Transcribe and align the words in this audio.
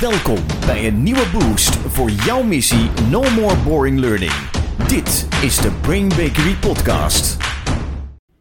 Welkom 0.00 0.36
bij 0.66 0.86
een 0.86 1.02
nieuwe 1.02 1.24
boost 1.32 1.70
voor 1.88 2.10
jouw 2.10 2.42
missie 2.42 2.90
No 3.10 3.22
More 3.36 3.56
Boring 3.56 3.98
Learning. 3.98 4.32
Dit 4.86 5.26
is 5.42 5.56
de 5.56 5.70
Brain 5.80 6.08
Bakery 6.08 6.54
Podcast. 6.60 7.36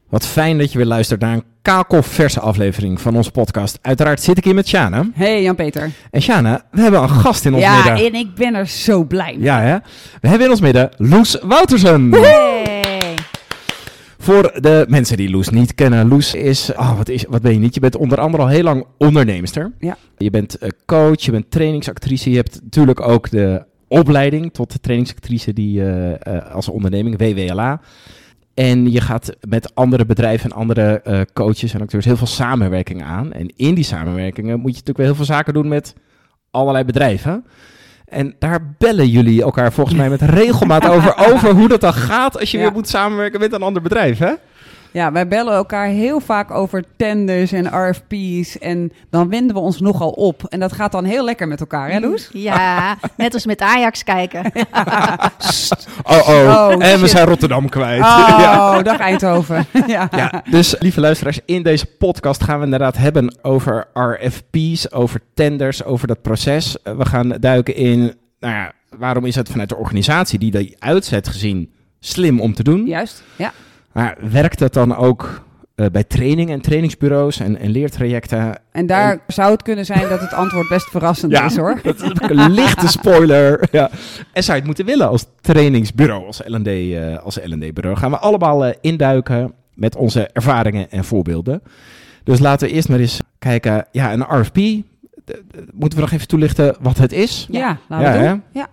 Wat 0.10 0.26
fijn 0.26 0.58
dat 0.58 0.72
je 0.72 0.78
weer 0.78 0.88
luistert 0.88 1.22
naar 1.22 1.34
een 1.34 1.44
kakelverse 1.62 2.40
aflevering 2.40 3.02
van 3.02 3.16
onze 3.16 3.32
podcast. 3.32 3.80
Uiteraard 3.82 4.22
zit 4.22 4.38
ik 4.38 4.44
hier 4.44 4.54
met 4.56 4.68
Sjane. 4.68 5.12
Hey 5.14 5.42
Jan-Peter. 5.42 5.92
En 6.12 6.22
Sjane, 6.22 6.62
we 6.72 6.82
hebben 6.82 7.02
een 7.02 7.10
gast 7.10 7.46
in 7.46 7.54
ons 7.54 7.64
Ja, 7.64 7.76
midden. 7.76 8.06
en 8.06 8.14
ik 8.16 8.36
ben 8.36 8.56
er 8.56 8.68
zo 8.68 9.04
blij 9.04 9.34
mee. 9.34 9.44
Ja, 9.44 9.62
hè? 9.62 9.78
We 10.22 10.28
hebben 10.28 10.46
in 10.46 10.52
ons 10.52 10.62
midden 10.62 10.90
Loes 10.98 11.38
Woutersen. 11.42 12.12
Hey. 12.12 12.87
Voor 14.28 14.52
de 14.62 14.86
mensen 14.88 15.18
die 15.18 15.30
Loes 15.30 15.50
niet 15.50 15.76
kennen. 15.76 16.08
Loes 16.08 16.34
is, 16.34 16.72
oh, 16.72 16.98
wat, 16.98 17.10
is, 17.10 17.26
wat 17.30 17.42
ben 17.42 17.54
je 17.54 17.60
niet? 17.60 17.74
Je 17.74 17.80
bent 17.80 17.96
onder 17.96 18.20
andere 18.20 18.44
al 18.44 18.50
heel 18.50 18.64
lang 18.64 18.86
onderneemster. 18.98 19.72
Ja. 19.80 19.98
Je 20.18 20.30
bent 20.30 20.58
eh, 20.58 20.70
coach, 20.86 21.22
je 21.22 21.32
bent 21.32 21.52
trainingsactrice. 21.52 22.30
Je 22.30 22.36
hebt 22.36 22.60
natuurlijk 22.64 23.02
ook 23.02 23.30
de 23.30 23.64
opleiding 23.88 24.54
tot 24.54 24.72
de 24.72 24.80
trainingsactrice 24.80 25.54
die, 25.54 25.82
eh, 25.82 26.14
eh, 26.14 26.54
als 26.54 26.70
onderneming, 26.70 27.18
WWLA. 27.18 27.82
En 28.54 28.92
je 28.92 29.02
gaat 29.02 29.36
met 29.50 29.76
andere 29.76 30.06
bedrijven 30.06 30.50
en 30.50 30.58
andere 30.58 31.02
coaches 31.34 31.74
en 31.74 31.82
acteurs 31.82 32.06
heel 32.06 32.18
veel 32.18 32.28
samenwerking 32.28 33.04
aan. 33.04 33.34
En 33.34 33.56
in 33.56 33.74
die 33.74 33.84
samenwerkingen 33.84 34.60
moet 34.60 34.72
je 34.72 34.78
natuurlijk 34.78 34.98
wel 34.98 35.06
heel 35.06 35.16
veel 35.16 35.36
zaken 35.36 35.54
doen 35.54 35.68
met 35.68 35.94
allerlei 36.52 36.84
bedrijven. 36.84 37.46
En 38.08 38.36
daar 38.40 38.60
bellen 38.78 39.08
jullie 39.10 39.42
elkaar 39.44 39.72
volgens 39.74 39.96
mij 39.98 40.10
met 40.10 40.22
regelmaat 40.22 40.88
over, 40.88 41.18
over 41.32 41.50
hoe 41.54 41.68
dat 41.68 41.82
dan 41.82 41.94
gaat 41.94 42.40
als 42.40 42.52
je 42.52 42.58
Ja. 42.58 42.64
weer 42.64 42.72
moet 42.74 42.88
samenwerken 42.90 43.40
met 43.40 43.54
een 43.54 43.62
ander 43.62 43.82
bedrijf, 43.82 44.18
hè? 44.18 44.32
Ja, 44.98 45.12
wij 45.12 45.28
bellen 45.28 45.54
elkaar 45.54 45.88
heel 45.88 46.20
vaak 46.20 46.52
over 46.52 46.84
tenders 46.96 47.52
en 47.52 47.90
RFP's. 47.90 48.58
En 48.58 48.92
dan 49.10 49.30
winden 49.30 49.56
we 49.56 49.62
ons 49.62 49.80
nogal 49.80 50.10
op. 50.10 50.44
En 50.50 50.60
dat 50.60 50.74
gaat 50.74 50.92
dan 50.92 51.04
heel 51.06 51.24
lekker 51.24 51.48
met 51.48 51.60
elkaar, 51.60 51.92
hè 51.92 52.00
Loes? 52.00 52.30
Ja, 52.34 52.98
net 53.18 53.34
als 53.34 53.46
met 53.46 53.62
Ajax 53.62 54.04
kijken. 54.04 54.44
Oh, 56.04 56.28
oh. 56.30 56.70
Oh, 56.70 56.84
en 56.86 57.00
we 57.02 57.08
zijn 57.08 57.26
Rotterdam 57.28 57.70
kwijt. 57.70 58.02
Oh, 58.02 58.36
Ja. 58.40 58.82
dag 58.82 59.00
Eindhoven. 59.00 59.66
ja. 59.88 60.08
Ja, 60.16 60.44
dus 60.50 60.76
lieve 60.80 61.00
luisteraars, 61.00 61.40
in 61.46 61.64
deze 61.64 61.86
podcast 61.86 62.44
gaan 62.44 62.58
we 62.60 62.64
inderdaad 62.66 62.98
hebben 62.98 63.38
over 63.42 63.88
RFP's, 63.94 64.92
over 64.92 65.20
tenders, 65.34 65.84
over 65.84 66.08
dat 66.08 66.22
proces. 66.22 66.82
Eh, 66.82 66.96
We 66.98 67.06
gaan 67.06 67.30
duiken 67.40 67.76
in, 67.76 68.00
nou 68.40 68.54
ja, 68.54 68.72
waarom 68.98 69.26
is 69.26 69.36
het 69.36 69.50
vanuit 69.50 69.70
de 69.70 69.76
organisatie 69.76 70.40
die 70.40 70.52
die 70.52 70.76
uitzet 70.80 71.28
gezien 71.28 71.72
slim 72.00 72.40
om 72.42 72.54
te 72.54 72.64
doen? 72.64 72.86
Juist, 72.86 73.24
ja. 73.36 73.52
Maar 73.98 74.18
werkt 74.32 74.60
dat 74.60 74.74
dan 74.74 74.96
ook 74.96 75.42
eh, 75.76 75.86
bij 75.92 76.04
trainingen 76.04 76.54
en 76.54 76.62
trainingsbureaus 76.62 77.40
en, 77.40 77.60
en 77.60 77.70
leertrajecten? 77.70 78.60
En 78.72 78.86
daar 78.86 79.20
zou 79.28 79.52
het 79.52 79.62
kunnen 79.62 79.86
zijn 79.86 80.10
dat 80.10 80.20
het 80.22 80.34
antwoord 80.34 80.70
best 80.70 80.90
verrassend 80.90 81.32
Ja. 81.32 81.46
is, 81.46 81.58
hoor. 81.58 81.80
Dat 81.84 81.96
is 82.02 82.12
een 82.20 82.52
lichte 82.52 82.88
spoiler. 82.88 83.68
Ja. 83.72 83.90
En 84.34 84.44
zou 84.44 84.52
je 84.52 84.54
het 84.54 84.66
moeten 84.66 84.86
willen 84.86 85.08
als 85.08 85.26
trainingsbureau, 85.42 86.26
als 86.26 86.42
L&D, 86.46 86.68
eh, 86.68 87.18
als 87.24 87.40
L&D-bureau? 87.44 87.98
Gaan 87.98 88.12
we 88.12 88.18
allemaal 88.18 88.66
eh, 88.66 88.76
induiken 88.82 89.54
met 89.74 89.96
onze 89.96 90.28
ervaringen 90.28 90.92
en 90.92 91.04
voorbeelden. 91.06 91.62
Dus 92.24 92.40
laten 92.40 92.68
we 92.68 92.74
eerst 92.74 92.90
maar 92.90 93.00
eens 93.00 93.22
kijken. 93.40 93.86
Ja, 93.92 94.14
een 94.14 94.40
RFP. 94.42 94.56
Moeten 95.74 95.98
we 96.00 96.06
nog 96.06 96.12
even 96.12 96.28
toelichten 96.28 96.76
wat 96.80 96.98
het 96.98 97.12
is? 97.12 97.48
Ja, 97.52 97.78
laten 97.90 98.22
we 98.22 98.28
doen. 98.28 98.44
Ja, 98.52 98.68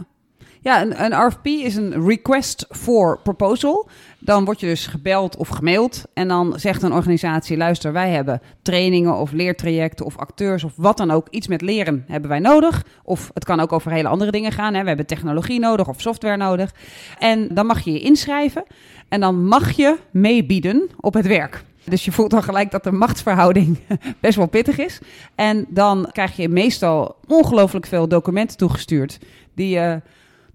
ja 0.64 0.82
een, 0.82 1.26
RFP 1.26 1.46
is 1.46 1.76
een 1.76 2.06
request 2.06 2.66
for 2.70 3.20
proposal. 3.22 3.88
Dan 4.18 4.44
word 4.44 4.60
je 4.60 4.66
dus 4.66 4.86
gebeld 4.86 5.36
of 5.36 5.48
gemaild. 5.48 6.04
En 6.14 6.28
dan 6.28 6.54
zegt 6.56 6.82
een 6.82 6.92
organisatie: 6.92 7.56
luister, 7.56 7.92
wij 7.92 8.10
hebben 8.10 8.40
trainingen 8.62 9.16
of 9.16 9.32
leertrajecten 9.32 10.06
of 10.06 10.18
acteurs 10.18 10.64
of 10.64 10.72
wat 10.76 10.96
dan 10.96 11.10
ook. 11.10 11.26
Iets 11.30 11.46
met 11.46 11.60
leren 11.60 12.04
hebben 12.08 12.30
wij 12.30 12.38
nodig. 12.38 12.84
Of 13.02 13.30
het 13.34 13.44
kan 13.44 13.60
ook 13.60 13.72
over 13.72 13.92
hele 13.92 14.08
andere 14.08 14.30
dingen 14.30 14.52
gaan. 14.52 14.74
Hè. 14.74 14.80
We 14.80 14.88
hebben 14.88 15.06
technologie 15.06 15.60
nodig 15.60 15.88
of 15.88 16.00
software 16.00 16.36
nodig. 16.36 16.74
En 17.18 17.48
dan 17.54 17.66
mag 17.66 17.80
je 17.80 17.92
je 17.92 18.00
inschrijven. 18.00 18.64
En 19.08 19.20
dan 19.20 19.46
mag 19.46 19.70
je 19.70 19.96
meebieden 20.10 20.90
op 21.00 21.14
het 21.14 21.26
werk. 21.26 21.64
Dus 21.84 22.04
je 22.04 22.12
voelt 22.12 22.30
dan 22.30 22.42
gelijk 22.42 22.70
dat 22.70 22.84
de 22.84 22.92
machtsverhouding 22.92 23.78
best 24.20 24.36
wel 24.36 24.46
pittig 24.46 24.78
is. 24.78 24.98
En 25.34 25.66
dan 25.68 26.08
krijg 26.12 26.36
je 26.36 26.48
meestal 26.48 27.16
ongelooflijk 27.26 27.86
veel 27.86 28.08
documenten 28.08 28.56
toegestuurd. 28.56 29.18
Die 29.54 29.68
je 29.68 30.00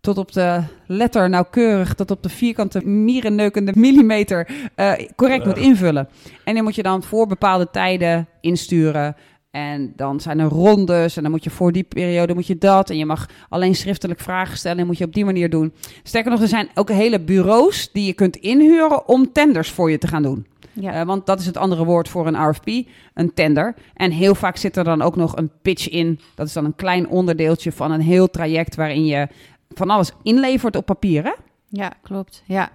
tot 0.01 0.17
op 0.17 0.31
de 0.31 0.63
letter 0.85 1.29
nauwkeurig, 1.29 1.93
tot 1.93 2.11
op 2.11 2.23
de 2.23 2.29
vierkante 2.29 2.87
mierenneukende 2.87 3.71
millimeter 3.75 4.49
eh, 4.75 4.93
correct 5.15 5.45
moet 5.45 5.57
invullen. 5.57 6.09
En 6.43 6.53
die 6.53 6.63
moet 6.63 6.75
je 6.75 6.83
dan 6.83 7.03
voor 7.03 7.27
bepaalde 7.27 7.69
tijden 7.71 8.27
insturen. 8.41 9.15
En 9.51 9.93
dan 9.95 10.19
zijn 10.19 10.39
er 10.39 10.47
rondes 10.47 11.17
en 11.17 11.21
dan 11.21 11.31
moet 11.31 11.43
je 11.43 11.49
voor 11.49 11.71
die 11.71 11.83
periode 11.83 12.33
moet 12.33 12.47
je 12.47 12.57
dat. 12.57 12.89
En 12.89 12.97
je 12.97 13.05
mag 13.05 13.29
alleen 13.49 13.75
schriftelijk 13.75 14.19
vragen 14.19 14.57
stellen 14.57 14.79
en 14.79 14.85
moet 14.85 14.97
je 14.97 15.05
op 15.05 15.13
die 15.13 15.25
manier 15.25 15.49
doen. 15.49 15.73
Sterker 16.03 16.31
nog, 16.31 16.41
er 16.41 16.47
zijn 16.47 16.69
ook 16.73 16.89
hele 16.89 17.19
bureaus 17.19 17.91
die 17.91 18.05
je 18.05 18.13
kunt 18.13 18.35
inhuren 18.35 19.07
om 19.07 19.31
tenders 19.31 19.71
voor 19.71 19.91
je 19.91 19.97
te 19.97 20.07
gaan 20.07 20.23
doen. 20.23 20.45
Ja. 20.73 20.93
Eh, 20.93 21.05
want 21.05 21.25
dat 21.25 21.39
is 21.39 21.45
het 21.45 21.57
andere 21.57 21.85
woord 21.85 22.09
voor 22.09 22.27
een 22.27 22.49
RFP, 22.49 22.87
een 23.13 23.33
tender. 23.33 23.75
En 23.93 24.11
heel 24.11 24.35
vaak 24.35 24.57
zit 24.57 24.77
er 24.77 24.83
dan 24.83 25.01
ook 25.01 25.15
nog 25.15 25.37
een 25.37 25.51
pitch 25.61 25.89
in. 25.89 26.19
Dat 26.35 26.47
is 26.47 26.53
dan 26.53 26.65
een 26.65 26.75
klein 26.75 27.07
onderdeeltje 27.07 27.71
van 27.71 27.91
een 27.91 28.01
heel 28.01 28.29
traject 28.29 28.75
waarin 28.75 29.05
je 29.05 29.27
van 29.75 29.89
alles 29.89 30.11
inlevert 30.23 30.75
op 30.75 30.85
papier. 30.85 31.23
Hè? 31.23 31.33
ja, 31.69 31.91
klopt. 32.01 32.43
Ja. 32.45 32.69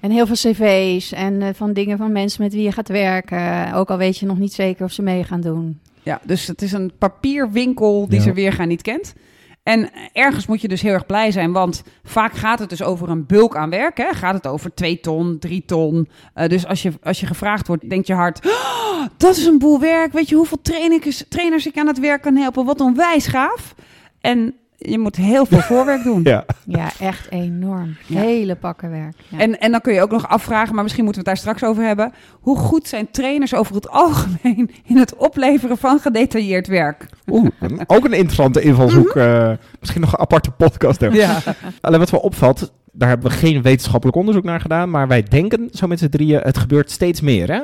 En 0.00 0.10
heel 0.10 0.26
veel 0.26 0.52
cv's 0.52 1.12
en 1.12 1.42
eh, 1.42 1.48
van 1.54 1.72
dingen 1.72 1.98
van 1.98 2.12
mensen 2.12 2.42
met 2.42 2.52
wie 2.52 2.62
je 2.62 2.72
gaat 2.72 2.88
werken. 2.88 3.72
Ook 3.72 3.90
al 3.90 3.96
weet 3.96 4.18
je 4.18 4.26
nog 4.26 4.38
niet 4.38 4.52
zeker 4.52 4.84
of 4.84 4.92
ze 4.92 5.02
mee 5.02 5.24
gaan 5.24 5.40
doen. 5.40 5.80
Ja, 6.02 6.20
dus 6.24 6.46
het 6.46 6.62
is 6.62 6.72
een 6.72 6.92
papierwinkel 6.98 8.08
die 8.08 8.18
Ja. 8.18 8.24
ze 8.24 8.32
weergaan 8.32 8.68
niet 8.68 8.82
kent. 8.82 9.14
En 9.62 9.90
ergens 10.12 10.46
moet 10.46 10.60
je 10.60 10.68
dus 10.68 10.82
heel 10.82 10.92
erg 10.92 11.06
blij 11.06 11.30
zijn, 11.30 11.52
want 11.52 11.82
vaak 12.02 12.32
gaat 12.32 12.58
het 12.58 12.68
dus 12.70 12.82
over 12.82 13.08
een 13.08 13.26
bulk 13.26 13.56
aan 13.56 13.70
werk. 13.70 13.96
Hè? 13.96 14.12
Gaat 14.14 14.34
het 14.34 14.46
over 14.46 14.74
twee 14.74 15.00
ton, 15.00 15.38
drie 15.38 15.64
ton. 15.64 16.08
Eh, 16.34 16.48
dus 16.48 16.66
als 16.66 16.82
je, 16.82 16.92
als 17.02 17.20
je 17.20 17.26
gevraagd 17.26 17.66
wordt, 17.66 17.90
denkt 17.90 18.06
je 18.06 18.14
hart, 18.14 18.46
"Oh, 18.46 19.06
dat 19.16 19.36
is 19.36 19.46
een 19.46 19.58
boel 19.58 19.80
werk. 19.80 20.12
Weet 20.12 20.28
je 20.28 20.34
hoeveel 20.34 20.62
trainers, 20.62 21.24
trainers 21.28 21.66
ik 21.66 21.78
aan 21.78 21.86
het 21.86 21.98
werk 22.00 22.22
kan 22.22 22.36
helpen? 22.36 22.64
Wat 22.64 22.80
onwijs 22.80 23.26
gaaf. 23.26 23.74
En 24.20 24.54
je 24.82 24.98
moet 24.98 25.16
heel 25.16 25.46
veel 25.46 25.60
voorwerk 25.70 26.02
doen. 26.02 26.20
Ja. 26.24 26.44
Ja, 26.64 26.90
echt 27.00 27.30
enorm. 27.30 27.96
Ja. 28.06 28.20
Hele 28.20 28.54
pakken 28.56 28.90
werk. 28.90 29.14
Ja. 29.28 29.38
En, 29.38 29.60
en 29.60 29.70
dan 29.70 29.80
kun 29.80 29.92
je 29.94 30.02
ook 30.02 30.10
nog 30.10 30.28
afvragen, 30.28 30.74
maar 30.74 30.82
misschien 30.82 31.04
moeten 31.04 31.22
we 31.24 31.30
het 31.30 31.38
daar 31.42 31.54
straks 31.54 31.70
over 31.70 31.84
hebben. 31.86 32.12
Hoe 32.40 32.56
goed 32.58 32.88
zijn 32.88 33.10
trainers 33.10 33.54
over 33.54 33.74
het 33.74 33.88
algemeen 33.88 34.70
in 34.84 34.96
het 34.96 35.16
opleveren 35.16 35.78
van 35.78 35.98
gedetailleerd 35.98 36.66
werk? 36.66 37.06
Oeh, 37.30 37.48
ook 37.86 38.04
een 38.04 38.12
interessante 38.12 38.60
invalshoek. 38.60 39.08
eh, 39.16 39.50
misschien 39.80 40.00
nog 40.00 40.12
een 40.12 40.18
aparte 40.18 40.50
podcast. 40.50 41.00
hebben. 41.00 41.18
Ja. 41.18 41.38
Alleen 41.80 41.98
wat 41.98 42.10
wel 42.10 42.20
opvalt, 42.20 42.72
daar 42.92 43.08
hebben 43.08 43.30
we 43.30 43.36
geen 43.36 43.62
wetenschappelijk 43.62 44.16
onderzoek 44.18 44.44
naar 44.44 44.60
gedaan. 44.60 44.90
Maar 44.90 45.08
wij 45.08 45.22
denken 45.22 45.68
zo 45.72 45.86
met 45.86 45.98
z'n 45.98 46.08
drieën, 46.08 46.40
het 46.40 46.58
gebeurt 46.58 46.90
steeds 46.90 47.20
meer 47.20 47.50
hè? 47.52 47.60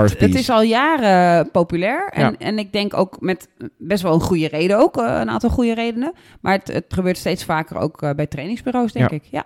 Het, 0.00 0.10
RFP's. 0.10 0.20
het 0.20 0.34
is 0.34 0.50
al 0.50 0.62
jaren 0.62 1.50
populair. 1.50 2.08
En, 2.12 2.22
Ja. 2.22 2.34
en 2.38 2.58
ik 2.58 2.72
denk 2.72 2.94
ook 2.94 3.20
met 3.20 3.48
best 3.78 4.02
wel 4.02 4.14
een 4.14 4.20
goede 4.20 4.48
reden 4.48 4.78
ook. 4.78 4.96
eh, 4.96 5.18
een 5.20 5.30
aantal 5.30 5.50
goede 5.50 5.74
redenen. 5.74 6.12
Maar 6.40 6.52
het, 6.52 6.68
het 6.68 6.84
gebeurt 6.88 7.16
steeds 7.18 7.44
vaker 7.44 7.76
ook 7.76 8.02
eh, 8.02 8.10
bij 8.10 8.26
trainingsbureaus, 8.26 8.92
denk 8.92 9.10
Ja. 9.10 9.16
ik. 9.16 9.22
Ja. 9.30 9.44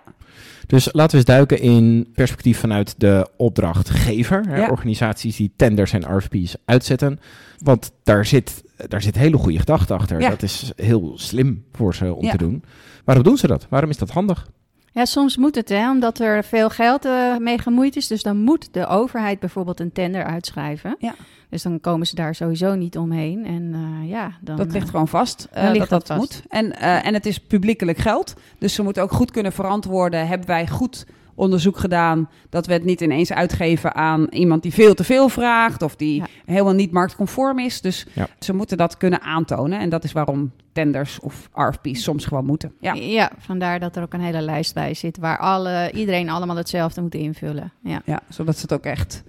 Dus 0.67 0.89
laten 0.91 1.11
we 1.11 1.17
eens 1.17 1.25
duiken 1.25 1.59
in 1.59 2.07
perspectief 2.13 2.59
vanuit 2.59 2.95
de 2.97 3.27
opdrachtgever. 3.37 4.43
Hè, 4.47 4.57
Ja. 4.57 4.69
Organisaties 4.69 5.35
die 5.35 5.51
tenders 5.55 5.93
en 5.93 6.17
RFP's 6.17 6.55
uitzetten. 6.65 7.19
Want 7.57 7.91
daar 8.03 8.25
zit, 8.25 8.63
daar 8.87 9.01
zit 9.01 9.15
hele 9.15 9.37
goede 9.37 9.59
gedachte 9.59 9.93
achter. 9.93 10.19
Dat 10.19 10.41
is 10.43 10.71
heel 10.75 11.11
slim 11.15 11.65
voor 11.73 11.95
ze 11.95 12.13
om 12.13 12.29
te 12.29 12.37
doen. 12.37 12.63
Waarom 13.05 13.23
doen 13.23 13.37
ze 13.37 13.47
dat? 13.47 13.67
Waarom 13.69 13.89
is 13.89 13.97
dat 13.97 14.09
handig? 14.09 14.47
Ja, 14.91 15.05
soms 15.05 15.37
moet 15.37 15.55
het, 15.55 15.69
hè, 15.69 15.89
omdat 15.89 16.19
er 16.19 16.43
veel 16.43 16.69
geld 16.69 17.05
eh, 17.05 17.37
mee 17.37 17.57
gemoeid 17.57 17.95
is. 17.95 18.07
Dus 18.07 18.23
dan 18.23 18.37
moet 18.37 18.73
de 18.73 18.87
overheid 18.87 19.39
bijvoorbeeld 19.39 19.79
een 19.79 19.91
tender 19.91 20.23
uitschrijven. 20.23 20.95
Ja. 20.99 21.15
Dus 21.49 21.61
dan 21.61 21.79
komen 21.79 22.07
ze 22.07 22.15
daar 22.15 22.35
sowieso 22.35 22.75
niet 22.75 22.97
omheen. 22.97 23.45
En 23.45 23.71
eh, 23.73 24.09
ja, 24.09 24.31
dan... 24.41 24.57
Dat 24.57 24.71
ligt 24.71 24.85
eh, 24.85 24.91
gewoon 24.91 25.07
vast. 25.07 25.47
dat 25.53 25.75
dat 25.75 25.89
dat 25.89 26.07
vast. 26.07 26.19
moet. 26.19 26.41
En, 26.49 26.79
en 26.79 27.13
het 27.13 27.25
is 27.25 27.39
publiekelijk 27.39 27.97
geld. 27.97 28.33
Dus 28.57 28.73
ze 28.73 28.83
moeten 28.83 29.03
ook 29.03 29.11
goed 29.11 29.31
kunnen 29.31 29.51
verantwoorden. 29.51 30.27
Hebben 30.27 30.47
wij 30.47 30.67
goed 30.67 31.05
onderzoek 31.39 31.77
gedaan 31.77 32.29
dat 32.49 32.65
we 32.65 32.73
het 32.73 32.83
niet 32.83 33.01
ineens 33.01 33.31
uitgeven 33.33 33.95
aan 33.95 34.27
iemand 34.29 34.63
die 34.63 34.73
veel 34.73 34.93
te 34.93 35.03
veel 35.03 35.29
vraagt 35.29 35.81
of 35.81 35.95
die 35.95 36.15
Ja. 36.15 36.27
helemaal 36.45 36.73
niet 36.73 36.91
marktconform 36.91 37.59
is. 37.59 37.81
Dus 37.81 38.05
Ja. 38.13 38.27
ze 38.39 38.53
moeten 38.53 38.77
dat 38.77 38.97
kunnen 38.97 39.21
aantonen. 39.21 39.79
En 39.79 39.89
dat 39.89 40.03
is 40.03 40.11
waarom 40.11 40.51
tenders 40.73 41.19
of 41.19 41.49
RFP's 41.53 42.03
soms 42.03 42.25
gewoon 42.25 42.45
moeten. 42.45 42.73
Ja. 42.79 42.93
Ja. 42.93 43.31
vandaar 43.37 43.79
dat 43.79 43.95
er 43.95 44.03
ook 44.03 44.13
een 44.13 44.21
hele 44.21 44.41
lijst 44.41 44.73
bij 44.73 44.93
zit... 44.93 45.17
waar 45.17 45.37
alle, 45.37 45.91
iedereen 45.93 46.29
allemaal 46.29 46.55
hetzelfde 46.55 47.01
moet 47.01 47.15
invullen. 47.15 47.71
Ja. 47.83 48.01
Ja, 48.05 48.19
zodat 48.29 48.55
ze 48.55 48.61
het 48.61 48.73
ook 48.73 48.83
echt 48.85 49.23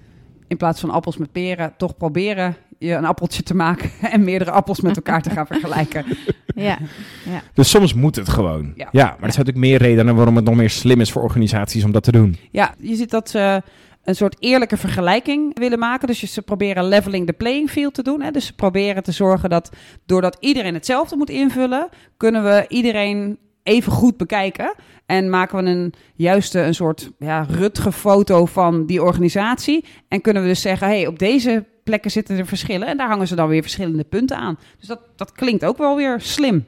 in 0.48 0.56
plaats 0.56 0.80
van 0.80 0.90
appels 0.90 1.16
met 1.16 1.32
peren 1.32 1.74
toch 1.76 1.96
proberen 1.96 2.56
je 2.88 2.94
een 2.94 3.04
appeltje 3.04 3.42
te 3.42 3.54
maken 3.54 3.90
en 4.12 4.24
meerdere 4.24 4.50
appels 4.50 4.80
met 4.80 4.96
elkaar 4.96 5.22
te 5.22 5.30
gaan 5.30 5.46
vergelijken. 5.54 6.04
Ja. 6.54 6.78
Dus 7.54 7.70
soms 7.70 7.94
moet 7.94 8.16
het 8.16 8.28
gewoon. 8.28 8.72
Ja, 8.76 8.88
Ja. 8.92 9.04
maar 9.04 9.28
er 9.28 9.32
zijn 9.32 9.46
natuurlijk 9.46 9.56
meer 9.56 9.78
redenen 9.78 10.14
waarom 10.14 10.36
het 10.36 10.44
nog 10.44 10.54
meer 10.54 10.70
slim 10.70 11.00
is 11.00 11.12
voor 11.12 11.22
organisaties 11.22 11.84
om 11.84 11.92
dat 11.92 12.02
te 12.02 12.12
doen. 12.12 12.36
Ja, 12.50 12.74
je 12.78 12.94
ziet 12.94 13.10
dat 13.10 13.30
ze 13.30 13.62
een 14.04 14.14
soort 14.16 14.36
eerlijke 14.38 14.76
vergelijking 14.76 15.58
willen 15.58 15.78
maken. 15.78 16.06
Dus 16.06 16.20
je- 16.20 16.26
ze 16.26 16.42
proberen 16.42 16.84
leveling 16.88 17.26
the 17.26 17.32
playing 17.32 17.70
field 17.70 17.94
te 17.94 18.02
doen. 18.02 18.22
Hè? 18.22 18.30
Dus 18.30 18.46
ze 18.46 18.54
proberen 18.54 19.02
te 19.02 19.12
zorgen 19.12 19.50
dat 19.50 19.70
doordat 20.06 20.36
iedereen 20.40 20.74
hetzelfde 20.74 21.16
moet 21.16 21.30
invullen, 21.30 21.88
kunnen 22.16 22.44
we 22.44 22.64
iedereen 22.68 23.38
even 23.62 23.92
goed 23.92 24.16
bekijken. 24.16 24.74
En 25.06 25.30
maken 25.30 25.64
we 25.64 25.70
een 25.70 25.94
juiste, 26.14 26.60
een 26.60 26.74
soort 26.74 27.10
ja, 27.18 27.46
rutge 27.48 27.92
foto 27.92 28.46
van 28.46 28.86
die 28.86 29.02
organisatie. 29.02 29.84
En 30.08 30.20
kunnen 30.20 30.42
we 30.42 30.48
dus 30.48 30.60
zeggen, 30.60 30.86
hey, 30.86 31.06
op 31.06 31.18
deze 31.18 31.64
plekken 31.84 32.10
zitten 32.10 32.38
er 32.38 32.46
verschillen. 32.46 32.88
En 32.88 32.96
daar 32.96 33.08
hangen 33.08 33.28
ze 33.28 33.34
dan 33.34 33.48
weer 33.48 33.62
verschillende 33.62 34.04
punten 34.04 34.36
aan. 34.36 34.58
Dus 34.78 34.88
dat, 34.88 35.00
dat 35.16 35.32
klinkt 35.32 35.64
ook 35.64 35.78
wel 35.78 35.96
weer 35.96 36.20
slim. 36.20 36.64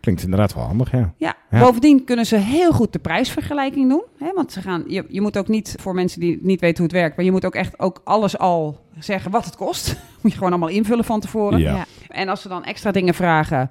Klinkt 0.00 0.22
inderdaad 0.22 0.54
wel 0.54 0.64
handig, 0.64 0.90
ja. 0.90 1.14
Ja. 1.16 1.34
Ja. 1.50 1.60
bovendien 1.60 2.04
kunnen 2.04 2.26
ze 2.26 2.36
heel 2.36 2.72
goed 2.72 2.92
de 2.92 2.98
prijsvergelijking 2.98 3.88
doen. 3.88 4.02
Hè? 4.18 4.32
Want 4.34 4.52
ze 4.52 4.60
gaan, 4.60 4.84
je, 4.86 5.04
je 5.08 5.20
moet 5.20 5.38
ook 5.38 5.48
niet, 5.48 5.74
voor 5.80 5.94
mensen 5.94 6.20
die 6.20 6.38
niet 6.42 6.60
weten 6.60 6.76
hoe 6.76 6.86
het 6.86 7.00
werkt, 7.00 7.16
maar 7.16 7.24
je 7.24 7.30
moet 7.30 7.44
ook 7.44 7.54
echt 7.54 7.78
ook 7.78 8.00
alles 8.04 8.38
al 8.38 8.80
zeggen 8.98 9.30
wat 9.30 9.44
het 9.44 9.56
kost. 9.56 9.96
moet 10.20 10.30
je 10.32 10.38
gewoon 10.38 10.52
allemaal 10.52 10.68
invullen 10.68 11.04
van 11.04 11.20
tevoren. 11.20 11.58
Ja. 11.58 11.74
Ja. 11.74 11.84
En 12.08 12.28
als 12.28 12.42
ze 12.42 12.48
dan 12.48 12.64
extra 12.64 12.90
dingen 12.90 13.14
vragen, 13.14 13.70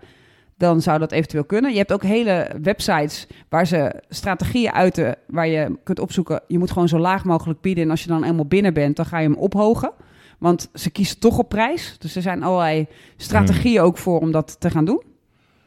dan 0.59 0.81
zou 0.81 0.99
dat 0.99 1.11
eventueel 1.11 1.43
kunnen. 1.43 1.71
Je 1.71 1.77
hebt 1.77 1.93
ook 1.93 2.03
hele 2.03 2.49
websites 2.61 3.27
waar 3.49 3.67
ze 3.67 4.01
strategieën 4.09 4.71
uiten, 4.73 5.15
waar 5.27 5.47
je 5.47 5.77
kunt 5.83 5.99
opzoeken. 5.99 6.41
Je 6.47 6.57
moet 6.59 6.71
gewoon 6.71 6.87
zo 6.87 6.99
laag 6.99 7.25
mogelijk 7.25 7.61
bieden. 7.61 7.83
En 7.83 7.89
als 7.89 8.01
je 8.01 8.07
dan 8.07 8.23
eenmaal 8.23 8.45
binnen 8.45 8.73
bent, 8.73 8.95
dan 8.95 9.05
ga 9.05 9.19
je 9.19 9.27
hem 9.29 9.37
ophogen. 9.37 9.91
Want 10.39 10.69
ze 10.73 10.89
kiezen 10.89 11.19
toch 11.19 11.37
op 11.37 11.49
prijs. 11.49 11.95
Dus 11.99 12.15
er 12.15 12.21
zijn 12.21 12.43
allerlei 12.43 12.87
strategieën 13.17 13.81
ook 13.81 13.97
voor 13.97 14.19
om 14.19 14.31
dat 14.31 14.55
te 14.59 14.69
gaan 14.69 14.85
doen. 14.85 15.01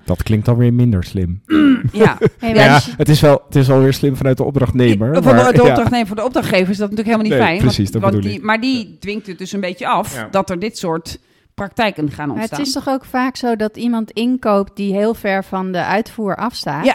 Dat 0.04 0.22
klinkt 0.22 0.46
dan 0.46 0.56
weer 0.56 0.72
minder 0.72 1.04
slim. 1.04 1.42
Ja, 1.92 2.18
Hey, 2.38 2.80
het 2.96 3.08
is 3.08 3.20
wel, 3.20 3.42
het 3.46 3.56
is 3.56 3.66
wel 3.66 3.80
weer 3.80 3.92
slim 3.92 4.16
vanuit 4.16 4.36
de 4.36 4.44
opdrachtnemer. 4.44 5.12
Voor 5.12 5.22
de, 5.22 5.28
maar- 5.28 5.52
de 5.52 5.96
ja. 5.96 6.06
voor 6.06 6.16
de 6.16 6.24
opdrachtgever 6.24 6.70
is 6.70 6.76
dat 6.76 6.90
natuurlijk 6.90 7.16
helemaal 7.16 7.22
niet 7.38 7.38
Nee, 7.38 7.48
fijn. 7.48 7.58
precies, 7.58 7.90
dat 7.90 8.00
want, 8.02 8.14
bedoel 8.14 8.30
die, 8.30 8.38
ik. 8.38 8.44
Maar 8.44 8.60
die 8.60 8.96
dwingt 9.00 9.26
het 9.26 9.38
dus 9.38 9.52
een 9.52 9.60
beetje 9.60 9.86
af 9.86 10.14
Ja. 10.14 10.28
dat 10.30 10.50
er 10.50 10.58
dit 10.58 10.78
soort 10.78 11.18
praktijken 11.54 12.10
gaan 12.10 12.28
Maar 12.28 12.36
ontstaan. 12.36 12.58
het 12.58 12.68
is 12.68 12.74
toch 12.74 12.88
ook 12.88 13.04
vaak 13.04 13.36
zo 13.36 13.56
dat 13.56 13.76
iemand 13.76 14.10
inkoopt 14.10 14.76
die 14.76 14.94
heel 14.94 15.14
ver 15.14 15.44
van 15.44 15.72
de 15.72 15.84
uitvoer 15.84 16.36
afstaat. 16.36 16.84
Ja, 16.84 16.94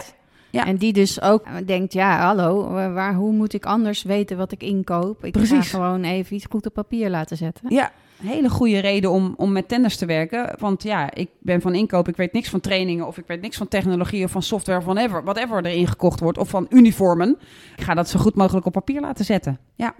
ja. 0.50 0.66
En 0.66 0.76
die 0.76 0.92
dus 0.92 1.22
ook 1.22 1.44
denkt, 1.66 1.92
ja, 1.92 2.18
hallo, 2.18 2.76
eh, 2.76 2.92
waar, 2.94 3.14
hoe 3.14 3.32
moet 3.32 3.52
ik 3.52 3.66
anders 3.66 4.02
weten 4.02 4.36
wat 4.36 4.52
ik 4.52 4.62
inkoop? 4.62 5.24
Ik 5.24 5.36
ga 5.36 5.62
gewoon 5.62 6.02
even 6.02 6.36
iets 6.36 6.46
goed 6.50 6.66
op 6.66 6.74
papier 6.74 7.10
laten 7.10 7.36
zetten. 7.36 7.64
Ja, 7.68 7.92
hele 8.22 8.48
goede 8.48 8.78
reden 8.78 9.10
om, 9.10 9.34
om 9.36 9.52
met 9.52 9.68
tenders 9.68 9.96
te 9.96 10.06
werken. 10.06 10.54
Want 10.58 10.82
ja, 10.82 11.14
ik 11.14 11.28
ben 11.40 11.60
van 11.60 11.74
inkoop, 11.74 12.08
ik 12.08 12.16
weet 12.16 12.32
niks 12.32 12.48
van 12.48 12.60
trainingen... 12.60 13.06
of 13.06 13.18
ik 13.18 13.26
weet 13.26 13.40
niks 13.40 13.56
van 13.56 13.68
technologie 13.68 14.24
of 14.24 14.30
van 14.30 14.42
software, 14.42 14.82
van 14.82 14.94
whatever, 14.94 15.24
whatever 15.24 15.66
erin 15.66 15.86
gekocht 15.86 16.20
wordt... 16.20 16.38
of 16.38 16.48
van 16.48 16.66
uniformen. 16.70 17.38
Ik 17.76 17.82
ga 17.82 17.94
dat 17.94 18.08
zo 18.08 18.18
goed 18.18 18.34
mogelijk 18.34 18.66
op 18.66 18.72
papier 18.72 19.00
laten 19.00 19.24
zetten. 19.24 19.58
Ja. 19.74 19.94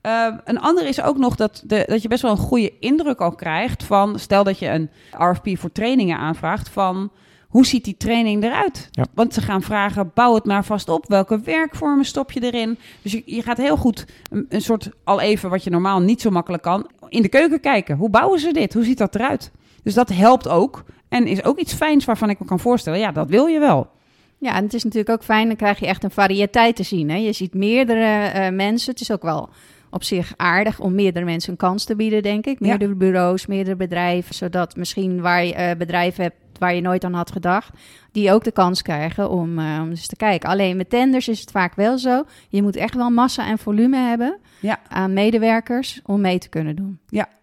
Eh, 0.00 0.34
een 0.44 0.60
ander 0.60 0.86
is 0.86 1.02
ook 1.02 1.18
nog 1.18 1.36
dat, 1.36 1.62
de, 1.66 1.84
dat 1.86 2.02
je 2.02 2.08
best 2.08 2.22
wel 2.22 2.30
een 2.30 2.36
goede 2.36 2.78
indruk 2.78 3.20
al 3.20 3.34
krijgt 3.34 3.84
van... 3.84 4.18
stel 4.18 4.44
dat 4.44 4.58
je 4.58 4.68
een 4.68 4.90
RFP 5.10 5.58
voor 5.58 5.72
trainingen 5.72 6.18
aanvraagt 6.18 6.68
van... 6.68 7.10
Hoe 7.48 7.66
ziet 7.66 7.84
die 7.84 7.96
training 7.96 8.44
eruit? 8.44 8.88
Ja. 8.90 9.04
Want 9.14 9.34
ze 9.34 9.40
gaan 9.40 9.62
vragen, 9.62 10.10
bouw 10.14 10.34
het 10.34 10.44
maar 10.44 10.64
vast 10.64 10.88
op. 10.88 11.04
Welke 11.08 11.40
werkvormen 11.40 12.04
stop 12.04 12.32
je 12.32 12.40
erin? 12.40 12.78
Dus 13.02 13.12
je, 13.12 13.22
je 13.24 13.42
gaat 13.42 13.56
heel 13.56 13.76
goed 13.76 14.04
een, 14.30 14.46
een 14.48 14.60
soort, 14.60 14.90
al 15.04 15.20
even 15.20 15.50
wat 15.50 15.64
je 15.64 15.70
normaal 15.70 16.00
niet 16.00 16.20
zo 16.20 16.30
makkelijk 16.30 16.62
kan, 16.62 16.90
in 17.08 17.22
de 17.22 17.28
keuken 17.28 17.60
kijken. 17.60 17.96
Hoe 17.96 18.10
bouwen 18.10 18.40
ze 18.40 18.52
dit? 18.52 18.74
Hoe 18.74 18.84
ziet 18.84 18.98
dat 18.98 19.14
eruit? 19.14 19.50
Dus 19.82 19.94
dat 19.94 20.08
helpt 20.08 20.48
ook. 20.48 20.84
En 21.08 21.26
is 21.26 21.44
ook 21.44 21.58
iets 21.58 21.74
fijns 21.74 22.04
waarvan 22.04 22.30
ik 22.30 22.38
me 22.38 22.46
kan 22.46 22.60
voorstellen, 22.60 22.98
ja, 22.98 23.12
dat 23.12 23.28
wil 23.28 23.46
je 23.46 23.58
wel. 23.58 23.90
Ja, 24.38 24.54
en 24.54 24.64
het 24.64 24.74
is 24.74 24.84
natuurlijk 24.84 25.10
ook 25.10 25.24
fijn, 25.24 25.46
dan 25.46 25.56
krijg 25.56 25.78
je 25.78 25.86
echt 25.86 26.04
een 26.04 26.10
variëteit 26.10 26.76
te 26.76 26.82
zien. 26.82 27.10
Hè? 27.10 27.16
Je 27.16 27.32
ziet 27.32 27.54
meerdere 27.54 28.26
eh, 28.26 28.52
mensen. 28.52 28.90
Het 28.90 29.00
is 29.00 29.10
ook 29.10 29.22
wel 29.22 29.48
op 29.90 30.02
zich 30.04 30.32
aardig 30.36 30.80
om 30.80 30.94
meerdere 30.94 31.24
mensen 31.24 31.50
een 31.50 31.56
kans 31.56 31.84
te 31.84 31.96
bieden, 31.96 32.22
denk 32.22 32.46
ik. 32.46 32.58
Ja. 32.60 32.66
Meerdere 32.66 32.94
bureaus, 32.94 33.46
meerdere 33.46 33.76
bedrijven, 33.76 34.34
zodat 34.34 34.76
misschien 34.76 35.20
waar 35.20 35.44
je 35.44 35.54
eh, 35.54 35.76
bedrijven 35.76 36.22
hebt 36.22 36.36
waar 36.58 36.74
je 36.74 36.80
nooit 36.80 37.04
aan 37.04 37.14
had 37.14 37.32
gedacht, 37.32 37.70
die 38.12 38.32
ook 38.32 38.44
de 38.44 38.52
kans 38.52 38.82
krijgen 38.82 39.30
om, 39.30 39.58
eh, 39.58 39.78
om 39.82 39.88
eens 39.90 40.06
te 40.06 40.16
kijken. 40.16 40.48
Alleen 40.48 40.76
met 40.76 40.90
tenders 40.90 41.28
is 41.28 41.40
het 41.40 41.50
vaak 41.50 41.74
wel 41.74 41.98
zo. 41.98 42.24
Je 42.48 42.62
moet 42.62 42.76
echt 42.76 42.94
wel 42.94 43.10
massa 43.10 43.46
en 43.48 43.58
volume 43.58 43.96
hebben 43.96 44.38
Ja. 44.60 44.78
aan 44.88 45.12
medewerkers 45.12 46.00
om 46.04 46.20
mee 46.20 46.38
te 46.38 46.48
kunnen 46.48 46.76
doen. 46.76 46.98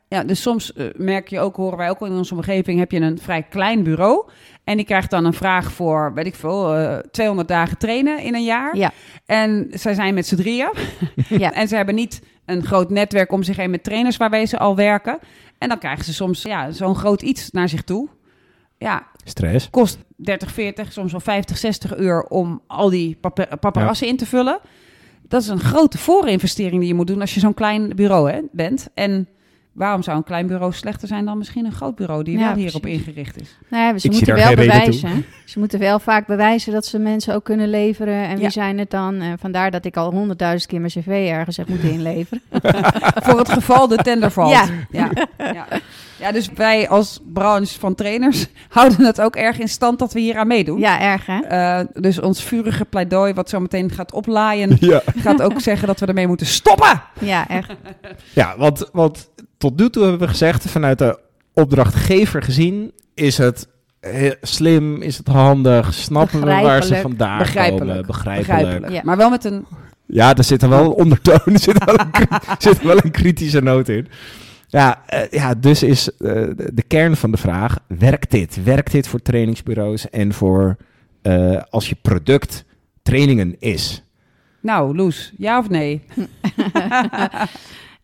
Ja, 0.08 0.24
dus 0.24 0.42
soms 0.42 0.74
eh, 0.74 0.86
merk 0.96 1.28
je 1.28 1.40
ook, 1.40 1.56
horen 1.56 1.78
wij 1.78 1.90
ook 1.90 2.02
in 2.02 2.12
onze 2.12 2.34
omgeving, 2.36 2.80
heb 2.80 2.92
je 2.92 3.00
een 3.00 3.20
vrij 3.20 3.44
klein 3.44 3.84
bureau. 3.84 4.30
En 4.64 4.76
die 4.78 4.86
krijgt 4.86 5.10
dan 5.10 5.26
een 5.26 5.34
vraag 5.34 5.72
voor, 5.72 6.14
weet 6.14 6.26
ik 6.26 6.36
veel, 6.36 6.76
eh 6.76 6.98
200 6.98 7.48
dagen 7.48 7.78
trainen 7.78 8.20
in 8.20 8.36
een 8.36 8.44
jaar. 8.44 8.78
Ja, 8.78 8.92
En 9.26 9.68
zij 9.72 9.94
zijn 9.94 10.14
met 10.14 10.28
z'n 10.28 10.36
drieën. 10.36 10.70
ja. 11.30 11.54
En 11.60 11.68
ze 11.68 11.76
hebben 11.76 11.96
niet 11.96 12.22
een 12.46 12.66
groot 12.66 12.90
netwerk 12.90 13.32
om 13.32 13.44
zich 13.44 13.58
heen 13.58 13.70
met 13.70 13.84
trainers 13.84 14.18
waarmee 14.18 14.46
ze 14.46 14.60
al 14.60 14.76
werken. 14.76 15.20
En 15.58 15.70
dan 15.70 15.78
krijgen 15.80 16.06
ze 16.06 16.14
soms 16.14 16.42
ja, 16.42 16.72
zo'n 16.72 16.96
groot 16.96 17.22
iets 17.22 17.52
naar 17.52 17.70
zich 17.70 17.82
toe. 17.82 18.10
Ja, 18.78 19.08
Stress. 19.24 19.70
kost 19.70 19.98
30, 20.16 20.52
40, 20.52 20.92
soms 20.92 21.12
wel 21.12 21.22
50, 21.22 21.58
60 21.58 21.98
uur 21.98 22.24
om 22.24 22.62
al 22.68 22.90
die 22.90 23.18
papa- 23.22 23.56
paparazzen 23.60 24.08
in 24.08 24.18
te 24.18 24.26
vullen. 24.26 24.60
Dat 25.28 25.42
is 25.42 25.48
een 25.48 25.60
grote 25.60 25.98
voorinvestering 25.98 26.80
die 26.80 26.88
je 26.88 26.94
moet 26.94 27.08
doen 27.08 27.22
als 27.22 27.34
je 27.34 27.40
zo'n 27.40 27.54
klein 27.54 27.96
bureau 27.96 28.32
hè, 28.32 28.40
bent. 28.52 28.88
En 28.94 29.28
waarom 29.76 30.04
zou 30.04 30.18
een 30.18 30.24
klein 30.24 30.48
bureau 30.48 30.74
slechter 30.74 31.08
zijn 31.08 31.26
dan 31.26 31.38
misschien 31.38 31.66
een 31.66 31.72
groot 31.72 31.96
bureau 31.96 32.24
die 32.24 32.38
Ja, 32.38 32.48
wel 32.48 32.56
hierop 32.56 32.82
precies. 32.82 33.00
ingericht 33.06 33.42
is? 33.42 33.58
Nou 33.70 33.84
ja, 33.84 33.98
ze 34.00 34.08
Ik 34.08 34.14
moeten 34.14 34.36
wel 34.36 34.56
bewijzen. 34.56 35.26
Ze 35.46 35.60
moeten 35.60 35.80
wel 35.80 36.00
vaak 36.00 36.28
bewijzen 36.28 36.74
dat 36.74 36.86
ze 36.86 37.00
mensen 37.00 37.34
ook 37.36 37.44
kunnen 37.44 37.70
leveren. 37.70 38.24
En 38.24 38.30
Ja. 38.36 38.38
wie 38.38 38.50
zijn 38.50 38.78
het 38.80 38.90
dan? 38.90 39.22
En 39.22 39.40
vandaar 39.40 39.72
dat 39.72 39.86
ik 39.86 39.98
al 39.98 40.12
honderdduizend 40.12 40.72
keer 40.72 40.80
mijn 40.80 40.92
cv 40.92 41.28
ergens 41.32 41.58
heb 41.58 41.68
moeten 41.68 41.92
inleveren. 41.92 42.42
Voor 43.26 43.38
het 43.38 43.50
geval 43.52 43.88
de 43.88 43.96
tender 43.96 44.32
valt. 44.32 44.52
Ja. 44.52 44.66
Ja. 44.90 45.10
Ja. 45.38 45.66
ja, 46.20 46.32
dus 46.32 46.50
wij 46.56 46.90
als 46.90 47.20
branche 47.34 47.80
van 47.80 47.96
trainers 47.96 48.48
houden 48.70 49.06
het 49.06 49.22
ook 49.22 49.36
erg 49.36 49.60
in 49.60 49.68
stand 49.70 50.00
dat 50.00 50.14
we 50.14 50.20
hier 50.20 50.38
aan 50.38 50.48
meedoen. 50.48 50.80
ja, 50.80 51.00
erg 51.02 51.26
hè? 51.26 51.40
Eh, 51.40 51.86
dus 51.94 52.20
ons 52.22 52.44
vurige 52.44 52.86
pleidooi, 52.86 53.34
wat 53.34 53.50
zo 53.50 53.60
meteen 53.60 53.90
gaat 53.92 54.14
oplaaien, 54.14 54.78
Ja, 54.80 55.02
gaat 55.16 55.42
ook 55.42 55.60
zeggen 55.62 55.88
dat 55.88 56.00
we 56.00 56.06
ermee 56.06 56.28
moeten 56.28 56.46
stoppen. 56.48 57.02
Ja, 57.20 57.48
echt. 57.48 57.70
ja 58.34 58.54
want, 58.58 58.90
want 58.92 59.30
tot 59.58 59.80
nu 59.80 59.90
toe 59.90 60.02
hebben 60.04 60.22
we 60.22 60.28
gezegd, 60.28 60.70
vanuit 60.70 60.98
de 60.98 61.20
opdrachtgever 61.54 62.44
gezien, 62.44 62.92
is 63.14 63.38
het 63.38 63.68
heel 64.00 64.36
slim, 64.42 65.02
is 65.02 65.18
het 65.18 65.28
handig, 65.28 65.94
snappen 65.94 66.40
we 66.40 66.46
waar 66.46 66.84
ze 66.84 66.96
vandaan 66.96 67.38
Begrijpelijk. 67.38 67.88
komen, 67.88 68.06
begrijpelijk. 68.06 68.48
Begrijpelijk. 68.48 68.94
Ja. 68.94 69.02
Maar 69.04 69.18
wel 69.18 69.30
met 69.30 69.46
een. 69.46 69.66
Ja, 70.06 70.36
er 70.36 70.44
zit 70.44 70.62
er 70.62 70.70
wel 70.70 70.86
een 70.86 70.92
ondertoon, 70.92 71.54
er 71.54 71.60
zit 71.60 71.86
wel 71.86 72.00
een, 72.00 72.28
zit 72.58 72.82
wel 72.82 72.98
een 73.04 73.12
kritische 73.12 73.62
noot 73.62 73.90
in. 73.90 74.08
Ja, 74.68 75.04
eh, 75.06 75.30
ja 75.30 75.54
dus 75.54 75.84
is 75.84 76.18
eh, 76.18 76.34
de, 76.34 76.72
de 76.74 76.84
kern 76.88 77.16
van 77.16 77.32
de 77.32 77.38
vraag, 77.38 77.80
werkt 77.88 78.32
dit? 78.32 78.64
Werkt 78.64 78.92
dit 78.92 79.08
voor 79.08 79.22
trainingsbureaus 79.22 80.10
en 80.10 80.34
voor 80.34 80.78
eh, 81.22 81.62
als 81.70 81.90
je 81.90 81.96
product 82.02 82.66
trainingen 83.04 83.56
is? 83.60 84.04
Nou, 84.62 84.96
Loes, 84.96 85.34
ja 85.38 85.60
of 85.60 85.70
nee? 85.70 86.02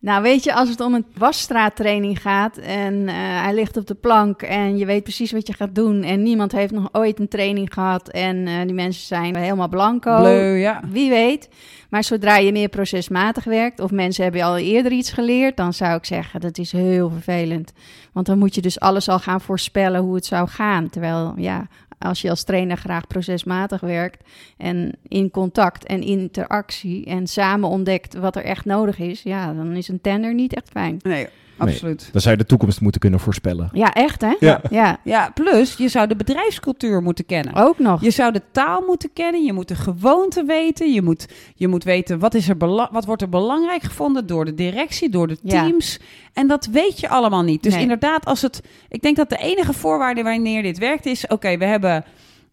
Nou, 0.01 0.21
weet 0.21 0.43
je, 0.43 0.53
als 0.53 0.69
het 0.69 0.79
om 0.79 0.93
een 0.93 1.05
wasstraattraining 1.17 2.21
gaat 2.21 2.57
en 2.57 3.07
eh, 3.07 3.15
hij 3.15 3.53
ligt 3.53 3.77
op 3.77 3.87
de 3.87 3.93
plank 3.93 4.41
en 4.41 4.77
je 4.77 4.85
weet 4.85 5.03
precies 5.03 5.31
wat 5.31 5.47
je 5.47 5.53
gaat 5.53 5.75
doen 5.75 6.03
en 6.03 6.23
niemand 6.23 6.51
heeft 6.51 6.71
nog 6.71 6.89
ooit 6.91 7.19
een 7.19 7.27
training 7.27 7.73
gehad 7.73 8.09
en 8.09 8.47
eh, 8.47 8.61
die 8.61 8.73
mensen 8.73 9.05
zijn 9.05 9.35
helemaal 9.35 9.67
blanco. 9.67 10.17
Bleu, 10.17 10.55
ja. 10.55 10.81
Wie 10.89 11.09
weet. 11.09 11.49
Maar 11.89 12.03
zodra 12.03 12.37
je 12.37 12.51
meer 12.51 12.69
procesmatig 12.69 13.43
werkt 13.43 13.79
of 13.79 13.91
mensen 13.91 14.23
hebben 14.23 14.41
al 14.41 14.57
eerder 14.57 14.91
iets 14.91 15.11
geleerd, 15.11 15.57
dan 15.57 15.73
zou 15.73 15.95
ik 15.95 16.05
zeggen 16.05 16.41
dat 16.41 16.57
is 16.57 16.71
heel 16.71 17.09
vervelend. 17.09 17.73
Want 18.11 18.25
dan 18.25 18.37
moet 18.37 18.55
je 18.55 18.61
dus 18.61 18.79
alles 18.79 19.09
al 19.09 19.19
gaan 19.19 19.41
voorspellen 19.41 20.01
hoe 20.01 20.15
het 20.15 20.25
zou 20.25 20.47
gaan. 20.47 20.89
Terwijl, 20.89 21.33
ja, 21.37 21.67
als 22.01 22.21
je 22.21 22.29
als 22.29 22.43
trainer 22.43 22.77
graag 22.77 23.07
procesmatig 23.07 23.81
werkt 23.81 24.23
en 24.57 24.91
in 25.07 25.31
contact 25.31 25.85
en 25.85 26.01
interactie 26.01 27.05
en 27.05 27.27
samen 27.27 27.69
ontdekt 27.69 28.13
wat 28.13 28.35
er 28.35 28.43
echt 28.43 28.65
nodig 28.65 28.99
is, 28.99 29.23
ja, 29.23 29.53
dan 29.53 29.71
is 29.71 29.87
een 29.87 30.01
tender 30.01 30.33
niet 30.33 30.53
echt 30.53 30.69
fijn. 30.69 30.99
Nee, 31.01 31.27
absoluut. 31.57 32.09
Dan 32.11 32.21
zou 32.21 32.35
je 32.35 32.41
de 32.41 32.47
toekomst 32.47 32.81
moeten 32.81 33.01
kunnen 33.01 33.19
voorspellen. 33.19 33.69
Ja, 33.73 33.93
echt 33.93 34.21
hè? 34.21 34.33
Ja. 34.39 34.61
Ja, 34.69 34.99
Ja, 35.03 35.31
plus 35.33 35.73
je 35.77 35.87
zou 35.87 36.07
de 36.07 36.15
bedrijfscultuur 36.15 37.01
moeten 37.01 37.25
kennen. 37.25 37.53
ook 37.55 37.79
nog. 37.79 38.01
Je 38.01 38.11
zou 38.11 38.31
de 38.31 38.41
taal 38.51 38.83
moeten 38.87 39.09
kennen, 39.13 39.43
je 39.43 39.53
moet 39.53 39.67
de 39.67 39.75
gewoonte 39.75 40.43
weten, 40.43 40.93
je 40.93 41.01
moet, 41.01 41.27
je 41.55 41.67
moet 41.67 41.83
weten 41.83 42.19
wat, 42.19 42.33
is 42.33 42.49
er 42.49 42.57
wat 42.91 43.05
wordt 43.05 43.21
er 43.21 43.29
belangrijk 43.29 43.83
gevonden 43.83 44.27
door 44.27 44.45
de 44.45 44.53
directie, 44.55 45.09
door 45.09 45.27
de 45.27 45.37
Ja. 45.43 45.63
teams. 45.63 45.99
En 46.33 46.47
dat 46.47 46.65
weet 46.65 46.99
je 46.99 47.09
allemaal 47.09 47.43
niet. 47.43 47.63
Dus 47.63 47.73
Nee. 47.73 47.81
inderdaad, 47.81 48.25
als 48.25 48.41
het, 48.41 48.61
ik 48.89 49.01
denk 49.01 49.15
dat 49.15 49.29
de 49.29 49.37
enige 49.37 49.73
voorwaarde 49.73 50.23
wanneer 50.23 50.63
dit 50.63 50.77
werkt 50.77 51.05
is, 51.05 51.27
oké, 51.27 51.57
we 51.57 51.65
hebben, 51.65 52.03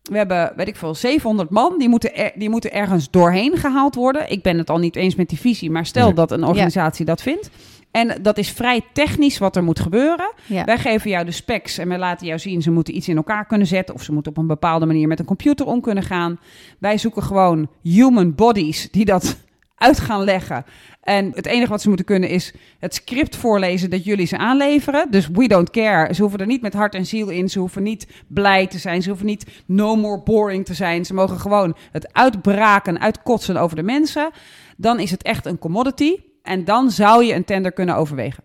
we 0.02 0.16
hebben, 0.16 0.52
weet 0.56 0.68
ik 0.68 0.76
veel, 0.76 0.94
700 0.94 1.50
man, 1.50 1.78
die 1.78 1.88
moeten, 1.88 2.14
er- 2.16 2.32
die 2.34 2.50
moeten 2.50 2.72
ergens 2.72 3.10
doorheen 3.10 3.56
gehaald 3.56 3.94
worden. 3.94 4.30
Ik 4.30 4.42
ben 4.42 4.58
het 4.58 4.70
al 4.70 4.78
niet 4.78 4.96
eens 4.96 5.14
met 5.14 5.28
die 5.28 5.38
visie, 5.38 5.70
maar 5.70 5.86
stel 5.86 6.14
dat 6.14 6.30
een 6.30 6.44
organisatie 6.44 7.04
dat 7.04 7.22
vindt. 7.22 7.50
En 7.90 8.22
dat 8.22 8.38
is 8.38 8.50
vrij 8.50 8.80
technisch 8.92 9.38
wat 9.38 9.56
er 9.56 9.64
moet 9.64 9.80
gebeuren. 9.80 10.32
Ja. 10.46 10.64
Wij 10.64 10.78
geven 10.78 11.10
jou 11.10 11.24
de 11.24 11.30
specs 11.30 11.78
en 11.78 11.88
wij 11.88 11.98
laten 11.98 12.26
jou 12.26 12.38
zien, 12.38 12.62
ze 12.62 12.70
moeten 12.70 12.96
iets 12.96 13.08
in 13.08 13.16
elkaar 13.16 13.46
kunnen 13.46 13.66
zetten 13.66 13.94
of 13.94 14.02
ze 14.02 14.12
moeten 14.12 14.32
op 14.32 14.38
een 14.38 14.46
bepaalde 14.46 14.86
manier 14.86 15.08
met 15.08 15.18
een 15.18 15.24
computer 15.24 15.66
om 15.66 15.80
kunnen 15.80 16.04
gaan. 16.04 16.38
Wij 16.78 16.98
zoeken 16.98 17.22
gewoon 17.22 17.68
human 17.82 18.34
bodies 18.34 18.90
die 18.90 19.04
dat 19.04 19.36
uit 19.74 20.00
gaan 20.00 20.24
leggen. 20.24 20.64
En 21.02 21.30
het 21.34 21.46
enige 21.46 21.70
wat 21.70 21.80
ze 21.80 21.88
moeten 21.88 22.06
kunnen 22.06 22.28
is 22.28 22.52
het 22.78 22.94
script 22.94 23.36
voorlezen 23.36 23.90
dat 23.90 24.04
jullie 24.04 24.26
ze 24.26 24.38
aanleveren. 24.38 25.10
Dus 25.10 25.28
we 25.28 25.48
don't 25.48 25.70
care. 25.70 26.14
Ze 26.14 26.20
hoeven 26.20 26.40
er 26.40 26.46
niet 26.46 26.62
met 26.62 26.72
hart 26.72 26.94
en 26.94 27.06
ziel 27.06 27.28
in. 27.28 27.48
Ze 27.48 27.58
hoeven 27.58 27.82
niet 27.82 28.06
blij 28.26 28.66
te 28.66 28.78
zijn. 28.78 29.02
Ze 29.02 29.08
hoeven 29.08 29.26
niet 29.26 29.46
no 29.66 29.96
more 29.96 30.22
boring 30.22 30.64
te 30.64 30.74
zijn. 30.74 31.04
Ze 31.04 31.14
mogen 31.14 31.40
gewoon 31.40 31.76
het 31.92 32.12
uitbraken, 32.12 33.00
uitkotsen 33.00 33.56
over 33.56 33.76
de 33.76 33.82
mensen. 33.82 34.30
Dan 34.76 35.00
is 35.00 35.10
het 35.10 35.22
echt 35.22 35.46
een 35.46 35.58
commodity. 35.58 36.16
En 36.48 36.64
dan 36.64 36.90
zou 36.90 37.24
je 37.24 37.34
een 37.34 37.44
tender 37.44 37.72
kunnen 37.72 37.96
overwegen. 37.96 38.42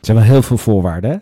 Er 0.00 0.12
zijn 0.12 0.16
wel 0.16 0.26
heel 0.26 0.42
veel 0.42 0.56
voorwaarden. 0.58 1.10
Hè? 1.10 1.16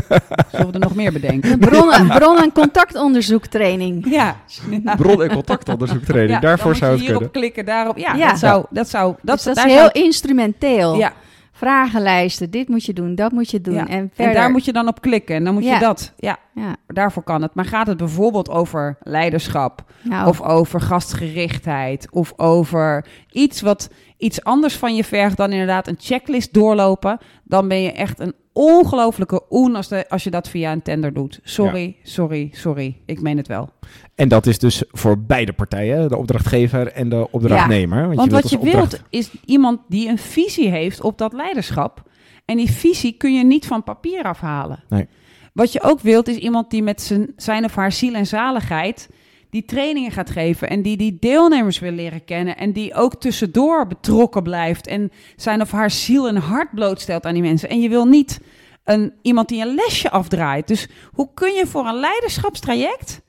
Zullen 0.50 0.66
we 0.66 0.72
er 0.72 0.78
nog 0.80 0.94
meer 0.94 1.12
bedenken? 1.12 1.58
Bron, 1.68 2.06
bron- 2.08 2.42
en 2.42 2.52
contactonderzoektraining. 2.52 4.06
Ja. 4.10 4.36
Bron- 4.96 5.22
en 5.22 5.32
contactonderzoektraining. 5.32 6.34
Ja, 6.34 6.40
Daarvoor 6.40 6.70
dan 6.70 6.76
zou 6.80 6.90
het 6.92 7.00
je 7.00 7.06
hierop 7.06 7.22
kunnen. 7.22 7.40
klikken, 7.40 7.64
daarop. 7.64 7.98
Ja, 7.98 8.14
Ja. 8.14 8.28
dat 8.28 8.38
zou... 8.38 8.64
Dat 8.70 8.88
zou 8.88 9.14
dat, 9.22 9.34
Dus 9.34 9.44
dat 9.44 9.54
daar 9.54 9.66
is 9.66 9.72
zou- 9.72 9.90
heel 9.92 10.02
instrumenteel. 10.04 10.94
Ja, 10.96 11.12
Vragenlijsten, 11.58 12.50
dit 12.50 12.68
moet 12.68 12.84
je 12.84 12.92
doen, 12.92 13.14
dat 13.14 13.32
moet 13.32 13.50
je 13.50 13.60
doen. 13.60 13.74
ja. 13.74 13.86
En 13.86 13.98
En, 13.98 14.10
verder. 14.14 14.34
daar 14.34 14.50
moet 14.50 14.64
je 14.64 14.72
dan 14.72 14.88
op 14.88 15.00
klikken. 15.00 15.34
En 15.36 15.44
dan 15.44 15.54
moet 15.54 15.64
Ja. 15.64 15.74
je 15.74 15.80
dat... 15.80 16.12
Ja, 16.16 16.36
ja, 16.54 16.76
daarvoor 16.86 17.22
kan 17.22 17.42
het. 17.42 17.54
Maar 17.54 17.64
gaat 17.64 17.86
het 17.86 17.96
bijvoorbeeld 17.96 18.50
over 18.50 18.96
leiderschap... 19.00 19.84
nou, 20.02 20.28
Of 20.28 20.40
over 20.42 20.80
gastgerichtheid. 20.80 22.08
Of 22.10 22.32
over 22.36 23.06
iets 23.30 23.60
wat 23.60 23.90
iets 24.16 24.44
anders 24.44 24.76
van 24.76 24.94
je 24.96 25.04
vergt 25.04 25.36
dan 25.36 25.52
inderdaad 25.52 25.86
een 25.88 25.96
checklist 25.98 26.52
doorlopen. 26.54 27.18
Dan 27.44 27.68
ben 27.68 27.82
je 27.82 27.92
echt 27.92 28.18
een 28.20 28.34
ongelofelijke 28.58 29.42
oen 29.50 29.76
als, 29.76 29.88
de, 29.88 30.08
als 30.08 30.24
je 30.24 30.30
dat 30.30 30.48
via 30.48 30.72
een 30.72 30.82
tender 30.82 31.12
doet. 31.12 31.40
Sorry, 31.42 31.96
sorry, 32.02 32.48
sorry. 32.52 32.96
Ik 33.06 33.20
meen 33.20 33.36
het 33.36 33.46
wel. 33.48 33.68
En 34.14 34.28
dat 34.28 34.46
is 34.46 34.58
dus 34.58 34.82
voor 34.90 35.18
beide 35.18 35.52
partijen, 35.52 36.08
de 36.08 36.16
opdrachtgever 36.16 36.92
en 36.92 37.08
de 37.08 37.28
opdrachtnemer. 37.30 38.06
Want, 38.06 38.16
Want 38.16 38.30
wilt 38.30 38.42
wat 38.42 38.50
je 38.50 38.58
opdracht- 38.58 38.90
wilt 38.90 39.02
is 39.10 39.30
iemand 39.44 39.80
die 39.88 40.08
een 40.08 40.18
visie 40.18 40.68
heeft 40.68 41.00
op 41.00 41.18
dat 41.18 41.32
leiderschap. 41.32 42.02
En 42.44 42.56
die 42.56 42.70
visie 42.70 43.12
kun 43.12 43.34
je 43.34 43.44
niet 43.44 43.66
van 43.66 43.84
papier 43.84 44.22
afhalen. 44.22 44.82
Nee. 44.88 45.06
Wat 45.52 45.72
je 45.72 45.82
ook 45.82 46.00
wilt 46.00 46.28
is 46.28 46.36
iemand 46.36 46.70
die 46.70 46.82
met 46.82 47.02
zijn, 47.02 47.32
zijn 47.36 47.64
of 47.64 47.74
haar 47.74 47.92
ziel 47.92 48.14
en 48.14 48.26
zaligheid 48.26 49.08
die 49.50 49.64
trainingen 49.64 50.10
gaat 50.10 50.30
geven 50.30 50.68
en 50.68 50.82
die 50.82 50.96
die 50.96 51.16
deelnemers 51.20 51.78
wil 51.78 51.92
leren 51.92 52.24
kennen 52.24 52.56
en 52.56 52.72
die 52.72 52.94
ook 52.94 53.20
tussendoor 53.20 53.86
betrokken 53.86 54.42
blijft 54.42 54.86
en 54.86 55.12
zijn 55.36 55.60
of 55.60 55.70
haar 55.70 55.90
ziel 55.90 56.28
en 56.28 56.36
hart 56.36 56.74
blootstelt 56.74 57.26
aan 57.26 57.34
die 57.34 57.42
mensen. 57.42 57.68
En 57.68 57.80
je 57.80 57.88
wil 57.88 58.04
niet 58.04 58.40
een, 58.84 59.12
iemand 59.22 59.48
die 59.48 59.62
een 59.62 59.74
lesje 59.74 60.10
afdraait. 60.10 60.68
Dus 60.68 60.88
hoe 61.12 61.28
kun 61.34 61.52
je 61.52 61.66
voor 61.66 61.86
een 61.86 62.00
leiderschapstraject, 62.00 63.20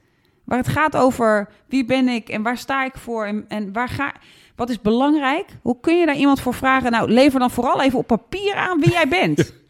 waar 0.43 0.57
het 0.57 0.67
gaat 0.67 0.95
over 0.95 1.49
wie 1.67 1.85
ben 1.85 2.07
ik 2.07 2.29
en 2.29 2.41
waar 2.41 2.57
sta 2.57 2.85
ik 2.85 2.97
voor 2.97 3.25
en, 3.25 3.45
en 3.47 3.73
waar 3.73 3.89
ga, 3.89 4.13
wat 4.55 4.69
is 4.69 4.81
belangrijk, 4.81 5.45
hoe 5.61 5.79
kun 5.81 5.99
je 5.99 6.05
daar 6.05 6.17
iemand 6.17 6.41
voor 6.41 6.53
vragen? 6.53 6.91
Nou, 6.91 7.11
lever 7.11 7.39
dan 7.39 7.51
vooral 7.51 7.81
even 7.81 7.99
op 7.99 8.07
papier 8.07 8.55
aan 8.55 8.79
wie 8.79 8.91
jij 8.91 9.07
bent. 9.07 9.53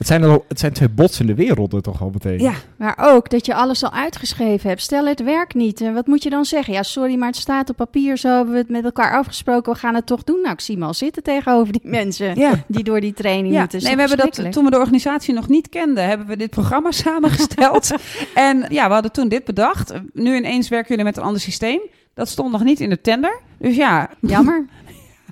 Het 0.00 0.08
zijn, 0.08 0.24
al, 0.24 0.44
het 0.48 0.60
zijn 0.60 0.72
twee 0.72 0.88
botsende 0.88 1.34
werelden 1.34 1.82
toch 1.82 2.02
al 2.02 2.10
meteen. 2.10 2.38
Ja, 2.38 2.52
Maar 2.76 2.96
ook 3.00 3.30
dat 3.30 3.46
je 3.46 3.54
alles 3.54 3.82
al 3.82 3.92
uitgeschreven 3.92 4.68
hebt. 4.68 4.82
Stel 4.82 5.06
het 5.06 5.22
werkt 5.22 5.54
niet. 5.54 5.80
En 5.80 5.94
wat 5.94 6.06
moet 6.06 6.22
je 6.22 6.30
dan 6.30 6.44
zeggen? 6.44 6.72
Ja, 6.72 6.82
sorry, 6.82 7.14
maar 7.14 7.28
het 7.28 7.36
staat 7.36 7.70
op 7.70 7.76
papier. 7.76 8.16
Zo 8.16 8.28
hebben 8.28 8.52
we 8.52 8.58
het 8.58 8.68
met 8.68 8.84
elkaar 8.84 9.18
afgesproken. 9.18 9.72
We 9.72 9.78
gaan 9.78 9.94
het 9.94 10.06
toch 10.06 10.24
doen. 10.24 10.40
Nou, 10.42 10.52
ik 10.52 10.60
zie 10.60 10.78
me 10.78 10.84
al 10.84 10.94
zitten 10.94 11.22
tegenover 11.22 11.72
die 11.72 11.80
mensen 12.00 12.38
ja. 12.38 12.64
die 12.66 12.84
door 12.84 13.00
die 13.00 13.12
training 13.12 13.54
Ja, 13.54 13.60
moeten. 13.60 13.82
Nee, 13.82 13.94
we 13.94 14.00
hebben 14.00 14.18
dat 14.18 14.52
toen 14.52 14.64
we 14.64 14.70
de 14.70 14.78
organisatie 14.78 15.34
nog 15.34 15.48
niet 15.48 15.68
kenden, 15.68 16.08
hebben 16.08 16.26
we 16.26 16.36
dit 16.36 16.50
programma 16.50 16.90
samengesteld. 17.06 17.90
en 18.34 18.66
ja, 18.68 18.86
we 18.86 18.92
hadden 18.92 19.12
toen 19.12 19.28
dit 19.28 19.44
bedacht. 19.44 19.92
Nu 20.12 20.36
ineens 20.36 20.68
werken 20.68 20.88
jullie 20.88 21.04
met 21.04 21.16
een 21.16 21.22
ander 21.22 21.40
systeem. 21.40 21.80
Dat 22.14 22.28
stond 22.28 22.52
nog 22.52 22.64
niet 22.64 22.80
in 22.80 22.90
de 22.90 23.00
tender. 23.00 23.40
Dus 23.58 23.76
ja, 23.76 24.10
Jammer. 24.20 24.66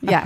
Ja, 0.01 0.23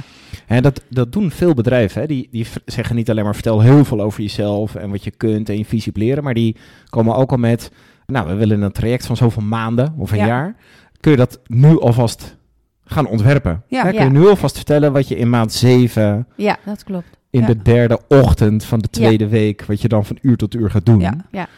Hè, 0.46 0.60
dat, 0.60 0.84
dat 0.90 1.12
doen 1.12 1.30
veel 1.30 1.54
bedrijven. 1.54 2.00
Hè. 2.00 2.06
Die, 2.06 2.28
die 2.30 2.46
zeggen 2.64 2.96
niet 2.96 3.10
alleen 3.10 3.24
maar 3.24 3.34
vertel 3.34 3.60
heel 3.60 3.84
veel 3.84 4.00
over 4.00 4.22
jezelf 4.22 4.74
en 4.74 4.90
wat 4.90 5.04
je 5.04 5.10
kunt 5.10 5.48
en 5.48 5.58
je 5.58 5.64
visie 5.64 5.92
leren. 5.94 6.24
Maar 6.24 6.34
die 6.34 6.56
komen 6.88 7.14
ook 7.16 7.30
al 7.30 7.36
met, 7.36 7.70
nou 8.06 8.28
we 8.28 8.34
willen 8.34 8.62
een 8.62 8.72
traject 8.72 9.06
van 9.06 9.16
zoveel 9.16 9.42
maanden 9.42 9.94
of 9.98 10.10
een 10.10 10.18
Ja. 10.18 10.26
jaar. 10.26 10.56
Kun 11.00 11.10
je 11.10 11.16
dat 11.16 11.40
nu 11.46 11.80
alvast 11.80 12.36
gaan 12.84 13.06
ontwerpen? 13.06 13.62
Ja. 13.68 13.82
Kun 13.90 14.04
je 14.04 14.10
nu 14.10 14.26
alvast 14.26 14.56
vertellen 14.56 14.92
wat 14.92 15.08
je 15.08 15.16
in 15.16 15.30
maand 15.30 15.52
7 15.52 16.26
ja, 16.36 16.58
dat 16.64 16.84
klopt. 16.84 17.06
in 17.30 17.44
de 17.44 17.62
derde 17.62 18.00
ochtend 18.08 18.64
van 18.64 18.78
de 18.78 18.88
tweede 18.90 19.28
week, 19.28 19.64
wat 19.64 19.80
je 19.82 19.88
dan 19.88 20.04
van 20.04 20.18
uur 20.20 20.36
tot 20.36 20.54
uur 20.54 20.70
gaat 20.70 20.86
doen. 20.86 21.00
Ja. 21.00 21.14
Ja. 21.30 21.48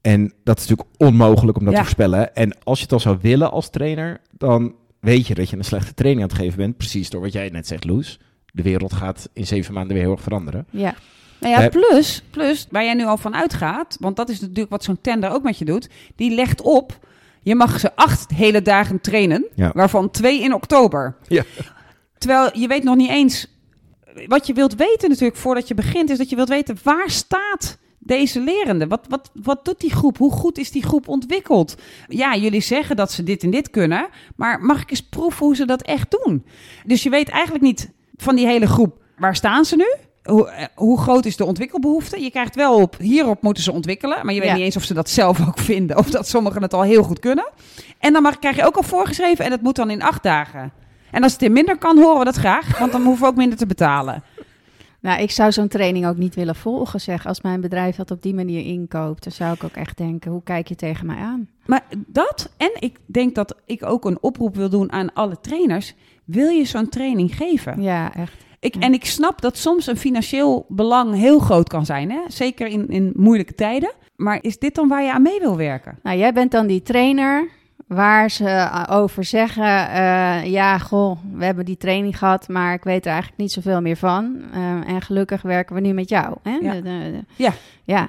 En 0.00 0.32
dat 0.44 0.58
is 0.58 0.66
natuurlijk 0.66 0.98
onmogelijk 0.98 1.58
om 1.58 1.64
dat 1.64 1.72
Ja. 1.72 1.78
te 1.78 1.84
voorspellen. 1.84 2.34
En 2.34 2.56
als 2.64 2.78
je 2.78 2.84
het 2.84 2.92
al 2.92 3.00
zou 3.00 3.18
willen 3.20 3.50
als 3.50 3.70
trainer, 3.70 4.20
dan 4.38 4.74
weet 5.00 5.26
je 5.26 5.34
dat 5.34 5.50
je 5.50 5.56
een 5.56 5.64
slechte 5.64 5.94
training 5.94 6.22
aan 6.24 6.28
het 6.28 6.38
geven 6.38 6.56
bent. 6.58 6.76
Precies 6.76 7.10
door 7.10 7.20
wat 7.20 7.32
jij 7.32 7.48
net 7.48 7.66
zegt, 7.66 7.84
Loes. 7.84 8.18
De 8.52 8.62
wereld 8.62 8.92
gaat 8.92 9.28
in 9.32 9.46
zeven 9.46 9.74
maanden 9.74 9.92
weer 9.94 10.02
heel 10.04 10.12
erg 10.12 10.22
veranderen. 10.22 10.66
Ja, 10.70 10.94
nou 11.40 11.52
ja 11.54 11.62
Eh, 11.62 11.68
plus, 11.70 12.22
plus, 12.30 12.66
waar 12.70 12.84
jij 12.84 12.94
nu 12.94 13.04
al 13.04 13.16
van 13.16 13.34
uitgaat, 13.34 13.96
want 14.00 14.16
dat 14.16 14.28
is 14.28 14.40
natuurlijk 14.40 14.70
wat 14.70 14.84
zo'n 14.84 15.00
tender 15.00 15.30
ook 15.30 15.42
met 15.42 15.58
je 15.58 15.64
doet, 15.64 15.88
die 16.16 16.34
legt 16.34 16.60
op, 16.62 16.98
je 17.42 17.54
mag 17.54 17.80
ze 17.80 17.96
acht 17.96 18.30
hele 18.30 18.62
dagen 18.62 19.00
trainen, 19.00 19.46
Ja. 19.54 19.70
waarvan 19.74 20.10
twee 20.10 20.42
in 20.42 20.54
oktober. 20.54 21.16
Ja. 21.28 21.42
Terwijl 22.18 22.58
je 22.58 22.66
weet 22.66 22.84
nog 22.84 22.96
niet 22.96 23.10
eens, 23.10 23.46
wat 24.26 24.46
je 24.46 24.52
wilt 24.52 24.74
weten 24.74 25.08
natuurlijk 25.08 25.38
voordat 25.38 25.68
je 25.68 25.74
begint, 25.74 26.10
is 26.10 26.18
dat 26.18 26.30
je 26.30 26.36
wilt 26.36 26.48
weten 26.48 26.76
waar 26.82 27.10
staat 27.10 27.78
deze 28.06 28.40
lerende? 28.40 28.86
Wat, 28.86 29.06
wat, 29.08 29.30
wat 29.42 29.64
doet 29.64 29.80
die 29.80 29.90
groep? 29.94 30.18
Hoe 30.18 30.32
goed 30.32 30.58
is 30.58 30.70
die 30.70 30.82
groep 30.82 31.08
ontwikkeld? 31.08 31.74
Ja, 32.08 32.36
jullie 32.36 32.60
zeggen 32.60 32.96
dat 32.96 33.12
ze 33.12 33.22
dit 33.22 33.42
en 33.42 33.50
dit 33.50 33.70
kunnen, 33.70 34.08
maar 34.36 34.60
mag 34.60 34.82
ik 34.82 34.90
eens 34.90 35.02
proeven 35.08 35.46
hoe 35.46 35.56
ze 35.56 35.64
dat 35.66 35.82
echt 35.82 36.16
doen? 36.22 36.44
Dus 36.86 37.02
je 37.02 37.10
weet 37.10 37.28
eigenlijk 37.28 37.64
niet 37.64 37.90
van 38.16 38.36
die 38.36 38.46
hele 38.46 38.66
groep, 38.66 39.02
waar 39.18 39.36
staan 39.36 39.64
ze 39.64 39.76
nu? 39.76 39.94
Hoe, 40.22 40.48
eh, 40.50 40.66
hoe 40.74 40.98
groot 40.98 41.24
is 41.24 41.36
de 41.36 41.44
ontwikkelbehoefte? 41.44 42.22
Je 42.22 42.30
krijgt 42.30 42.54
wel 42.54 42.74
op, 42.80 42.96
hierop 42.98 43.42
moeten 43.42 43.62
ze 43.62 43.72
ontwikkelen, 43.72 44.18
maar 44.24 44.34
je 44.34 44.40
weet 44.40 44.48
Ja. 44.48 44.54
niet 44.54 44.64
eens 44.64 44.76
of 44.76 44.82
ze 44.84 44.94
dat 44.94 45.08
zelf 45.10 45.46
ook 45.48 45.58
vinden, 45.58 45.96
of 45.98 46.10
dat 46.10 46.28
sommigen 46.28 46.62
het 46.62 46.74
al 46.74 46.82
heel 46.82 47.02
goed 47.02 47.18
kunnen. 47.18 47.50
En 47.98 48.12
dan 48.12 48.22
mag, 48.22 48.38
krijg 48.38 48.56
je 48.56 48.66
ook 48.66 48.76
al 48.76 48.82
voorgeschreven 48.82 49.44
en 49.44 49.50
dat 49.50 49.60
moet 49.62 49.76
dan 49.76 49.90
in 49.90 50.02
acht 50.02 50.22
dagen. 50.22 50.72
En 51.10 51.22
als 51.22 51.32
het 51.32 51.42
in 51.42 51.52
minder 51.52 51.78
kan, 51.78 51.98
horen 51.98 52.18
we 52.18 52.24
dat 52.24 52.36
graag, 52.36 52.78
want 52.78 52.92
dan 52.92 53.02
hoeven 53.02 53.22
we 53.24 53.30
ook 53.30 53.36
minder 53.36 53.58
te 53.58 53.66
betalen. 53.66 54.22
Nou, 55.06 55.20
ik 55.22 55.30
zou 55.30 55.52
zo'n 55.52 55.68
training 55.68 56.06
ook 56.06 56.16
niet 56.16 56.34
willen 56.34 56.54
volgen, 56.54 57.00
zeg. 57.00 57.26
Als 57.26 57.40
mijn 57.40 57.60
bedrijf 57.60 57.96
dat 57.96 58.10
op 58.10 58.22
die 58.22 58.34
manier 58.34 58.64
inkoopt, 58.64 59.22
dan 59.24 59.32
zou 59.32 59.54
ik 59.54 59.64
ook 59.64 59.74
echt 59.76 59.96
denken, 59.96 60.30
hoe 60.30 60.42
kijk 60.42 60.68
je 60.68 60.74
tegen 60.74 61.06
mij 61.06 61.16
aan? 61.16 61.48
Maar 61.66 61.84
dat, 62.06 62.50
en 62.56 62.70
ik 62.78 62.98
denk 63.06 63.34
dat 63.34 63.54
ik 63.64 63.84
ook 63.84 64.04
een 64.04 64.18
oproep 64.22 64.56
wil 64.56 64.68
doen 64.68 64.92
aan 64.92 65.12
alle 65.12 65.40
trainers. 65.40 65.94
Wil 66.24 66.48
je 66.48 66.64
zo'n 66.64 66.88
training 66.88 67.36
geven? 67.36 67.82
Ja, 67.82 68.14
echt. 68.14 68.32
Ik, 68.60 68.74
Ja. 68.74 68.80
en 68.80 68.92
ik 68.92 69.04
snap 69.04 69.40
dat 69.40 69.56
soms 69.56 69.86
een 69.86 69.96
financieel 69.96 70.66
belang 70.68 71.14
heel 71.14 71.38
groot 71.38 71.68
kan 71.68 71.86
zijn. 71.86 72.10
Hè? 72.10 72.20
Zeker 72.28 72.66
in, 72.66 72.88
in 72.88 73.12
moeilijke 73.16 73.54
tijden. 73.54 73.92
Maar 74.16 74.38
is 74.42 74.58
dit 74.58 74.74
dan 74.74 74.88
waar 74.88 75.02
je 75.02 75.12
aan 75.12 75.22
mee 75.22 75.38
wil 75.40 75.56
werken? 75.56 75.98
Nou, 76.02 76.18
jij 76.18 76.32
bent 76.32 76.50
dan 76.50 76.66
die 76.66 76.82
trainer 76.82 77.48
waar 77.86 78.30
ze 78.30 78.48
eh, 78.48 78.82
over 78.90 79.24
zeggen: 79.24 79.88
eh, 79.90 80.44
Ja, 80.44 80.78
goh, 80.78 81.18
we 81.32 81.44
hebben 81.44 81.64
die 81.64 81.76
training 81.76 82.18
gehad, 82.18 82.48
maar 82.48 82.74
ik 82.74 82.84
weet 82.84 83.04
er 83.04 83.10
eigenlijk 83.12 83.40
niet 83.40 83.52
zoveel 83.52 83.80
meer 83.80 83.96
van. 83.96 84.36
Eh, 84.52 84.88
en 84.88 85.02
gelukkig 85.02 85.42
werken 85.42 85.74
we 85.74 85.80
nu 85.80 85.92
met 85.92 86.08
jou. 86.08 86.36
Hè? 86.42 86.50
Ja. 86.54 86.72
De- 86.72 86.82
de- 86.82 87.10
de- 87.12 87.24
Ja. 87.36 87.52
ja. 87.84 88.08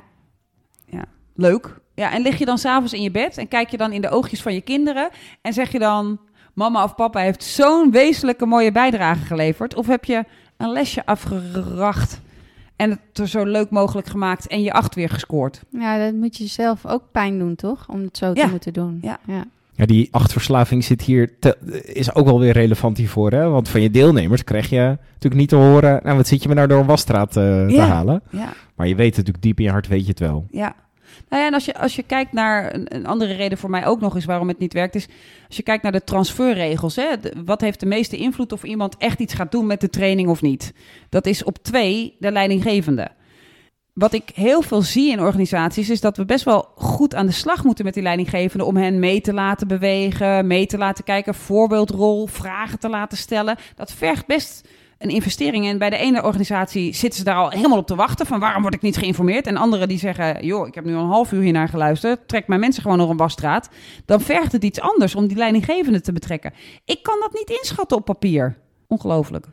Leuk. 1.35 1.79
Ja, 1.93 2.11
en 2.11 2.21
lig 2.21 2.37
je 2.37 2.45
dan 2.45 2.57
s'avonds 2.57 2.93
in 2.93 3.01
je 3.01 3.11
bed 3.11 3.37
en 3.37 3.47
kijk 3.47 3.69
je 3.69 3.77
dan 3.77 3.91
in 3.91 4.01
de 4.01 4.09
oogjes 4.09 4.41
van 4.41 4.53
je 4.53 4.61
kinderen 4.61 5.09
en 5.41 5.53
zeg 5.53 5.71
je 5.71 5.79
dan: 5.79 6.19
Mama 6.53 6.83
of 6.83 6.95
papa 6.95 7.19
heeft 7.19 7.43
zo'n 7.43 7.91
wezenlijke 7.91 8.45
mooie 8.45 8.71
bijdrage 8.71 9.25
geleverd? 9.25 9.75
Of 9.75 9.87
heb 9.87 10.05
je 10.05 10.23
een 10.57 10.71
lesje 10.71 11.05
afgeracht 11.05 12.21
en 12.75 12.89
het 12.89 13.17
er 13.19 13.27
zo 13.27 13.43
leuk 13.43 13.69
mogelijk 13.69 14.07
gemaakt 14.07 14.47
en 14.47 14.61
je 14.61 14.73
acht 14.73 14.95
weer 14.95 15.09
gescoord? 15.09 15.61
ja, 15.69 15.97
dat 16.05 16.13
moet 16.13 16.37
je 16.37 16.47
zelf 16.47 16.85
ook 16.85 17.03
pijn 17.11 17.39
doen, 17.39 17.55
toch? 17.55 17.89
Om 17.89 18.01
het 18.01 18.17
zo 18.17 18.25
Ja. 18.25 18.33
te 18.45 18.49
moeten 18.51 18.73
doen. 18.73 18.99
Ja. 19.01 19.17
ja. 19.25 19.43
Ja, 19.77 19.85
die 19.85 20.07
achtverslaving 20.11 20.83
zit 20.83 21.01
hier 21.01 21.39
te- 21.39 21.57
is 21.93 22.13
ook 22.15 22.25
wel 22.25 22.39
weer 22.39 22.53
relevant 22.53 22.97
hiervoor. 22.97 23.31
Hè? 23.31 23.49
Want 23.49 23.69
van 23.69 23.81
je 23.81 23.89
deelnemers 23.91 24.43
krijg 24.43 24.69
je 24.69 24.97
natuurlijk 25.07 25.35
niet 25.35 25.49
te 25.49 25.55
horen... 25.55 25.99
Nou, 26.03 26.17
wat 26.17 26.27
zit 26.27 26.43
je 26.43 26.49
me 26.49 26.55
nou 26.55 26.67
door 26.67 26.79
een 26.79 26.85
wasstraat 26.85 27.37
eh, 27.37 27.43
te 27.67 27.73
Ja. 27.73 27.85
halen? 27.87 28.21
Ja. 28.29 28.53
Maar 28.75 28.87
je 28.87 28.95
weet 28.95 29.07
het 29.07 29.17
natuurlijk 29.17 29.43
diep 29.43 29.57
in 29.57 29.63
je 29.63 29.71
hart, 29.71 29.87
weet 29.87 30.01
je 30.03 30.09
het 30.09 30.19
wel. 30.19 30.45
Ja. 30.51 30.75
Nou 31.29 31.41
ja, 31.41 31.47
en 31.47 31.53
als 31.53 31.65
je, 31.65 31.77
als 31.79 31.95
je 31.95 32.03
kijkt 32.03 32.33
naar 32.33 32.73
een, 32.75 32.95
een 32.95 33.05
andere 33.05 33.33
reden 33.33 33.57
voor 33.57 33.69
mij 33.69 33.85
ook 33.85 33.99
nog 34.01 34.15
eens 34.15 34.25
waarom 34.25 34.47
het 34.47 34.59
niet 34.59 34.73
werkt, 34.73 34.95
is 34.95 35.07
als 35.47 35.57
je 35.57 35.63
kijkt 35.63 35.83
naar 35.83 35.91
de 35.91 36.03
transferregels. 36.03 36.95
Hè, 36.95 37.19
de- 37.21 37.33
wat 37.45 37.61
heeft 37.61 37.79
de 37.79 37.85
meeste 37.85 38.17
invloed 38.17 38.51
of 38.51 38.63
iemand 38.63 38.97
echt 38.97 39.19
iets 39.19 39.33
gaat 39.33 39.51
doen 39.51 39.65
met 39.65 39.81
de 39.81 39.89
training 39.89 40.29
of 40.29 40.41
niet? 40.41 40.73
Dat 41.09 41.25
is 41.25 41.43
op 41.43 41.57
twee 41.63 42.15
de 42.19 42.31
leidinggevende. 42.31 43.07
Wat 43.97 44.13
ik 44.13 44.29
heel 44.33 44.61
veel 44.61 44.81
zie 44.81 45.11
in 45.11 45.19
organisaties 45.21 45.89
is 45.89 46.01
dat 46.01 46.17
we 46.17 46.25
best 46.25 46.43
wel 46.43 46.67
goed 46.75 47.15
aan 47.15 47.25
de 47.25 47.31
slag 47.31 47.63
moeten 47.63 47.85
met 47.85 47.93
die 47.93 48.03
leidinggevende 48.03 48.65
om 48.65 48.75
hen 48.75 48.99
mee 48.99 49.21
te 49.21 49.33
laten 49.33 49.67
bewegen, 49.67 50.47
mee 50.47 50.65
te 50.65 50.77
laten 50.77 51.03
kijken, 51.03 51.33
voorbeeldrol, 51.35 52.27
vragen 52.27 52.79
te 52.79 52.89
laten 52.89 53.17
stellen. 53.17 53.57
Dat 53.75 53.91
vergt 53.91 54.25
best 54.25 54.67
een 54.97 55.09
investering. 55.09 55.67
En 55.67 55.77
bij 55.77 55.89
de 55.89 55.97
ene 55.97 56.23
organisatie 56.23 56.93
zitten 56.93 57.19
ze 57.19 57.25
daar 57.25 57.35
al 57.35 57.49
helemaal 57.49 57.77
op 57.77 57.87
te 57.87 57.95
wachten 57.95 58.25
van 58.25 58.39
waarom 58.39 58.61
word 58.61 58.73
ik 58.73 58.81
niet 58.81 58.97
geïnformeerd? 58.97 59.47
En 59.47 59.57
anderen 59.57 59.87
die 59.87 59.99
zeggen, 59.99 60.45
joh, 60.45 60.67
ik 60.67 60.75
heb 60.75 60.85
nu 60.85 60.95
al 60.95 61.01
een 61.03 61.09
half 61.09 61.31
uur 61.31 61.41
hiernaar 61.41 61.69
geluisterd, 61.69 62.27
trek 62.27 62.47
mijn 62.47 62.59
mensen 62.59 62.81
gewoon 62.81 62.97
nog 62.97 63.09
een 63.09 63.17
wasstraat. 63.17 63.69
Dan 64.05 64.21
vergt 64.21 64.51
het 64.51 64.63
iets 64.63 64.79
anders 64.79 65.15
om 65.15 65.27
die 65.27 65.37
leidinggevende 65.37 66.01
te 66.01 66.11
betrekken. 66.13 66.53
Ik 66.85 67.03
kan 67.03 67.19
dat 67.19 67.33
niet 67.33 67.49
inschatten 67.59 67.97
op 67.97 68.05
papier. 68.05 68.57
Ongelooflijk. 68.87 69.45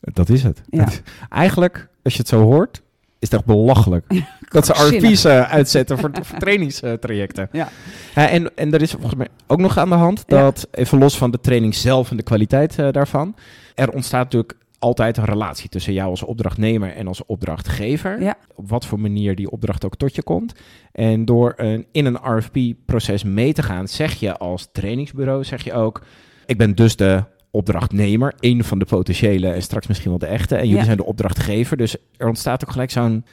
Dat 0.00 0.28
is 0.28 0.42
het. 0.42 0.62
Ja. 0.70 0.84
Het- 0.84 1.02
eigenlijk, 1.28 1.88
als 2.02 2.12
je 2.12 2.18
het 2.18 2.28
zo 2.28 2.42
hoort, 2.42 2.82
is 3.20 3.28
echt 3.28 3.44
belachelijk. 3.44 4.06
dat 4.48 4.66
ze. 4.66 4.72
RFP's 4.72 5.24
eh, 5.24 5.50
uitzetten 5.52 5.98
voor, 5.98 6.10
voor 6.22 6.38
trainingstrajecten. 6.38 7.48
Ja. 7.52 7.68
En, 8.14 8.56
en 8.56 8.72
er 8.74 8.82
is 8.82 8.90
volgens 8.90 9.14
mij 9.14 9.28
ook 9.46 9.58
nog 9.58 9.78
aan 9.78 9.88
de 9.88 9.94
hand 9.94 10.24
Ja. 10.26 10.42
dat, 10.42 10.68
even 10.70 10.98
los 10.98 11.18
van 11.18 11.30
de 11.30 11.40
training 11.40 11.74
zelf 11.74 12.10
en 12.10 12.16
de 12.16 12.22
kwaliteit 12.22 12.78
eh, 12.78 12.88
daarvan, 12.90 13.34
er 13.74 13.90
ontstaat 13.90 14.24
natuurlijk 14.24 14.58
altijd 14.78 15.16
een 15.16 15.24
relatie 15.24 15.68
tussen 15.68 15.92
jou 15.92 16.10
als 16.10 16.22
opdrachtnemer 16.22 16.92
en 16.92 17.06
als 17.06 17.26
opdrachtgever. 17.26 18.22
Ja. 18.22 18.36
Op 18.54 18.68
wat 18.68 18.86
voor 18.86 19.00
manier 19.00 19.34
die 19.36 19.50
opdracht 19.50 19.84
ook 19.84 19.96
tot 19.96 20.14
je 20.14 20.22
komt. 20.22 20.52
En 20.92 21.24
door 21.24 21.52
een, 21.56 21.86
in 21.92 22.06
een 22.06 22.38
RFP-proces 22.38 23.24
mee 23.24 23.52
te 23.52 23.62
gaan, 23.62 23.88
zeg 23.88 24.14
je 24.14 24.36
als 24.36 24.68
trainingsbureau, 24.72 25.44
zeg 25.44 25.64
je 25.64 25.72
ook, 25.72 26.02
ik 26.46 26.58
ben 26.58 26.74
dus 26.74 26.96
de 26.96 27.24
opdrachtnemer, 27.50 28.34
één 28.40 28.64
van 28.64 28.78
de 28.78 28.84
potentiële 28.84 29.48
en 29.52 29.62
straks 29.62 29.86
misschien 29.86 30.10
wel 30.10 30.18
de 30.18 30.26
echte. 30.26 30.54
En 30.54 30.62
jullie 30.62 30.76
Ja. 30.78 30.84
zijn 30.84 30.96
de 30.96 31.04
opdrachtgever. 31.04 31.76
Dus 31.76 31.96
er 32.16 32.26
ontstaat 32.28 32.64
ook 32.64 32.70
gelijk 32.70 32.90
zo'n 32.90 33.24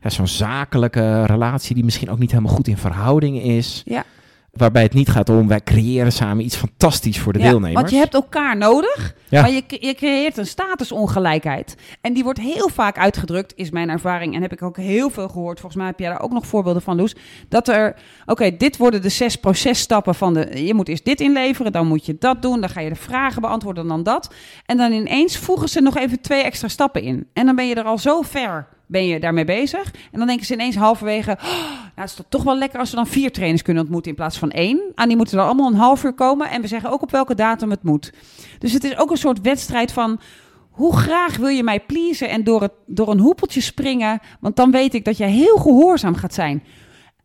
ja, 0.00 0.10
zo'n 0.10 0.28
zakelijke 0.28 1.24
relatie 1.26 1.74
die 1.74 1.84
misschien 1.84 2.10
ook 2.10 2.18
niet 2.18 2.30
helemaal 2.30 2.54
goed 2.54 2.68
in 2.68 2.76
verhouding 2.76 3.42
is. 3.42 3.82
Ja. 3.84 4.04
Waarbij 4.52 4.82
het 4.82 4.92
niet 4.94 5.08
gaat 5.08 5.28
om, 5.28 5.48
wij 5.48 5.60
creëren 5.60 6.12
samen 6.12 6.44
iets 6.44 6.56
fantastisch 6.56 7.18
voor 7.18 7.32
de 7.32 7.38
Ja, 7.38 7.44
deelnemers. 7.44 7.74
Want 7.80 7.90
je 7.90 7.96
hebt 7.96 8.14
elkaar 8.14 8.56
nodig, 8.56 9.14
Ja. 9.28 9.40
maar 9.40 9.50
je, 9.50 9.62
je 9.68 9.94
creëert 9.94 10.36
een 10.36 10.46
statusongelijkheid. 10.46 11.76
En 12.00 12.12
die 12.12 12.22
wordt 12.22 12.40
heel 12.40 12.68
vaak 12.68 12.98
uitgedrukt, 12.98 13.52
is 13.56 13.70
mijn 13.70 13.88
ervaring. 13.88 14.34
En 14.34 14.42
heb 14.42 14.52
ik 14.52 14.62
ook 14.62 14.76
heel 14.76 15.10
veel 15.10 15.28
gehoord. 15.28 15.60
Volgens 15.60 15.80
mij 15.80 15.90
heb 15.90 15.98
jij 15.98 16.08
daar 16.08 16.20
ook 16.20 16.32
nog 16.32 16.46
voorbeelden 16.46 16.82
van, 16.82 16.96
Loes. 16.96 17.14
Dat 17.48 17.68
er, 17.68 17.94
oké, 18.26 18.56
dit 18.56 18.76
worden 18.76 19.02
de 19.02 19.08
zes 19.08 19.36
processtappen 19.36 20.14
van 20.14 20.34
de... 20.34 20.64
Je 20.64 20.74
moet 20.74 20.88
eerst 20.88 21.04
dit 21.04 21.20
inleveren, 21.20 21.72
dan 21.72 21.86
moet 21.86 22.06
je 22.06 22.16
dat 22.18 22.42
doen. 22.42 22.60
Dan 22.60 22.70
ga 22.70 22.80
je 22.80 22.88
de 22.88 22.94
vragen 22.94 23.40
beantwoorden, 23.40 23.88
dan 23.88 24.02
dat. 24.02 24.34
En 24.66 24.76
dan 24.76 24.92
ineens 24.92 25.36
voegen 25.36 25.68
ze 25.68 25.80
nog 25.80 25.96
even 25.96 26.20
twee 26.20 26.42
extra 26.42 26.68
stappen 26.68 27.02
in. 27.02 27.26
En 27.32 27.46
dan 27.46 27.56
ben 27.56 27.68
je 27.68 27.74
er 27.74 27.84
al 27.84 27.98
zo 27.98 28.22
ver 28.22 28.68
ben 28.86 29.06
je 29.06 29.20
daarmee 29.20 29.44
bezig. 29.44 29.84
En 30.12 30.18
dan 30.18 30.26
denken 30.26 30.46
ze 30.46 30.52
ineens 30.52 30.76
halverwege... 30.76 31.38
"Oh, 31.42 31.81
nou, 32.02 32.14
het 32.16 32.24
is 32.24 32.24
toch- 32.28 32.42
wel 32.42 32.58
lekker 32.58 32.78
als 32.78 32.90
we 32.90 32.96
dan 32.96 33.06
vier 33.06 33.32
trainers 33.32 33.62
kunnen 33.62 33.82
ontmoeten 33.82 34.10
in 34.10 34.16
plaats 34.16 34.38
van 34.38 34.50
één. 34.50 34.92
En 34.94 35.08
die 35.08 35.16
moeten 35.16 35.38
er 35.38 35.44
allemaal 35.44 35.66
een 35.66 35.74
half 35.74 36.04
uur 36.04 36.12
komen. 36.12 36.50
En 36.50 36.60
we 36.60 36.66
zeggen 36.66 36.90
ook 36.90 37.02
op 37.02 37.10
welke 37.10 37.34
datum 37.34 37.70
het 37.70 37.82
moet. 37.82 38.12
Dus 38.58 38.72
het 38.72 38.84
is 38.84 38.96
ook 38.98 39.10
een 39.10 39.16
soort 39.16 39.40
wedstrijd 39.40 39.92
van... 39.92 40.20
Hoe 40.70 40.96
graag 40.96 41.36
wil 41.36 41.48
je 41.48 41.62
mij 41.62 41.80
pleasen 41.80 42.28
en 42.28 42.44
door, 42.44 42.62
het, 42.62 42.72
door 42.86 43.10
een 43.10 43.18
hoepeltje 43.18 43.60
springen? 43.60 44.20
Want 44.40 44.56
dan 44.56 44.70
weet 44.70 44.94
ik 44.94 45.04
dat 45.04 45.16
jij 45.16 45.30
heel 45.30 45.56
gehoorzaam 45.56 46.14
gaat 46.14 46.34
zijn. 46.34 46.64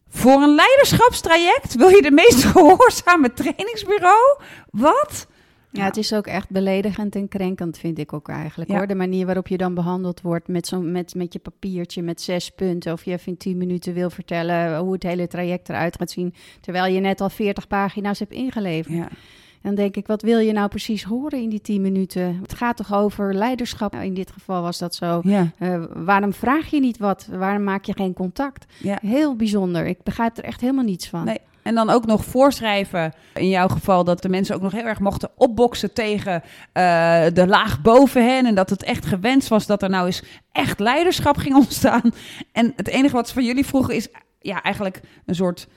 Voor 0.10 0.42
een 0.42 0.56
leiderschapstraject 0.56 1.76
wil 1.76 1.90
je 1.90 2.02
de 2.02 2.12
meest 2.12 2.44
gehoorzame 2.52 3.34
trainingsbureau? 3.34 4.40
Wat? 4.72 5.28
Ja, 5.72 5.84
het 5.86 5.98
is 5.98 6.14
ook 6.14 6.28
echt 6.28 6.50
beledigend 6.50 7.16
en 7.16 7.28
krenkend, 7.28 7.78
vind 7.78 8.00
ik 8.00 8.14
ook 8.14 8.30
eigenlijk. 8.30 8.70
Ja. 8.70 8.78
hoor. 8.78 8.88
De 8.88 8.96
manier 8.96 9.26
waarop 9.26 9.48
je 9.48 9.58
dan 9.58 9.74
behandeld 9.74 10.22
wordt 10.22 10.48
met, 10.48 10.68
zo'n 10.68 10.92
met, 10.92 11.16
met 11.16 11.34
je 11.34 11.40
papiertje 11.40 12.02
met 12.02 12.22
zes 12.22 12.50
punten. 12.50 12.94
Of 12.94 13.06
je 13.06 13.12
even 13.12 13.28
in 13.28 13.38
tien 13.38 13.58
minuten 13.58 13.94
wil 13.94 14.10
vertellen 14.10 14.78
hoe 14.78 14.94
het 14.94 15.04
hele 15.04 15.28
traject 15.28 15.70
eruit 15.70 15.96
gaat 15.98 16.12
zien. 16.12 16.34
Terwijl 16.62 16.94
je 16.94 17.00
net 17.00 17.22
al 17.22 17.30
veertig 17.30 17.68
pagina's 17.68 18.20
hebt 18.20 18.32
ingeleverd. 18.34 18.96
Ja. 18.96 19.08
Dan 19.62 19.76
denk 19.76 19.96
ik, 19.96 20.08
wat 20.08 20.22
wil 20.22 20.40
je 20.40 20.52
nou 20.52 20.68
precies 20.70 21.04
horen 21.04 21.42
in 21.42 21.50
die 21.50 21.62
tien 21.62 21.82
minuten? 21.82 22.40
Het 22.42 22.54
gaat 22.54 22.78
toch 22.78 22.94
over 22.94 23.34
leiderschap? 23.34 23.92
Nou, 23.92 24.06
in 24.06 24.14
dit 24.14 24.32
geval 24.32 24.62
was 24.62 24.78
dat 24.78 24.96
zo. 24.96 25.20
Ja, 25.24 25.52
Eh, 25.58 25.84
waarom 25.94 26.34
vraag 26.34 26.68
je 26.68 26.80
niet 26.80 26.98
wat? 26.98 27.28
Waarom 27.32 27.64
maak 27.64 27.86
je 27.86 27.94
geen 27.94 28.14
contact? 28.14 28.66
Heel 29.02 29.36
bijzonder. 29.36 29.86
Ik 29.86 30.04
begrijp 30.04 30.38
er 30.38 30.44
echt 30.44 30.62
helemaal 30.62 30.84
niets 30.84 31.10
van. 31.10 31.26
Nee. 31.26 31.38
En 31.68 31.76
dan 31.76 31.90
ook 31.90 32.06
nog 32.06 32.26
voorschrijven, 32.26 33.14
in 33.34 33.50
jouw 33.50 33.68
geval, 33.68 34.04
dat 34.04 34.22
de 34.22 34.30
mensen 34.30 34.56
ook 34.56 34.62
nog 34.62 34.72
heel 34.72 34.86
erg 34.86 35.00
mochten 35.00 35.30
opboksen 35.36 35.94
tegen 35.94 36.44
eh, 36.74 37.26
de 37.34 37.48
laag 37.48 37.82
boven 37.82 38.26
hen. 38.26 38.46
En 38.46 38.56
dat 38.56 38.70
het 38.70 38.84
echt 38.84 39.06
gewenst 39.06 39.48
was 39.48 39.66
dat 39.66 39.84
er 39.84 39.90
nou 39.90 40.06
eens 40.06 40.24
echt 40.52 40.80
leiderschap 40.80 41.38
ging 41.38 41.56
ontstaan. 41.66 42.12
En 42.52 42.74
het 42.76 42.88
enige 42.88 43.16
wat 43.16 43.28
ze 43.28 43.34
van 43.34 43.46
jullie 43.46 43.66
vroegen 43.66 43.96
is 43.96 44.08
ja, 44.40 44.62
eigenlijk 44.62 45.02
een 45.26 45.36
soort 45.36 45.68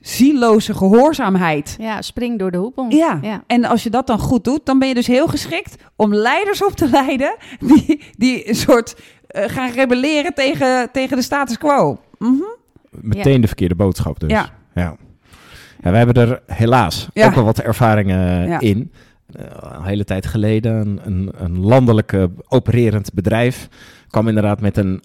zieloze 0.00 0.74
gehoorzaamheid. 0.74 1.76
Ja, 1.78 2.02
spring 2.02 2.38
door 2.38 2.50
de 2.50 2.58
hoepel. 2.58 2.86
Ja. 2.88 3.18
ja. 3.22 3.42
en 3.46 3.64
als 3.64 3.82
je 3.82 3.90
dat 3.90 4.06
dan 4.06 4.18
goed 4.18 4.44
doet, 4.44 4.66
dan 4.66 4.78
ben 4.78 4.88
je 4.88 4.94
dus 4.94 5.06
heel 5.06 5.26
geschikt 5.26 5.76
om 5.96 6.14
leiders 6.14 6.64
op 6.64 6.72
te 6.72 6.88
leiden 6.88 7.36
die, 7.74 8.02
die 8.16 8.48
een 8.48 8.54
soort 8.54 8.96
eh, 9.26 9.48
gaan 9.48 9.70
rebelleren 9.70 10.34
tegen, 10.34 10.90
tegen 10.92 11.16
de 11.16 11.22
status 11.22 11.58
quo. 11.58 12.00
Mhm. 12.18 12.42
Meteen 12.90 13.40
de 13.40 13.46
verkeerde 13.46 13.74
boodschap 13.74 14.20
dus. 14.20 14.30
Ja. 14.30 14.50
ja. 14.74 14.96
Ja, 15.86 15.92
wij 15.92 16.04
hebben 16.04 16.28
er 16.28 16.42
helaas 16.46 17.08
Ja. 17.12 17.26
ook 17.26 17.34
wel 17.34 17.44
wat 17.44 17.58
ervaringen 17.60 18.48
Ja. 18.48 18.60
in. 18.60 18.92
Eh, 19.32 19.44
een 19.60 19.84
hele 19.84 20.04
tijd 20.04 20.26
geleden, 20.26 21.00
een, 21.04 21.30
een, 21.36 21.60
landelijk 21.60 22.12
eh, 22.12 22.24
opererend 22.48 23.12
bedrijf 23.12 23.68
kwam 24.08 24.28
inderdaad 24.28 24.60
met 24.60 24.76
een 24.76 25.02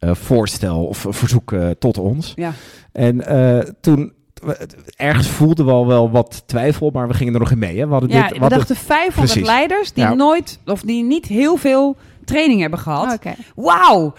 RFP-voorstel 0.00 0.86
of 0.86 1.04
een 1.04 1.12
verzoek 1.12 1.52
eh, 1.52 1.68
tot 1.78 1.98
ons. 1.98 2.32
Ja. 2.36 2.52
En 2.92 3.26
eh, 3.26 3.58
toen, 3.80 4.12
we- 4.34 4.66
ergens 4.96 5.28
voelden 5.28 5.64
we 5.66 5.70
al 5.72 5.86
wel 5.86 6.10
wat 6.10 6.42
twijfel, 6.46 6.90
maar 6.92 7.08
we 7.08 7.14
gingen 7.14 7.34
er 7.34 7.40
nog 7.40 7.50
in 7.50 7.58
mee. 7.58 7.78
Hè? 7.78 7.86
We 7.86 7.92
hadden 7.92 8.10
Ja, 8.10 8.28
dit, 8.28 8.38
we 8.38 8.48
dachten 8.48 8.76
500 8.76 9.14
Precies. 9.14 9.46
leiders 9.46 9.92
die 9.92 10.04
Ja. 10.04 10.14
nooit 10.14 10.58
of 10.66 10.80
die 10.80 11.04
niet 11.04 11.26
heel 11.26 11.56
veel 11.56 11.96
training 12.24 12.60
hebben 12.60 12.78
gehad. 12.78 13.14
Oké. 13.14 13.34
Wauw! 13.54 14.14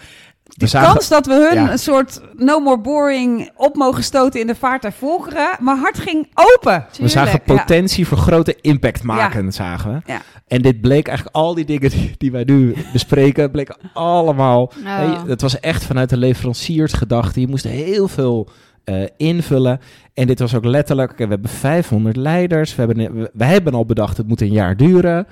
De 0.58 0.66
zagen- 0.66 0.92
kans 0.92 1.08
dat 1.08 1.26
we 1.26 1.32
hun 1.52 1.62
Ja. 1.64 1.72
een 1.72 1.78
soort 1.78 2.20
no 2.36 2.60
more 2.60 2.78
boring 2.78 3.50
op 3.56 3.76
mogen 3.76 4.02
stoten 4.04 4.40
in 4.40 4.46
de 4.46 4.54
vaart 4.54 4.82
der 4.82 4.92
volkeren. 4.92 5.48
Mijn 5.60 5.78
hart 5.78 5.98
ging 5.98 6.28
open. 6.34 6.84
we 6.98 7.08
zagen 7.08 7.40
ja. 7.44 7.54
potentie 7.56 8.06
voor 8.06 8.18
grote 8.18 8.56
impact 8.60 9.02
maken, 9.02 9.52
zagen 9.52 9.92
we. 9.92 10.12
Ja. 10.12 10.20
En 10.46 10.62
dit 10.62 10.80
bleek 10.80 11.06
eigenlijk 11.08 11.36
al 11.36 11.54
die 11.54 11.64
dingen 11.64 11.90
die, 11.90 12.14
die 12.18 12.32
wij 12.32 12.44
nu 12.44 12.74
bespreken, 12.92 13.50
bleken 13.50 13.76
allemaal. 13.92 14.62
Oh. 14.62 14.98
Nee, 14.98 15.16
het 15.26 15.40
was 15.40 15.60
echt 15.60 15.84
vanuit 15.84 16.10
de 16.10 16.16
leveranciersgedachte. 16.16 17.40
Je 17.40 17.48
moest 17.48 17.64
heel 17.64 18.08
veel 18.08 18.48
eh, 18.84 19.02
invullen. 19.16 19.80
En 20.14 20.26
dit 20.26 20.38
was 20.38 20.54
ook 20.54 20.64
letterlijk, 20.64 21.18
we 21.18 21.26
hebben 21.26 21.50
500 21.50 22.16
leiders. 22.16 22.74
We 22.74 22.82
hebben, 22.84 23.14
we, 23.14 23.30
wij 23.32 23.48
hebben 23.48 23.74
al 23.74 23.86
bedacht, 23.86 24.16
het 24.16 24.28
moet 24.28 24.40
een 24.40 24.52
jaar 24.52 24.76
duren. 24.76 25.26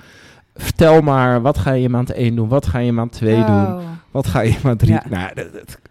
Vertel 0.57 1.01
maar, 1.01 1.41
wat 1.41 1.57
ga 1.57 1.71
je 1.71 1.83
in 1.83 1.91
maand 1.91 2.11
1 2.11 2.35
doen? 2.35 2.47
Wat 2.47 2.65
ga 2.65 2.79
je 2.79 2.87
in 2.87 2.93
maand 2.95 3.11
2 3.11 3.43
doen? 3.45 3.79
Wat 4.11 4.27
ga 4.27 4.39
je 4.41 4.49
in 4.49 4.57
maand 4.63 4.79
3 4.79 4.91
Ja. 4.93 5.03
Nou, 5.09 5.29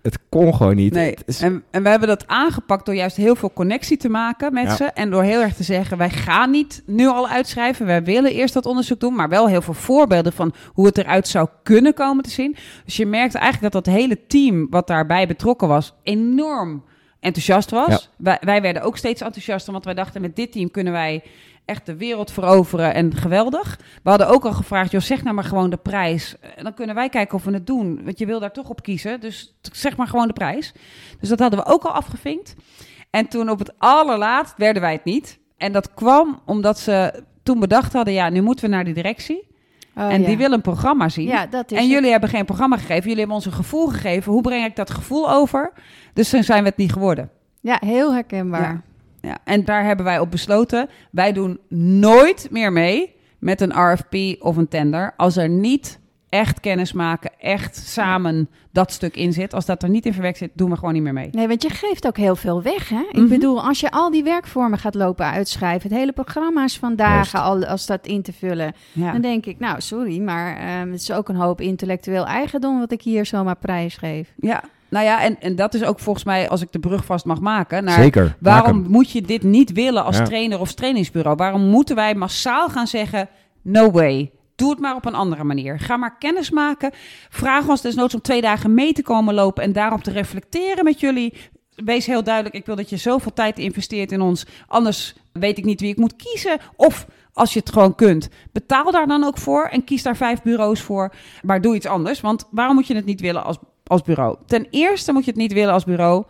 het, 0.02 0.18
kon 0.28 0.54
gewoon 0.54 0.76
niet. 0.76 0.92
Nee, 0.92 1.16
is- 1.26 1.40
en, 1.42 1.62
en 1.70 1.82
we 1.82 1.88
hebben 1.88 2.08
dat 2.08 2.26
aangepakt 2.26 2.86
door 2.86 2.94
juist 2.94 3.16
heel 3.16 3.36
veel 3.36 3.52
connectie 3.52 3.96
te 3.96 4.08
maken 4.08 4.52
met 4.52 4.64
Ja. 4.64 4.74
ze. 4.76 4.84
En 4.84 5.10
door 5.10 5.22
heel 5.22 5.40
erg 5.40 5.54
te 5.54 5.62
zeggen, 5.62 5.98
wij 5.98 6.10
gaan 6.10 6.50
niet 6.50 6.82
nu 6.86 7.06
al 7.06 7.28
uitschrijven. 7.28 7.86
Wij 7.86 8.02
willen 8.04 8.32
eerst 8.32 8.54
dat 8.54 8.66
onderzoek 8.66 9.00
doen, 9.00 9.14
maar 9.14 9.28
wel 9.28 9.48
heel 9.48 9.62
veel 9.62 9.74
voorbeelden 9.74 10.32
van 10.32 10.52
hoe 10.72 10.86
het 10.86 10.98
eruit 10.98 11.28
zou 11.28 11.48
kunnen 11.62 11.94
komen 11.94 12.24
te 12.24 12.30
zien. 12.30 12.56
Dus 12.84 12.96
je 12.96 13.06
merkte 13.06 13.38
eigenlijk 13.38 13.72
dat 13.72 13.84
dat 13.84 13.94
hele 13.94 14.26
team 14.26 14.66
wat 14.70 14.86
daarbij 14.86 15.26
betrokken 15.26 15.68
was, 15.68 15.94
enorm 16.02 16.84
enthousiast 17.20 17.70
was. 17.70 17.88
Ja. 17.88 17.98
Wij, 18.16 18.38
wij 18.40 18.62
werden 18.62 18.82
ook 18.82 18.96
steeds 18.96 19.20
enthousiaster, 19.20 19.72
want 19.72 19.84
wij 19.84 19.94
dachten 19.94 20.20
met 20.20 20.36
dit 20.36 20.52
team 20.52 20.70
kunnen 20.70 20.92
wij 20.92 21.22
echt 21.66 21.86
de 21.86 21.96
wereld 21.96 22.30
veroveren 22.30 22.94
en 22.94 23.14
geweldig. 23.14 23.78
We 24.02 24.10
hadden 24.10 24.28
ook 24.28 24.44
al 24.44 24.52
gevraagd, 24.52 24.90
joh, 24.90 25.00
zeg 25.00 25.22
nou 25.22 25.34
maar 25.34 25.44
gewoon 25.44 25.70
de 25.70 25.76
prijs. 25.76 26.36
En 26.56 26.64
dan 26.64 26.74
kunnen 26.74 26.94
wij 26.94 27.08
kijken 27.08 27.36
of 27.36 27.44
we 27.44 27.52
het 27.52 27.66
doen. 27.66 28.04
Want 28.04 28.18
je 28.18 28.26
wil 28.26 28.40
daar 28.40 28.52
toch 28.52 28.68
op 28.68 28.82
kiezen, 28.82 29.20
dus 29.20 29.56
zeg 29.72 29.96
maar 29.96 30.06
gewoon 30.06 30.26
de 30.26 30.32
prijs. 30.32 30.72
Dus 31.20 31.28
dat 31.28 31.38
hadden 31.38 31.58
we 31.58 31.66
ook 31.66 31.84
al 31.84 31.92
afgevinkt. 31.92 32.54
En 33.10 33.28
toen 33.28 33.50
op 33.50 33.58
het 33.58 33.72
allerlaatst 33.78 34.54
werden 34.56 34.82
wij 34.82 34.92
het 34.92 35.04
niet. 35.04 35.38
En 35.56 35.72
dat 35.72 35.94
kwam 35.94 36.40
omdat 36.44 36.78
ze 36.78 37.22
toen 37.42 37.60
bedacht 37.60 37.92
hadden, 37.92 38.14
ja, 38.14 38.28
nu 38.28 38.42
moeten 38.42 38.64
we 38.64 38.70
naar 38.70 38.84
de 38.84 38.92
directie. 38.92 39.46
Oh, 39.96 40.12
en 40.12 40.20
ja. 40.20 40.26
die 40.26 40.36
willen 40.36 40.52
een 40.52 40.60
programma 40.60 41.08
zien. 41.08 41.26
Ja, 41.26 41.46
dat 41.46 41.70
is 41.70 41.76
en 41.76 41.82
het. 41.82 41.92
jullie 41.92 42.10
hebben 42.10 42.28
geen 42.28 42.44
programma 42.44 42.76
gegeven. 42.76 43.02
Jullie 43.02 43.18
hebben 43.18 43.36
ons 43.36 43.46
een 43.46 43.52
gevoel 43.52 43.86
gegeven. 43.86 44.32
Hoe 44.32 44.42
breng 44.42 44.64
ik 44.64 44.76
dat 44.76 44.90
gevoel 44.90 45.30
over? 45.30 45.72
Dus 46.12 46.30
toen 46.30 46.44
zijn 46.44 46.62
we 46.62 46.68
het 46.68 46.76
niet 46.76 46.92
geworden. 46.92 47.30
Ja, 47.60 47.76
heel 47.80 48.14
herkenbaar. 48.14 48.62
Ja, 48.62 48.82
en 49.44 49.64
daar 49.64 49.84
hebben 49.84 50.04
wij 50.04 50.18
op 50.18 50.30
besloten. 50.30 50.88
Wij 51.10 51.32
doen 51.32 51.58
nooit 51.68 52.48
meer 52.50 52.72
mee 52.72 53.14
met 53.38 53.60
een 53.60 53.92
RFP 53.92 54.42
of 54.42 54.56
een 54.56 54.68
tender. 54.68 55.14
Als 55.16 55.36
er 55.36 55.48
niet 55.48 55.98
echt 56.28 56.60
kennis 56.60 56.92
maken, 56.92 57.30
echt 57.38 57.76
samen 57.76 58.48
dat 58.72 58.92
stuk 58.92 59.16
in 59.16 59.32
zit. 59.32 59.54
Als 59.54 59.66
dat 59.66 59.82
er 59.82 59.88
niet 59.88 60.06
in 60.06 60.12
verwerkt 60.12 60.38
zit, 60.38 60.50
doen 60.54 60.70
we 60.70 60.76
gewoon 60.76 60.92
niet 60.94 61.02
meer 61.02 61.12
mee. 61.12 61.28
Nee, 61.32 61.48
want 61.48 61.62
je 61.62 61.70
geeft 61.70 62.06
ook 62.06 62.16
heel 62.16 62.36
veel 62.36 62.62
weg, 62.62 62.88
hè? 62.88 63.00
Ik 63.10 63.16
Mhm. 63.16 63.28
bedoel, 63.28 63.62
als 63.62 63.80
je 63.80 63.90
al 63.90 64.10
die 64.10 64.22
werkvormen 64.22 64.78
gaat 64.78 64.94
lopen 64.94 65.26
uitschrijven... 65.26 65.88
het 65.90 65.98
hele 65.98 66.12
programma's 66.12 66.78
van 66.78 66.96
dagen, 66.96 67.40
al, 67.42 67.64
als 67.66 67.86
dat 67.86 68.06
in 68.06 68.22
te 68.22 68.32
vullen... 68.32 68.72
Ja. 68.92 69.12
dan 69.12 69.20
denk 69.20 69.46
ik, 69.46 69.58
nou, 69.58 69.80
sorry, 69.80 70.20
maar 70.20 70.56
ehm, 70.56 70.90
het 70.90 71.00
is 71.00 71.12
ook 71.12 71.28
een 71.28 71.36
hoop 71.36 71.60
intellectueel 71.60 72.26
eigendom... 72.26 72.78
wat 72.78 72.92
ik 72.92 73.02
hier 73.02 73.26
zomaar 73.26 73.56
prijsgeef. 73.56 74.32
ja, 74.36 74.62
nou 74.90 75.04
ja, 75.04 75.22
en, 75.22 75.40
en 75.40 75.56
dat 75.56 75.74
is 75.74 75.84
ook 75.84 75.98
volgens 76.00 76.24
mij, 76.24 76.48
als 76.48 76.62
ik 76.62 76.72
de 76.72 76.78
brug 76.78 77.04
vast 77.04 77.24
mag 77.24 77.40
maken... 77.40 77.84
Naar 77.84 78.00
Zeker. 78.00 78.36
Waarom 78.40 78.84
moet 78.88 79.10
je 79.10 79.22
dit 79.22 79.42
niet 79.42 79.72
willen 79.72 80.04
als 80.04 80.16
Ja. 80.16 80.24
trainer 80.24 80.60
of 80.60 80.74
trainingsbureau? 80.74 81.36
Waarom 81.36 81.60
moeten 81.66 81.96
wij 81.96 82.14
massaal 82.14 82.68
gaan 82.68 82.86
zeggen: 82.86 83.28
no 83.62 83.90
way? 83.90 84.30
Doe 84.56 84.70
het 84.70 84.78
maar 84.78 84.94
op 84.94 85.04
een 85.04 85.14
andere 85.14 85.44
manier. 85.44 85.80
Ga 85.80 85.96
maar 85.96 86.18
kennis 86.18 86.50
maken. 86.50 86.90
Vraag 87.28 87.68
ons 87.68 87.80
desnoods 87.80 88.14
om 88.14 88.20
twee 88.20 88.40
dagen 88.40 88.74
mee 88.74 88.92
te 88.92 89.02
komen 89.02 89.34
lopen 89.34 89.62
en 89.62 89.72
daarop 89.72 90.02
te 90.02 90.10
reflecteren 90.10 90.84
met 90.84 91.00
jullie. 91.00 91.34
Wees 91.74 92.06
heel 92.06 92.22
duidelijk, 92.22 92.54
ik 92.54 92.66
wil 92.66 92.76
dat 92.76 92.90
je 92.90 92.96
zoveel 92.96 93.32
tijd 93.32 93.58
investeert 93.58 94.12
in 94.12 94.20
ons. 94.20 94.46
Anders 94.66 95.14
weet 95.32 95.58
ik 95.58 95.64
niet 95.64 95.80
wie 95.80 95.90
ik 95.90 95.98
moet 95.98 96.16
kiezen. 96.16 96.58
Of 96.76 97.06
Als 97.32 97.52
je 97.52 97.58
het 97.58 97.72
gewoon 97.72 97.94
kunt, 97.94 98.28
betaal 98.52 98.90
daar 98.90 99.06
dan 99.06 99.24
ook 99.24 99.38
voor 99.38 99.64
en 99.64 99.84
kies 99.84 100.02
daar 100.02 100.16
vijf 100.16 100.42
bureaus 100.42 100.80
voor. 100.80 101.12
Maar 101.42 101.60
doe 101.60 101.74
iets 101.74 101.86
anders. 101.86 102.20
Want 102.20 102.48
waarom 102.50 102.74
moet 102.74 102.86
je 102.86 102.94
het 102.94 103.04
niet 103.04 103.20
willen 103.20 103.44
als, 103.44 103.58
als 103.88 104.02
bureau? 104.02 104.36
Ten 104.46 104.66
eerste 104.70 105.12
moet 105.12 105.24
je 105.24 105.30
het 105.30 105.40
niet 105.40 105.52
willen 105.52 105.72
als 105.72 105.84
bureau 105.84 106.24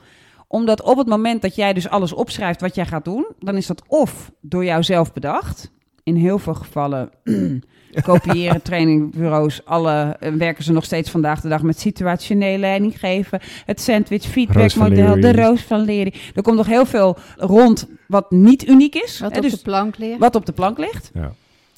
omdat 0.49 0.83
op 0.83 0.97
het 0.97 1.07
moment 1.07 1.43
dat 1.43 1.55
jij 1.55 1.73
dus 1.73 1.89
alles 1.89 2.13
opschrijft 2.13 2.61
wat 2.61 2.75
jij 2.75 2.87
gaat 2.87 3.05
doen, 3.05 3.27
dan 3.39 3.57
is 3.57 3.67
dat 3.67 3.83
of 3.87 4.31
door 4.41 4.65
jou 4.65 4.83
zelf 4.83 5.13
bedacht. 5.13 5.71
In 6.03 6.17
heel 6.17 6.39
veel 6.39 6.55
gevallen 6.55 7.11
kopiëren 8.03 8.63
trainingbureaus. 8.71 9.65
Alle 9.65 10.17
eh, 10.21 10.33
werken 10.33 10.65
ze 10.65 10.73
nog 10.73 10.85
steeds 10.85 11.11
vandaag 11.11 11.41
de 11.41 11.49
dag 11.49 11.63
met 11.63 11.81
situationele 11.81 12.59
leiding 12.59 12.99
geven. 12.99 13.41
Het 13.65 13.81
sandwich 13.81 14.23
feedback 14.23 14.75
model, 14.75 15.21
de 15.21 15.33
roos 15.33 15.63
van 15.63 15.81
Lery. 15.81 16.15
Er 16.35 16.43
komt 16.43 16.57
nog 16.57 16.67
heel 16.67 16.87
veel 16.87 17.17
rond 17.37 17.89
wat 18.09 18.31
niet 18.31 18.69
uniek 18.69 18.95
is. 18.95 19.21
Wat 19.21 19.31
hè, 19.31 19.37
op 19.37 19.43
dus 19.43 19.53
de 19.53 19.63
plank 19.63 19.99
ligt. 19.99 20.19
wat 20.19 20.35
op 20.35 20.47
de 20.47 20.53
plank 20.53 20.79
ligt. 20.79 21.11
Ja. 21.15 21.33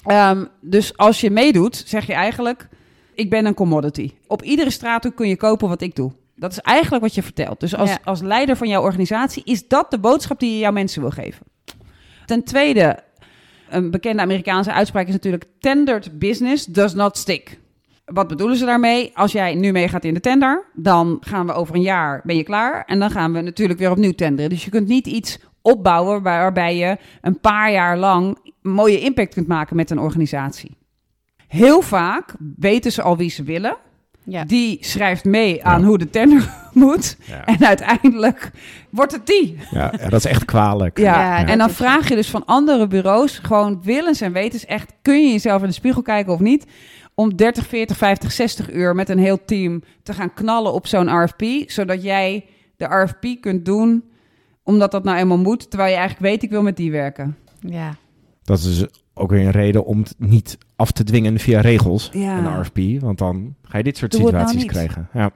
Ehm, 0.05 0.45
dus 0.61 0.97
als 0.97 1.21
je 1.21 1.31
meedoet, 1.31 1.83
zeg 1.87 2.07
je 2.07 2.13
eigenlijk: 2.13 2.69
ik 3.19 3.31
ben 3.31 3.47
een 3.47 3.55
commodity. 3.55 4.11
Op 4.27 4.43
iedere 4.43 4.71
straathoek 4.71 5.17
kun 5.17 5.29
je 5.29 5.37
kopen 5.37 5.69
wat 5.69 5.81
ik 5.81 5.97
doe. 5.97 6.13
Dat 6.37 6.51
is 6.53 6.59
eigenlijk 6.61 7.03
wat 7.03 7.15
je 7.15 7.23
vertelt. 7.23 7.61
Dus 7.61 7.75
als, 7.77 7.91
Ja. 7.91 7.99
als 8.05 8.21
leider 8.21 8.57
van 8.57 8.69
jouw 8.69 8.83
organisatie 8.83 9.43
is 9.45 9.69
dat 9.69 9.91
de 9.91 9.99
boodschap 9.99 10.41
die 10.41 10.53
je 10.53 10.59
jouw 10.59 10.73
mensen 10.73 11.01
wil 11.01 11.11
geven. 11.11 11.47
Ten 12.27 12.45
tweede, 12.45 12.99
een 13.71 13.91
bekende 13.91 14.23
Amerikaanse 14.23 14.73
uitspraak 14.73 15.07
is 15.07 15.13
natuurlijk: 15.13 15.45
tendered 15.61 16.19
business 16.19 16.65
does 16.67 16.95
not 16.95 17.17
stick. 17.17 17.59
Wat 18.05 18.29
bedoelen 18.29 18.57
ze 18.57 18.65
daarmee? 18.65 19.11
Als 19.15 19.33
jij 19.33 19.55
nu 19.55 19.73
meegaat 19.73 20.05
in 20.05 20.15
de 20.15 20.21
tender, 20.21 20.65
dan 20.75 21.17
gaan 21.21 21.47
we 21.47 21.53
over 21.53 21.75
een 21.75 21.83
jaar, 21.83 22.21
ben 22.25 22.37
je 22.37 22.43
klaar. 22.43 22.85
En 22.87 22.99
dan 22.99 23.11
gaan 23.11 23.33
we 23.33 23.41
natuurlijk 23.41 23.79
weer 23.79 23.91
opnieuw 23.91 24.13
tenderen. 24.13 24.51
Dus 24.51 24.65
je 24.65 24.71
kunt 24.71 24.89
niet 24.89 25.07
iets 25.07 25.39
opbouwen 25.63 26.23
waar- 26.23 26.41
waarbij 26.41 26.77
je 26.77 26.97
een 27.21 27.41
paar 27.41 27.73
jaar 27.73 27.99
lang 27.99 28.39
mooie 28.63 29.01
impact 29.01 29.35
kunt 29.35 29.47
maken 29.47 29.77
met 29.77 29.91
een 29.91 29.99
organisatie. 29.99 30.77
Heel 31.49 31.83
vaak 31.83 32.35
weten 32.57 32.93
ze 32.93 33.03
al 33.03 33.17
wie 33.17 33.31
ze 33.31 33.43
willen. 33.43 33.77
Ja. 34.25 34.45
Die 34.45 34.79
schrijft 34.81 35.25
mee 35.25 35.65
aan 35.65 35.81
Ja. 35.81 35.87
hoe 35.87 35.99
de 35.99 36.11
tender 36.11 36.51
moet. 36.73 37.17
Ja. 37.27 37.45
En 37.45 37.65
uiteindelijk 37.67 38.51
wordt 38.91 39.13
het 39.13 39.27
die. 39.27 39.59
Ja, 39.71 39.89
dat 39.91 40.13
is 40.13 40.25
echt 40.25 40.45
kwalijk. 40.45 40.99
Ja, 40.99 41.05
Ja, 41.39 41.47
en 41.47 41.59
dan 41.59 41.71
vraag 41.71 42.09
je 42.09 42.15
dus 42.15 42.31
van 42.31 42.45
andere 42.45 42.87
bureaus 42.87 43.39
gewoon 43.39 43.81
willens 43.83 44.21
en 44.21 44.33
wetens 44.33 44.65
echt, 44.67 44.93
kun 45.03 45.23
je 45.27 45.33
jezelf 45.33 45.61
in 45.63 45.69
de 45.69 45.75
spiegel 45.75 46.03
kijken 46.03 46.33
of 46.33 46.41
niet? 46.41 46.67
Om 47.15 47.37
30, 47.37 47.67
40, 47.67 47.97
50, 47.97 48.33
60 48.33 48.73
uur 48.73 48.95
met 48.95 49.09
een 49.09 49.19
heel 49.19 49.45
team 49.45 49.83
te 50.03 50.13
gaan 50.13 50.35
knallen 50.35 50.73
op 50.73 50.87
zo'n 50.87 51.23
RFP, 51.25 51.43
zodat 51.71 52.03
jij 52.03 52.45
de 52.77 52.85
RFP 52.85 53.41
kunt 53.41 53.65
doen, 53.65 54.05
omdat 54.63 54.91
dat 54.91 55.05
nou 55.05 55.19
eenmaal 55.19 55.39
moet, 55.39 55.71
terwijl 55.71 55.91
je 55.93 55.97
eigenlijk 55.99 56.31
weet, 56.31 56.43
ik 56.43 56.51
wil 56.51 56.63
met 56.63 56.77
die 56.77 56.91
werken. 56.91 57.37
ja. 57.61 57.95
Dat 58.45 58.59
is 58.59 58.85
ook 59.19 59.31
weer 59.31 59.45
een 59.45 59.51
reden 59.51 59.85
om 59.85 59.99
het 59.99 60.15
niet 60.19 60.59
af 60.77 60.91
te 60.93 61.05
dwingen 61.05 61.39
via 61.39 61.61
regels, 61.61 62.11
Ja. 62.13 62.39
een 62.39 62.61
RFP. 62.61 63.01
Want 63.03 63.19
dan 63.19 63.55
ga 63.63 63.79
je 63.79 63.85
dit 63.85 63.97
soort 63.97 64.11
Doe 64.11 64.21
nou 64.21 64.31
situaties 64.33 64.65
krijgen. 64.65 65.09
Ja. 65.13 65.31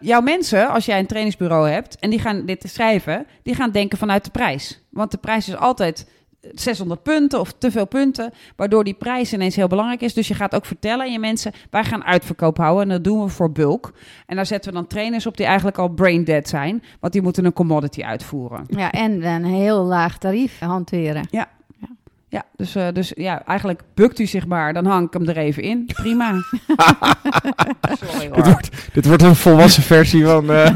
Jouw 0.00 0.20
mensen, 0.20 0.68
als 0.68 0.84
jij 0.84 0.98
een 0.98 1.06
trainingsbureau 1.06 1.68
hebt 1.68 1.98
en 1.98 2.10
die 2.10 2.18
gaan 2.18 2.46
dit 2.46 2.64
schrijven, 2.68 3.26
die 3.42 3.54
gaan 3.54 3.70
denken 3.70 3.98
vanuit 3.98 4.24
de 4.24 4.30
prijs. 4.30 4.82
Want 4.90 5.10
de 5.10 5.16
prijs 5.18 5.48
is 5.48 5.56
altijd 5.56 6.06
600 6.54 7.02
punten 7.02 7.40
of 7.40 7.52
te 7.58 7.70
veel 7.70 7.86
punten, 7.86 8.32
waardoor 8.56 8.84
die 8.84 8.94
prijs 8.94 9.32
ineens 9.32 9.56
heel 9.56 9.66
belangrijk 9.66 10.00
is. 10.00 10.14
Dus 10.14 10.28
je 10.28 10.34
gaat 10.34 10.54
ook 10.54 10.64
vertellen 10.64 11.04
aan 11.04 11.12
je 11.12 11.18
mensen, 11.18 11.52
wij 11.70 11.84
gaan 11.84 12.04
uitverkoop 12.04 12.56
houden 12.56 12.82
en 12.82 12.88
dat 12.88 13.04
doen 13.04 13.22
we 13.22 13.28
voor 13.28 13.52
bulk. 13.52 13.92
En 14.26 14.36
daar 14.36 14.46
zetten 14.46 14.70
we 14.72 14.76
dan 14.76 14.86
trainers 14.86 15.26
op 15.26 15.36
die 15.36 15.46
eigenlijk 15.46 15.78
al 15.78 15.88
brain 15.88 16.24
dead 16.24 16.48
zijn, 16.48 16.82
want 17.00 17.12
die 17.12 17.22
moeten 17.22 17.44
een 17.44 17.52
commodity 17.52 18.02
uitvoeren. 18.02 18.64
ja, 18.66 18.92
en 18.92 19.24
een 19.24 19.44
heel 19.44 19.82
laag 19.84 20.18
tarief 20.18 20.58
hanteren. 20.58 21.26
Ja, 21.30 21.48
dus, 22.56 22.74
eh, 22.74 22.86
dus 22.92 23.12
ja, 23.16 23.42
eigenlijk 23.46 23.80
bukt 23.94 24.18
u 24.18 24.26
zich 24.26 24.46
maar, 24.46 24.72
dan 24.72 24.86
hang 24.86 25.06
ik 25.06 25.12
hem 25.12 25.28
er 25.28 25.36
even 25.36 25.62
in. 25.62 25.86
Prima. 25.92 26.32
Sorry 28.00 28.18
Dit, 28.18 28.34
hoor. 28.34 28.44
wordt, 28.44 28.68
dit 28.92 29.06
wordt 29.06 29.22
een 29.22 29.36
volwassen 29.36 29.82
versie 29.82 30.24
van... 30.24 30.50
eh, 30.50 30.74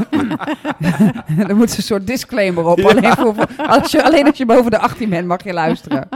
er 1.49 1.55
moet 1.55 1.77
een 1.77 1.83
soort 1.83 2.07
disclaimer 2.07 2.65
op. 2.65 2.79
Alleen, 2.79 3.13
voor, 3.13 3.35
als 3.57 3.91
je, 3.91 4.03
alleen 4.03 4.25
als 4.27 4.37
je 4.37 4.45
boven 4.45 4.71
de 4.71 4.77
18 4.79 5.09
bent 5.09 5.27
mag 5.27 5.43
je 5.43 5.53
luisteren. 5.53 6.09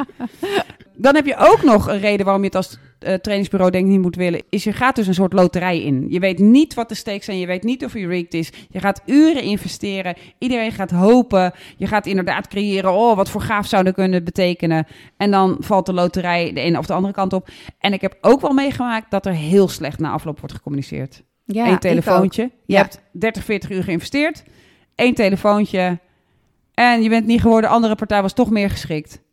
Dan 0.98 1.16
heb 1.16 1.26
je 1.26 1.36
ook 1.38 1.64
nog 1.64 1.88
een 1.88 2.00
reden 2.00 2.26
waarom 2.26 2.42
je 2.44 2.48
het 2.48 2.58
als 2.58 2.78
eh, 3.00 3.14
trainingsbureau 3.14 3.72
denk 3.72 3.86
ik 3.86 3.92
niet 3.92 4.02
moet 4.02 4.16
willen. 4.16 4.44
Is 4.50 4.64
je 4.64 4.74
gaat 4.74 4.96
dus 4.96 5.08
een 5.08 5.14
soort 5.14 5.34
loterij 5.34 5.82
in. 5.82 6.06
Je 6.10 6.20
weet 6.20 6.40
niet 6.40 6.74
wat 6.74 6.90
de 6.90 6.96
stakes 6.96 7.26
zijn. 7.26 7.40
Je 7.40 7.46
weet 7.46 7.64
niet 7.64 7.86
of 7.86 7.94
je 7.94 8.08
rigged 8.08 8.34
is. 8.34 8.50
Je 8.70 8.80
gaat 8.80 9.02
uren 9.06 9.42
investeren. 9.44 10.16
Iedereen 10.40 10.72
gaat 10.72 10.92
hopen. 10.92 11.52
Je 11.78 11.88
gaat 11.88 12.06
inderdaad 12.06 12.48
creëren. 12.48 12.94
Oh, 12.94 13.16
wat 13.16 13.30
voor 13.30 13.42
gaaf 13.42 13.68
zou 13.68 13.84
dat 13.84 13.94
kunnen 13.94 14.24
betekenen. 14.24 14.88
En 15.18 15.32
dan 15.32 15.58
valt 15.60 15.86
de 15.86 15.94
loterij 15.94 16.54
de 16.54 16.62
ene 16.62 16.78
of 16.78 16.86
de 16.86 16.94
andere 16.94 17.14
kant 17.14 17.34
op. 17.34 17.50
En 17.80 17.94
ik 17.94 18.02
heb 18.02 18.18
ook 18.22 18.42
wel 18.42 18.54
meegemaakt 18.54 19.12
dat 19.12 19.26
er 19.26 19.34
heel 19.34 19.68
slecht 19.68 20.00
na 20.00 20.12
afloop 20.12 20.40
wordt 20.40 20.56
gecommuniceerd. 20.56 21.24
Ja, 21.46 21.68
Eén 21.68 21.80
telefoontje. 21.80 22.42
Je 22.42 22.74
Ja. 22.74 22.82
hebt 22.82 23.02
30, 23.12 23.44
40 23.44 23.70
uur 23.70 23.84
geïnvesteerd. 23.84 24.44
Eén 24.96 25.14
telefoontje. 25.14 26.00
En 26.74 27.02
je 27.04 27.10
bent 27.10 27.26
niet 27.26 27.42
geworden. 27.42 27.70
De 27.70 27.76
andere 27.76 27.96
partij 27.96 28.22
was 28.22 28.34
toch 28.34 28.50
meer 28.50 28.70
geschikt. 28.70 29.26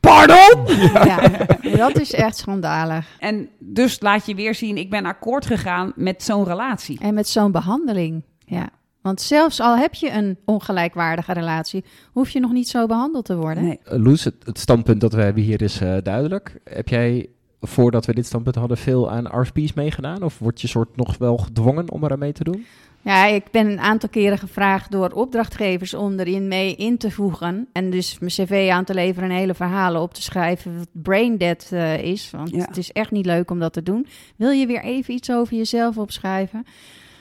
Pardon? 0.00 0.76
Ja, 0.92 1.46
dat 1.76 2.00
is 2.00 2.12
echt 2.12 2.36
schandalig. 2.36 3.16
En 3.18 3.48
dus 3.58 4.00
laat 4.00 4.26
je 4.26 4.34
weer 4.34 4.54
zien, 4.54 4.76
ik 4.76 4.90
ben 4.90 5.06
akkoord 5.06 5.46
gegaan 5.46 5.92
met 5.94 6.22
zo'n 6.22 6.44
relatie. 6.44 6.98
En 7.00 7.14
met 7.14 7.28
zo'n 7.28 7.52
behandeling. 7.52 8.22
Ja. 8.38 8.68
Want 9.06 9.20
zelfs 9.20 9.60
al 9.60 9.76
heb 9.76 9.94
je 9.94 10.10
een 10.10 10.38
ongelijkwaardige 10.44 11.32
relatie, 11.32 11.84
hoef 12.12 12.30
je 12.30 12.40
nog 12.40 12.52
niet 12.52 12.68
zo 12.68 12.86
behandeld 12.86 13.24
te 13.24 13.36
worden. 13.36 13.64
Nee. 13.64 13.78
Eh, 13.84 13.98
Loes, 13.98 14.24
het, 14.24 14.34
het 14.44 14.58
standpunt 14.58 15.00
dat 15.00 15.12
we 15.12 15.22
hebben 15.22 15.42
hier 15.42 15.62
is 15.62 15.80
eh, 15.80 15.96
duidelijk. 16.02 16.60
Heb 16.64 16.88
jij, 16.88 17.28
voordat 17.60 18.06
we 18.06 18.14
dit 18.14 18.26
standpunt 18.26 18.54
hadden, 18.54 18.76
veel 18.76 19.10
aan 19.10 19.40
RFP's 19.40 19.72
meegedaan? 19.72 20.22
Of 20.22 20.38
word 20.38 20.60
je 20.60 20.68
soort 20.68 20.96
nog 20.96 21.18
wel 21.18 21.36
gedwongen 21.36 21.90
om 21.90 22.04
eraan 22.04 22.18
mee 22.18 22.32
te 22.32 22.44
doen? 22.44 22.66
Ja, 23.06 23.26
ik 23.26 23.44
ben 23.50 23.66
een 23.66 23.80
aantal 23.80 24.08
keren 24.08 24.38
gevraagd 24.38 24.90
door 24.90 25.10
opdrachtgevers 25.10 25.94
om 25.94 26.18
erin 26.18 26.48
mee 26.48 26.74
in 26.74 26.98
te 26.98 27.10
voegen. 27.10 27.68
En 27.72 27.90
dus 27.90 28.18
mijn 28.18 28.30
cv 28.32 28.68
aan 28.72 28.84
te 28.84 28.94
leveren 28.94 29.30
en 29.30 29.36
hele 29.36 29.54
verhalen 29.54 30.00
op 30.00 30.14
te 30.14 30.22
schrijven 30.22 30.78
wat 30.78 30.88
brain 30.92 31.36
dead 31.36 31.68
eh, 31.72 31.98
is. 32.02 32.30
Want 32.30 32.50
Ja. 32.50 32.58
het 32.58 32.76
is 32.76 32.92
echt 32.92 33.10
niet 33.10 33.26
leuk 33.26 33.50
om 33.50 33.58
dat 33.58 33.72
te 33.72 33.82
doen. 33.82 34.06
Wil 34.36 34.50
je 34.50 34.66
weer 34.66 34.82
even 34.82 35.14
iets 35.14 35.30
over 35.30 35.56
jezelf 35.56 35.98
opschrijven? 35.98 36.66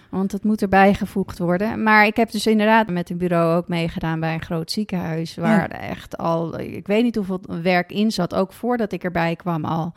Want 0.10 0.32
het 0.32 0.43
moet 0.43 0.62
erbij 0.62 0.93
gevoegd 0.93 1.39
worden. 1.39 1.84
Maar 1.84 2.06
ik 2.06 2.15
heb 2.15 2.32
dus 2.32 2.48
inderdaad 2.48 2.88
met 2.89 3.10
een 3.10 3.17
bureau 3.17 3.56
ook 3.58 3.67
meegedaan 3.67 4.19
bij 4.19 4.34
een 4.34 4.41
groot 4.41 4.71
ziekenhuis. 4.71 5.36
Waar 5.36 5.69
echt 5.69 6.17
al, 6.17 6.60
ik 6.60 6.88
weet 6.88 7.04
niet 7.04 7.15
hoeveel 7.15 7.41
werk 7.62 7.91
in 7.91 8.12
zat. 8.12 8.36
Ook 8.36 8.54
voordat 8.54 8.91
ik 8.91 9.04
erbij 9.04 9.36
kwam 9.36 9.65
al. 9.65 9.93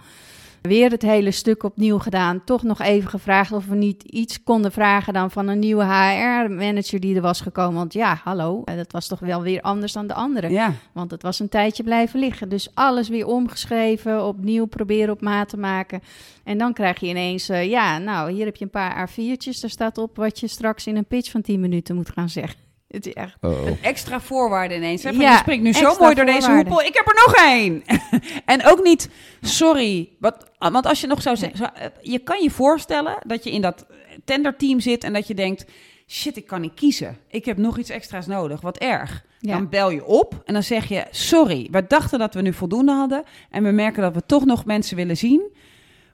Weer 0.63 0.91
het 0.91 1.03
hele 1.03 1.31
stuk 1.31 1.63
opnieuw 1.63 1.99
gedaan. 1.99 2.45
Toch 2.45 2.63
nog 2.63 2.81
even 2.81 3.11
gevraagd 3.11 3.53
of 3.53 3.67
we 3.67 3.75
niet 3.75 4.03
iets 4.03 4.43
konden 4.43 4.73
vragen 4.73 5.13
dan 5.13 5.31
van 5.31 5.49
een 5.49 5.59
nieuwe 5.59 5.85
HR-manager 5.85 7.01
die 7.01 7.17
er 7.17 7.23
was 7.23 7.41
gekomen. 7.41 7.75
Want 7.75 7.93
ja, 7.93 8.21
hallo, 8.25 8.63
eh, 8.65 8.77
dat 8.77 8.93
was 8.93 9.07
toch 9.07 9.19
wel 9.19 9.43
weer 9.43 9.61
anders 9.61 9.93
dan 9.93 10.07
de 10.07 10.15
andere. 10.15 10.51
Ja. 10.51 10.73
Want 10.93 11.11
het 11.11 11.23
was 11.23 11.41
een 11.41 11.49
tijdje 11.49 11.83
blijven 11.83 12.21
liggen. 12.21 12.49
Dus 12.49 12.69
alles 12.75 13.09
weer 13.09 13.27
omgeschreven, 13.27 14.25
opnieuw 14.25 14.67
proberen 14.67 15.13
op 15.13 15.21
maat 15.21 15.49
te 15.49 15.57
maken. 15.57 16.01
En 16.45 16.59
dan 16.59 16.73
krijg 16.73 17.01
je 17.01 17.07
ineens, 17.07 17.49
eh, 17.49 17.71
ja, 17.71 17.99
nou, 17.99 18.33
hier 18.33 18.45
heb 18.45 18.57
je 18.57 18.65
een 18.65 18.71
paar 18.71 19.09
A4'tjes. 19.09 19.61
Daar 19.61 19.71
staat 19.71 19.99
op 19.99 20.17
wat 20.17 20.41
je 20.41 20.47
straks 20.47 20.87
in 20.87 20.97
een 20.97 21.07
pitch 21.07 21.31
van 21.31 21.43
10 21.43 21.61
minuten 21.61 21.95
moet 21.95 22.11
gaan 22.11 22.29
zeggen. 22.29 22.68
Het 22.89 23.07
is 23.07 23.13
echt... 23.13 23.37
Oh. 23.41 23.67
Een 23.67 23.79
extra 23.83 24.21
voorwaarde 24.21 24.75
ineens. 24.75 25.03
Hè? 25.03 25.11
Van, 25.13 25.21
Ja, 25.21 25.33
je 25.33 25.39
springt 25.39 25.65
nu 25.65 25.73
zo 25.73 25.97
mooi 25.99 26.15
door 26.15 26.25
deze 26.25 26.53
hoepel. 26.53 26.81
Ik 26.83 26.95
heb 26.95 27.07
er 27.07 27.23
nog 27.27 27.35
één. 27.47 27.83
en 28.55 28.65
ook 28.67 28.83
niet, 28.83 29.09
sorry. 29.41 30.09
Wat, 30.21 30.51
want 30.59 30.87
als 30.87 31.01
je 31.01 31.07
nog 31.07 31.23
zou 31.23 31.37
zeggen... 31.37 31.75
eh, 31.75 31.87
Je 32.03 32.19
kan 32.19 32.43
je 32.43 32.51
voorstellen 32.51 33.17
dat 33.27 33.45
je 33.45 33.51
in 33.53 33.61
dat 33.61 33.87
tenderteam 34.25 34.81
zit... 34.81 35.05
en 35.05 35.13
dat 35.13 35.27
je 35.27 35.35
denkt, 35.35 35.65
shit, 36.07 36.37
ik 36.37 36.47
kan 36.47 36.61
niet 36.61 36.75
kiezen. 36.75 37.17
Ik 37.29 37.45
heb 37.45 37.57
nog 37.57 37.79
iets 37.79 37.91
extra's 37.91 38.27
nodig. 38.27 38.61
Wat 38.61 38.77
erg. 38.79 39.25
Ja. 39.41 39.53
Dan 39.55 39.69
bel 39.69 39.91
je 39.91 40.05
op 40.05 40.43
en 40.45 40.53
dan 40.53 40.63
zeg 40.63 40.89
je... 40.89 41.05
Sorry, 41.11 41.69
we 41.71 41.87
dachten 41.87 42.19
dat 42.19 42.35
we 42.35 42.41
nu 42.43 42.53
voldoende 42.53 42.93
hadden... 42.93 43.23
en 43.51 43.63
we 43.63 43.71
merken 43.71 44.03
dat 44.03 44.15
we 44.15 44.23
toch 44.27 44.45
nog 44.45 44.65
mensen 44.65 44.97
willen 44.97 45.17
zien... 45.17 45.57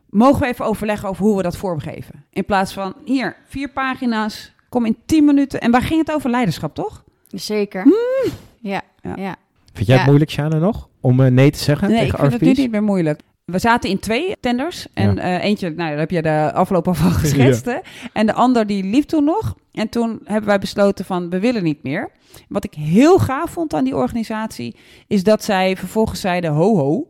Mogen 0.08 0.40
we 0.40 0.46
even 0.46 0.64
overleggen 0.64 1.08
over 1.08 1.24
hoe 1.24 1.36
we 1.36 1.42
dat 1.42 1.56
vormgeven? 1.56 2.24
In 2.30 2.44
plaats 2.44 2.72
van, 2.72 2.94
hier, 3.04 3.36
vier 3.48 3.68
pagina's, 3.72 4.52
kom 4.74 4.86
in 4.86 4.96
tien 5.06 5.24
minuten. 5.24 5.60
En 5.60 5.70
waar 5.70 5.82
ging 5.82 6.00
het 6.00 6.12
over 6.14 6.30
leiderschap, 6.30 6.74
toch? 6.74 7.04
Zeker. 7.28 7.84
Ja, 8.60 8.82
Ja. 9.02 9.12
ja. 9.16 9.36
Vind 9.72 9.86
jij 9.86 9.94
het 9.96 10.04
Ja. 10.04 10.10
moeilijk, 10.10 10.30
Sjane, 10.30 10.58
nog? 10.58 10.88
Om 11.00 11.20
eh, 11.20 11.30
nee 11.30 11.50
te 11.50 11.58
zeggen 11.58 11.88
Nee, 11.88 11.96
ik 11.96 12.02
tegen 12.04 12.18
vind 12.18 12.32
RFP's? 12.32 12.46
het 12.46 12.56
nu 12.56 12.62
niet 12.62 12.70
meer 12.72 12.82
moeilijk. 12.82 13.20
We 13.44 13.58
zaten 13.58 13.90
in 13.90 13.98
twee 13.98 14.36
tenders. 14.40 14.86
En 14.94 15.14
Ja. 15.14 15.20
eh, 15.22 15.44
eentje, 15.44 15.68
nou, 15.70 15.90
daar 15.90 15.98
heb 15.98 16.10
je 16.10 16.22
de 16.22 16.50
afloop 16.52 16.86
al 16.88 16.94
van 16.94 17.10
geschetst. 17.22 17.64
hè. 17.64 17.76
En 18.12 18.26
de 18.26 18.32
ander 18.32 18.66
die 18.66 18.84
liep 18.84 19.04
toen 19.04 19.24
nog. 19.24 19.54
En 19.72 19.88
toen 19.88 20.20
hebben 20.24 20.46
wij 20.48 20.58
besloten 20.58 21.04
van, 21.04 21.30
we 21.30 21.40
willen 21.40 21.62
niet 21.62 21.82
meer. 21.82 22.10
Wat 22.48 22.64
ik 22.64 22.74
heel 22.74 23.18
gaaf 23.18 23.50
vond 23.50 23.74
aan 23.74 23.84
die 23.84 23.96
organisatie... 23.96 24.76
is 25.06 25.22
dat 25.22 25.44
zij 25.44 25.76
vervolgens 25.76 26.20
zeiden, 26.20 26.50
ho 26.52 26.76
ho, 26.76 27.08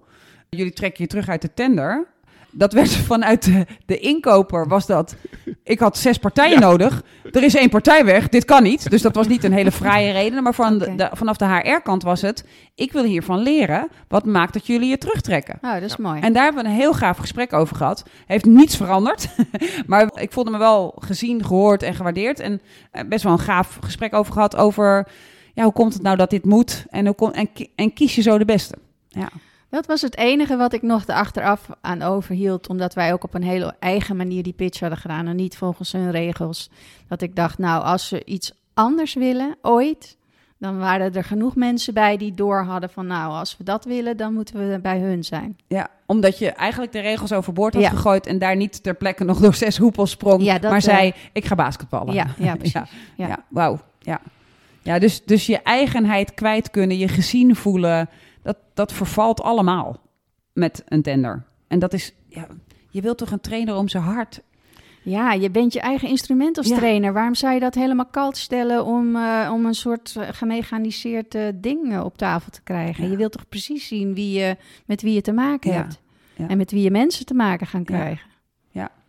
jullie 0.50 0.72
trekken 0.72 1.02
je 1.04 1.08
terug 1.10 1.28
uit 1.28 1.42
de 1.42 1.54
tender... 1.54 2.06
dat 2.54 2.72
werd 2.72 2.90
vanuit 3.12 3.44
de, 3.44 3.66
de 3.86 3.98
inkoper, 3.98 4.68
was 4.68 4.86
dat... 4.86 5.16
Ik 5.62 5.78
had 5.78 5.98
zes 5.98 6.18
partijen 6.18 6.60
nodig. 6.60 7.02
Er 7.32 7.42
is 7.42 7.54
één 7.54 7.68
partij 7.68 8.04
weg. 8.04 8.28
Dit 8.28 8.44
kan 8.44 8.62
niet. 8.62 8.90
Dus 8.90 9.02
dat 9.02 9.14
was 9.14 9.26
niet 9.26 9.44
een 9.44 9.52
hele 9.52 9.72
fraaie 9.82 10.12
reden. 10.12 10.42
Maar 10.42 10.54
van 10.54 10.78
de, 10.78 11.08
vanaf 11.12 11.36
de 11.36 11.46
HR-kant 11.46 12.02
was 12.02 12.20
het... 12.20 12.44
Ik 12.74 12.92
wil 12.92 13.04
hiervan 13.04 13.38
leren. 13.38 13.88
Wat 14.08 14.24
maakt 14.24 14.52
dat 14.52 14.66
jullie 14.66 14.88
je 14.88 14.98
terugtrekken? 14.98 15.58
Oh, 15.62 15.72
dat 15.72 15.82
is 15.82 15.96
mooi. 15.96 16.20
En 16.20 16.32
daar 16.32 16.44
hebben 16.44 16.62
we 16.62 16.68
een 16.68 16.74
heel 16.74 16.92
gaaf 16.92 17.16
gesprek 17.16 17.52
over 17.52 17.76
gehad. 17.76 18.04
Heeft 18.26 18.44
niets 18.44 18.76
veranderd. 18.76 19.28
maar 19.86 20.10
ik 20.14 20.32
voelde 20.32 20.50
me 20.50 20.58
wel 20.58 20.94
gezien, 20.98 21.44
gehoord 21.44 21.82
en 21.82 21.94
gewaardeerd. 21.94 22.40
En 22.40 22.60
eh, 22.90 23.04
best 23.08 23.24
wel 23.24 23.32
een 23.32 23.38
gaaf 23.38 23.78
gesprek 23.80 24.14
over 24.14 24.32
gehad 24.32 24.56
over... 24.56 25.08
Ja, 25.54 25.62
hoe 25.62 25.72
komt 25.72 25.92
het 25.92 26.02
nou 26.02 26.16
dat 26.16 26.30
dit 26.30 26.44
moet? 26.44 26.84
En, 26.90 27.06
hoe 27.06 27.14
kom, 27.14 27.30
en, 27.30 27.48
en 27.74 27.92
kies 27.92 28.14
je 28.14 28.22
zo 28.22 28.38
de 28.38 28.44
beste? 28.44 28.74
Ja. 29.08 29.28
Dat 29.74 29.86
was 29.86 30.00
het 30.02 30.16
enige 30.16 30.56
wat 30.56 30.72
ik 30.72 30.82
nog 30.82 31.06
er 31.06 31.14
achteraf 31.14 31.68
aan 31.80 32.02
overhield. 32.02 32.68
Omdat 32.68 32.94
wij 32.94 33.12
ook 33.12 33.24
op 33.24 33.34
een 33.34 33.42
hele 33.42 33.74
eigen 33.78 34.16
manier 34.16 34.42
die 34.42 34.52
pitch 34.52 34.80
hadden 34.80 34.98
gedaan. 34.98 35.26
En 35.26 35.36
niet 35.36 35.56
volgens 35.56 35.92
hun 35.92 36.10
regels. 36.10 36.70
Dat 37.08 37.22
ik 37.22 37.36
dacht, 37.36 37.58
nou, 37.58 37.84
als 37.84 38.08
ze 38.08 38.24
iets 38.24 38.52
anders 38.74 39.14
willen, 39.14 39.56
ooit. 39.62 40.16
Dan 40.58 40.78
waren 40.78 41.14
er 41.14 41.24
genoeg 41.24 41.56
mensen 41.56 41.94
bij 41.94 42.16
die 42.16 42.34
door 42.34 42.62
hadden 42.62 42.90
van... 42.90 43.06
nou, 43.06 43.32
als 43.32 43.56
we 43.56 43.64
dat 43.64 43.84
willen, 43.84 44.16
dan 44.16 44.34
moeten 44.34 44.68
we 44.70 44.78
bij 44.80 44.98
hun 44.98 45.24
zijn. 45.24 45.58
Ja, 45.66 45.88
omdat 46.06 46.38
je 46.38 46.50
eigenlijk 46.50 46.92
de 46.92 47.00
regels 47.00 47.32
overboord 47.32 47.74
had 47.74 47.82
Ja. 47.82 47.88
gegooid 47.90 48.26
en 48.26 48.38
daar 48.38 48.56
niet 48.56 48.82
ter 48.82 48.94
plekke 48.94 49.24
nog 49.24 49.38
door 49.38 49.54
zes 49.54 49.76
hoepels 49.76 50.10
sprong, 50.10 50.42
Ja, 50.42 50.58
maar 50.62 50.72
eh, 50.72 50.80
zei: 50.80 51.12
Ik 51.32 51.44
ga 51.44 51.54
basketballen. 51.54 52.14
Ja, 52.14 52.26
ja, 52.38 52.54
precies. 52.62 52.72
ja, 52.72 52.86
Ja. 53.16 53.26
ja. 53.28 53.44
wauw. 53.48 53.80
Ja, 53.98 54.20
ja 54.82 54.98
dus, 54.98 55.24
dus 55.24 55.46
je 55.46 55.62
eigenheid 55.62 56.34
kwijt 56.34 56.70
kunnen, 56.70 56.98
je 56.98 57.08
gezien 57.08 57.56
voelen, 57.56 58.08
dat, 58.44 58.56
dat 58.74 58.92
vervalt 58.92 59.40
allemaal 59.40 60.00
met 60.52 60.82
een 60.88 61.02
tender. 61.02 61.42
En 61.68 61.78
dat 61.78 61.92
is, 61.92 62.12
ja, 62.28 62.46
je 62.90 63.00
wilt 63.00 63.18
toch 63.18 63.30
een 63.30 63.40
trainer 63.40 63.74
om 63.76 63.88
zijn 63.88 64.02
hart? 64.02 64.42
Ja, 65.02 65.32
je 65.32 65.50
bent 65.50 65.72
je 65.72 65.80
eigen 65.80 66.08
instrument 66.08 66.58
als 66.58 66.68
Ja. 66.68 66.76
trainer. 66.76 67.12
Waarom 67.12 67.34
zou 67.34 67.54
je 67.54 67.60
dat 67.60 67.74
helemaal 67.74 68.06
koud 68.06 68.36
stellen 68.36 68.84
om, 68.84 69.16
eh, 69.16 69.50
om 69.52 69.66
een 69.66 69.74
soort 69.74 70.16
eh, 70.16 70.28
gemechaniseerd 70.32 71.34
eh, 71.34 71.42
ding 71.54 71.98
op 72.00 72.16
tafel 72.18 72.50
te 72.50 72.62
krijgen? 72.62 73.04
Ja. 73.04 73.10
Je 73.10 73.16
wilt 73.16 73.32
toch 73.32 73.48
precies 73.48 73.86
zien 73.88 74.14
wie 74.14 74.38
je, 74.38 74.56
met 74.86 75.02
wie 75.02 75.14
je 75.14 75.20
te 75.20 75.32
maken 75.32 75.70
Ja. 75.70 75.76
hebt. 75.76 76.00
Ja. 76.36 76.48
En 76.48 76.56
met 76.56 76.70
wie 76.70 76.82
je 76.82 76.90
mensen 76.90 77.26
te 77.26 77.34
maken 77.34 77.66
gaan 77.66 77.80
Ja. 77.84 77.86
krijgen. 77.86 78.32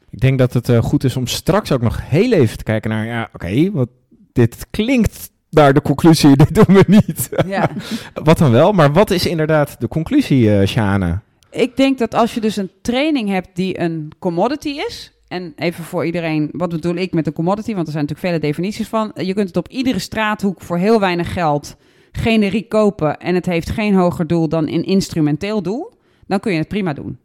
Ik 0.09 0.21
denk 0.21 0.37
dat 0.39 0.53
het 0.53 0.69
eh, 0.69 0.81
goed 0.81 1.03
is 1.03 1.15
om 1.15 1.27
straks 1.27 1.71
ook 1.71 1.81
nog 1.81 2.09
heel 2.09 2.31
even 2.31 2.57
te 2.57 2.63
kijken 2.63 2.89
naar, 2.89 3.05
ja, 3.05 3.29
oké, 3.33 3.71
wat 3.71 3.89
dit 4.33 4.67
klinkt 4.69 5.31
naar 5.55 5.73
de 5.73 5.81
conclusie, 5.81 6.35
dit 6.45 6.55
doen 6.55 6.75
we 6.75 6.83
niet. 6.87 7.29
Ja. 7.45 7.69
wat 8.23 8.37
dan 8.37 8.51
wel, 8.51 8.71
maar 8.71 8.93
wat 8.93 9.11
is 9.11 9.25
inderdaad 9.25 9.79
de 9.79 9.87
conclusie, 9.87 10.57
eh 10.59 10.67
Sjane? 10.67 11.19
Ik 11.51 11.77
denk 11.77 11.97
dat 11.97 12.13
als 12.13 12.33
je 12.33 12.41
dus 12.41 12.55
een 12.57 12.71
training 12.81 13.29
hebt 13.29 13.49
die 13.53 13.79
een 13.79 14.11
commodity 14.19 14.69
is. 14.69 15.13
En 15.27 15.53
even 15.55 15.83
voor 15.83 16.05
iedereen, 16.05 16.49
wat 16.51 16.69
bedoel 16.69 16.95
ik 16.95 17.13
met 17.13 17.27
een 17.27 17.33
commodity? 17.33 17.73
Want 17.73 17.85
er 17.85 17.91
zijn 17.93 18.05
natuurlijk 18.05 18.33
vele 18.33 18.47
definities 18.51 18.87
van. 18.87 19.11
Je 19.15 19.33
kunt 19.33 19.47
het 19.47 19.57
op 19.57 19.67
iedere 19.67 19.99
straathoek 19.99 20.61
voor 20.61 20.77
heel 20.77 20.99
weinig 20.99 21.33
geld 21.33 21.75
generiek 22.11 22.69
kopen. 22.69 23.17
En 23.19 23.35
het 23.35 23.45
heeft 23.45 23.69
geen 23.69 23.95
hoger 23.95 24.27
doel 24.27 24.49
dan 24.49 24.67
een 24.67 24.83
instrumenteel 24.83 25.61
doel. 25.61 25.93
Dan 26.27 26.39
kun 26.39 26.51
je 26.51 26.57
het 26.57 26.67
prima 26.67 26.93
doen. 26.93 27.17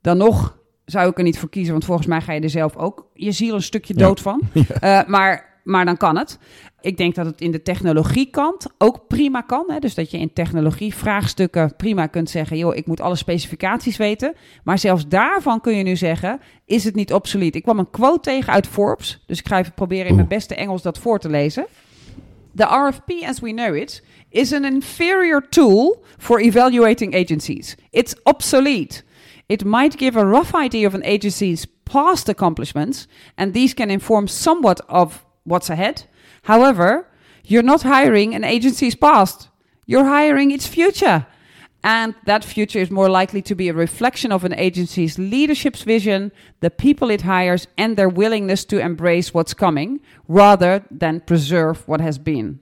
Dan 0.00 0.16
nog 0.16 0.58
zou 0.84 1.10
ik 1.10 1.18
er 1.18 1.24
niet 1.24 1.38
voor 1.38 1.48
kiezen, 1.48 1.72
want 1.72 1.84
volgens 1.84 2.06
mij 2.06 2.20
ga 2.20 2.32
je 2.32 2.40
er 2.40 2.50
zelf 2.50 2.76
ook 2.76 3.06
je 3.14 3.32
ziel 3.32 3.54
een 3.54 3.62
stukje 3.62 3.94
Ja. 3.96 4.06
dood 4.06 4.20
van. 4.20 4.40
Eh, 4.80 5.00
maar, 5.06 5.60
maar 5.64 5.84
dan 5.84 5.96
kan 5.96 6.16
het. 6.18 6.38
Ik 6.84 6.96
denk 6.96 7.14
dat 7.14 7.26
het 7.26 7.40
in 7.40 7.50
de 7.50 7.62
technologiekant 7.62 8.66
ook 8.78 9.06
prima 9.08 9.40
kan. 9.40 9.64
Hè? 9.68 9.78
Dus 9.78 9.94
dat 9.94 10.10
je 10.10 10.18
in 10.18 10.32
technologie 10.32 10.94
vraagstukken 10.94 11.76
prima 11.76 12.06
kunt 12.06 12.30
zeggen... 12.30 12.56
joh, 12.56 12.76
ik 12.76 12.86
moet 12.86 13.00
alle 13.00 13.16
specificaties 13.16 13.96
weten. 13.96 14.34
Maar 14.64 14.78
zelfs 14.78 15.08
daarvan 15.08 15.60
kun 15.60 15.76
je 15.76 15.82
nu 15.82 15.96
zeggen... 15.96 16.40
is 16.64 16.84
het 16.84 16.94
niet 16.94 17.12
obsolet? 17.12 17.54
Ik 17.54 17.62
kwam 17.62 17.78
een 17.78 17.90
quote 17.90 18.20
tegen 18.20 18.52
uit 18.52 18.66
Forbes. 18.66 19.22
Dus 19.26 19.38
ik 19.38 19.48
ga 19.48 19.58
even 19.58 19.74
proberen 19.74 20.06
in 20.06 20.14
mijn 20.14 20.28
beste 20.28 20.54
Engels 20.54 20.82
dat 20.82 20.98
voor 20.98 21.18
te 21.18 21.28
lezen. 21.28 21.66
The 22.56 22.64
RFP 22.64 23.24
as 23.26 23.40
we 23.40 23.52
know 23.52 23.76
it 23.76 24.04
is 24.28 24.52
an 24.52 24.64
inferior 24.64 25.48
tool 25.48 26.04
for 26.18 26.40
evaluating 26.40 27.14
agencies. 27.14 27.76
It's 27.90 28.22
obsolete. 28.22 29.02
It 29.46 29.64
might 29.64 29.98
give 29.98 30.18
a 30.18 30.24
rough 30.24 30.54
idea 30.64 30.86
of 30.86 30.94
an 30.94 31.04
agency's 31.04 31.66
past 31.82 32.28
accomplishments, 32.28 33.08
and 33.34 33.52
these 33.52 33.74
can 33.74 33.90
inform 33.90 34.26
somewhat 34.26 34.86
of 34.86 35.24
what's 35.42 35.70
ahead. 35.70 36.06
However, 36.44 37.06
you're 37.44 37.62
not 37.62 37.82
hiring 37.82 38.34
an 38.34 38.44
agency's 38.44 38.94
past, 38.94 39.48
you're 39.86 40.04
hiring 40.04 40.50
its 40.50 40.66
future. 40.66 41.26
And 41.82 42.14
that 42.24 42.44
future 42.44 42.78
is 42.78 42.90
more 42.90 43.10
likely 43.10 43.42
to 43.42 43.54
be 43.54 43.68
a 43.68 43.74
reflection 43.74 44.32
of 44.32 44.42
an 44.42 44.54
agency's 44.54 45.18
leadership's 45.18 45.82
vision, 45.82 46.32
the 46.60 46.70
people 46.70 47.10
it 47.10 47.22
hires, 47.22 47.66
and 47.76 47.94
their 47.94 48.08
willingness 48.08 48.64
to 48.66 48.78
embrace 48.78 49.34
what's 49.34 49.52
coming, 49.52 50.00
rather 50.26 50.82
than 50.90 51.20
preserve 51.20 51.86
what 51.86 52.00
has 52.00 52.16
been. 52.16 52.60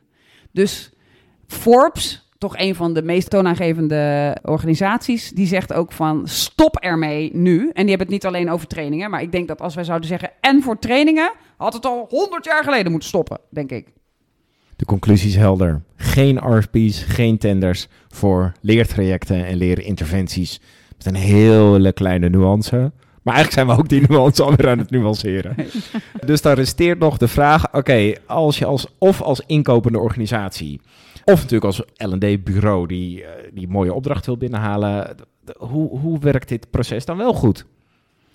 Dus 0.56 0.90
Forbes, 1.46 2.21
toch 2.42 2.56
een 2.58 2.74
van 2.74 2.94
de 2.94 3.02
meest 3.02 3.30
toonaangevende 3.30 4.36
organisaties, 4.42 5.30
die 5.30 5.46
zegt 5.46 5.72
ook 5.72 5.92
van 5.92 6.22
stop 6.24 6.76
ermee 6.76 7.30
nu. 7.34 7.58
En 7.58 7.86
die 7.86 7.88
hebben 7.88 7.98
het 7.98 8.08
niet 8.08 8.26
alleen 8.26 8.50
over 8.50 8.66
trainingen, 8.66 9.10
maar 9.10 9.22
ik 9.22 9.32
denk 9.32 9.48
dat 9.48 9.60
als 9.60 9.74
wij 9.74 9.84
zouden 9.84 10.08
zeggen 10.08 10.30
en 10.40 10.62
voor 10.62 10.78
trainingen, 10.78 11.32
had 11.56 11.72
het 11.72 11.86
al 11.86 12.06
honderd 12.08 12.44
jaar 12.44 12.64
geleden 12.64 12.90
moeten 12.90 13.08
stoppen, 13.08 13.38
denk 13.50 13.70
ik. 13.70 13.86
De 14.76 14.84
conclusie 14.84 15.28
is 15.28 15.36
helder. 15.36 15.82
Geen 15.96 16.38
RFP's, 16.38 17.02
geen 17.02 17.38
tenders 17.38 17.88
voor 18.08 18.52
leertrajecten 18.60 19.46
en 19.46 19.56
leerinterventies. 19.56 20.60
Met 20.96 21.06
een 21.06 21.14
hele 21.14 21.92
kleine 21.92 22.28
nuance. 22.28 22.92
Maar 23.22 23.34
eigenlijk 23.34 23.52
zijn 23.52 23.66
we 23.66 23.82
ook 23.82 23.88
die 23.88 24.04
nuance 24.08 24.42
alweer 24.42 24.68
aan 24.68 24.78
het 24.78 24.90
nuanceren. 24.90 25.56
dus 26.26 26.42
dan 26.42 26.54
resteert 26.54 26.98
nog 26.98 27.16
de 27.16 27.28
vraag: 27.28 27.74
oké, 27.74 28.12
als 28.26 28.58
je 28.58 28.64
als 28.64 28.86
of 28.98 29.20
als 29.20 29.42
inkopende 29.46 29.98
organisatie, 29.98 30.80
of 31.24 31.34
natuurlijk 31.34 31.64
als 31.64 31.82
LD-bureau 31.96 32.86
die, 32.86 33.24
eh, 33.24 33.50
die 33.52 33.68
mooie 33.68 33.94
opdracht 33.94 34.26
wil 34.26 34.36
binnenhalen, 34.36 35.16
hoe, 35.56 35.98
hoe 35.98 36.18
werkt 36.18 36.48
dit 36.48 36.70
proces 36.70 37.04
dan 37.04 37.16
wel 37.16 37.32
goed? 37.32 37.66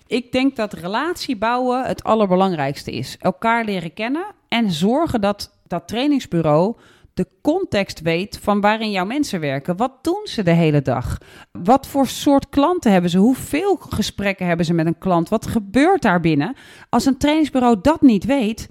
Ik 0.06 0.32
denk 0.32 0.56
dat 0.56 0.72
relatie 0.72 1.36
bouwen 1.36 1.84
het 1.84 2.04
allerbelangrijkste 2.04 2.92
is. 2.92 3.16
Elkaar 3.18 3.64
leren 3.64 3.94
kennen 3.94 4.26
en 4.48 4.70
zorgen 4.70 5.20
dat 5.20 5.58
dat 5.66 5.88
trainingsbureau 5.88 6.76
de 7.14 7.26
context 7.42 8.00
weet 8.00 8.38
van 8.42 8.60
waarin 8.60 8.90
jouw 8.90 9.04
mensen 9.04 9.40
werken. 9.40 9.76
Wat 9.76 9.92
doen 10.02 10.20
ze 10.24 10.42
de 10.42 10.50
hele 10.50 10.82
dag? 10.82 11.18
Wat 11.52 11.86
voor 11.86 12.06
soort 12.06 12.48
klanten 12.48 12.92
hebben 12.92 13.10
ze? 13.10 13.18
Hoeveel 13.18 13.76
gesprekken 13.76 14.46
hebben 14.46 14.66
ze 14.66 14.74
met 14.74 14.86
een 14.86 14.98
klant? 14.98 15.28
Wat 15.28 15.46
gebeurt 15.46 16.02
daar 16.02 16.20
binnen? 16.20 16.56
Als 16.88 17.04
een 17.04 17.18
trainingsbureau 17.18 17.78
dat 17.82 18.00
niet 18.00 18.24
weet, 18.24 18.68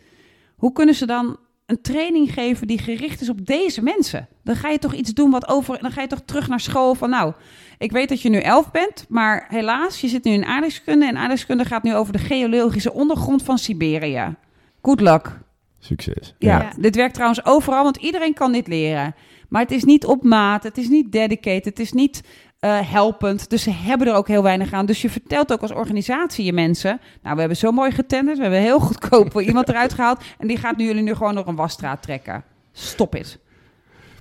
hoe 0.56 0.71
kunnen 0.71 0.95
ze 0.95 1.06
dan 1.06 1.38
een 1.67 1.82
training 1.82 2.34
geven 2.34 2.67
die 2.67 2.77
gericht 2.80 3.21
is 3.21 3.30
op 3.30 3.45
deze 3.45 3.84
mensen? 3.84 4.27
Dan 4.43 4.56
ga 4.56 4.69
je 4.69 4.80
toch 4.80 4.93
iets 4.93 5.13
doen 5.13 5.32
wat 5.32 5.47
over. 5.47 5.82
Dan 5.82 5.91
ga 5.91 6.01
je 6.01 6.08
toch 6.08 6.21
terug 6.25 6.47
naar 6.47 6.60
school 6.60 6.95
van 6.95 7.10
nou. 7.10 7.34
Ik 7.77 7.91
weet 7.91 8.10
dat 8.10 8.21
je 8.21 8.30
nu 8.30 8.38
elf 8.39 8.71
bent, 8.71 9.06
maar 9.10 9.45
helaas, 9.49 10.01
je 10.01 10.08
zit 10.08 10.23
nu 10.23 10.32
in 10.32 10.45
aardrijkskunde. 10.45 11.06
En 11.06 11.17
aardrijkskunde 11.17 11.65
gaat 11.65 11.84
nu 11.84 11.95
over 11.95 12.13
de 12.13 12.19
geologische 12.19 12.93
ondergrond 12.93 13.43
van 13.43 13.58
Siberië. 13.58 14.36
Good 14.82 15.01
luck. 15.01 15.39
Succes. 15.80 16.36
Ja, 16.39 16.60
Ja. 16.60 16.71
dit 16.80 16.95
werkt 16.95 17.13
trouwens 17.13 17.45
overal, 17.45 17.84
want 17.84 17.97
iedereen 17.97 18.34
kan 18.34 18.51
dit 18.51 18.67
leren. 18.67 19.15
Maar 19.49 19.62
het 19.62 19.71
is 19.71 19.84
niet 19.84 20.06
op 20.06 20.23
maat, 20.23 20.63
het 20.63 20.77
is 20.77 20.88
niet 20.89 21.12
dedicated, 21.12 21.65
het 21.65 21.80
is 21.80 21.91
niet 21.91 22.21
eh, 22.67 22.91
helpend. 22.91 23.49
Dus 23.49 23.63
ze 23.63 23.71
hebben 23.71 24.08
er 24.08 24.13
ook 24.13 24.27
heel 24.27 24.43
weinig 24.43 24.73
aan. 24.73 24.86
Dus 24.86 25.01
je 25.01 25.10
vertelt 25.10 25.51
ook 25.51 25.62
als 25.62 25.71
organisatie 25.71 26.45
je 26.45 26.53
mensen... 26.53 26.99
nou, 27.21 27.34
we 27.34 27.39
hebben 27.39 27.58
zo 27.58 27.71
mooi 27.71 27.91
getenderd, 27.91 28.38
we 28.38 28.43
hebben 28.43 28.62
heel 28.62 28.80
goedkoop 28.80 29.39
iemand 29.41 29.69
eruit 29.69 29.93
gehaald... 29.93 30.23
en 30.39 30.47
die 30.47 30.58
gaat 30.58 30.77
nu 30.77 30.86
jullie 30.86 31.03
nu 31.03 31.13
gewoon 31.15 31.34
nog 31.34 31.47
een 31.47 31.56
wasstraat 31.56 32.01
trekken. 32.01 32.43
Stop 32.71 33.15
it. 33.15 33.39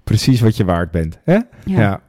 Precies 0.05 0.41
wat 0.41 0.57
je 0.57 0.65
waard 0.65 0.91
bent. 0.91 1.19
Hè? 1.25 1.35
Ja. 1.35 1.45
Ja. 1.65 2.01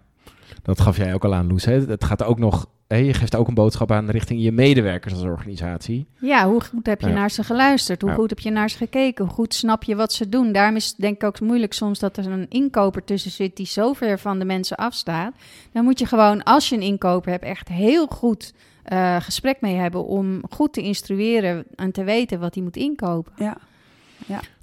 Dat 0.63 0.81
gaf 0.81 0.97
jij 0.97 1.13
ook 1.13 1.25
al 1.25 1.33
aan, 1.33 1.47
Loes. 1.47 1.65
Hè? 1.65 1.85
Het 1.85 2.03
gaat 2.03 2.23
ook 2.23 2.39
nog, 2.39 2.65
je 2.87 3.13
geeft 3.13 3.35
ook 3.35 3.47
een 3.47 3.53
boodschap 3.53 3.91
aan 3.91 4.09
richting 4.09 4.41
je 4.43 4.51
medewerkers 4.51 5.13
als 5.13 5.23
organisatie. 5.23 6.07
Ja, 6.19 6.47
hoe 6.49 6.61
goed 6.63 6.85
heb 6.85 7.01
je 7.01 7.07
Ja. 7.07 7.13
naar 7.13 7.31
ze 7.31 7.43
geluisterd? 7.43 8.01
Hoe 8.01 8.09
Ja. 8.09 8.15
goed 8.15 8.29
heb 8.29 8.39
je 8.39 8.49
naar 8.49 8.69
ze 8.69 8.77
gekeken? 8.77 9.25
Hoe 9.25 9.33
goed 9.33 9.53
snap 9.53 9.83
je 9.83 9.95
wat 9.95 10.13
ze 10.13 10.29
doen? 10.29 10.51
Daarom 10.51 10.75
is 10.75 10.85
het 10.87 10.95
denk 10.97 11.15
ik 11.15 11.23
ook 11.23 11.39
moeilijk 11.39 11.73
soms 11.73 11.99
dat 11.99 12.17
er 12.17 12.25
een 12.31 12.45
inkoper 12.49 13.03
tussen 13.03 13.31
zit 13.31 13.55
die 13.55 13.65
zo 13.65 13.93
ver 13.93 14.19
van 14.19 14.39
de 14.39 14.45
mensen 14.45 14.77
afstaat. 14.77 15.33
Dan 15.71 15.83
moet 15.83 15.99
je 15.99 16.05
gewoon, 16.05 16.43
als 16.43 16.69
je 16.69 16.75
een 16.75 16.81
inkoper 16.81 17.31
hebt, 17.31 17.43
echt 17.43 17.67
heel 17.67 18.05
goed 18.07 18.53
eh, 18.83 19.15
gesprek 19.21 19.61
mee 19.61 19.75
hebben 19.75 20.05
om 20.05 20.41
goed 20.49 20.73
te 20.73 20.81
instrueren 20.81 21.65
en 21.75 21.91
te 21.91 22.03
weten 22.03 22.39
wat 22.39 22.53
hij 22.53 22.63
moet 22.63 22.77
inkopen. 22.77 23.33
Ja. 23.35 23.57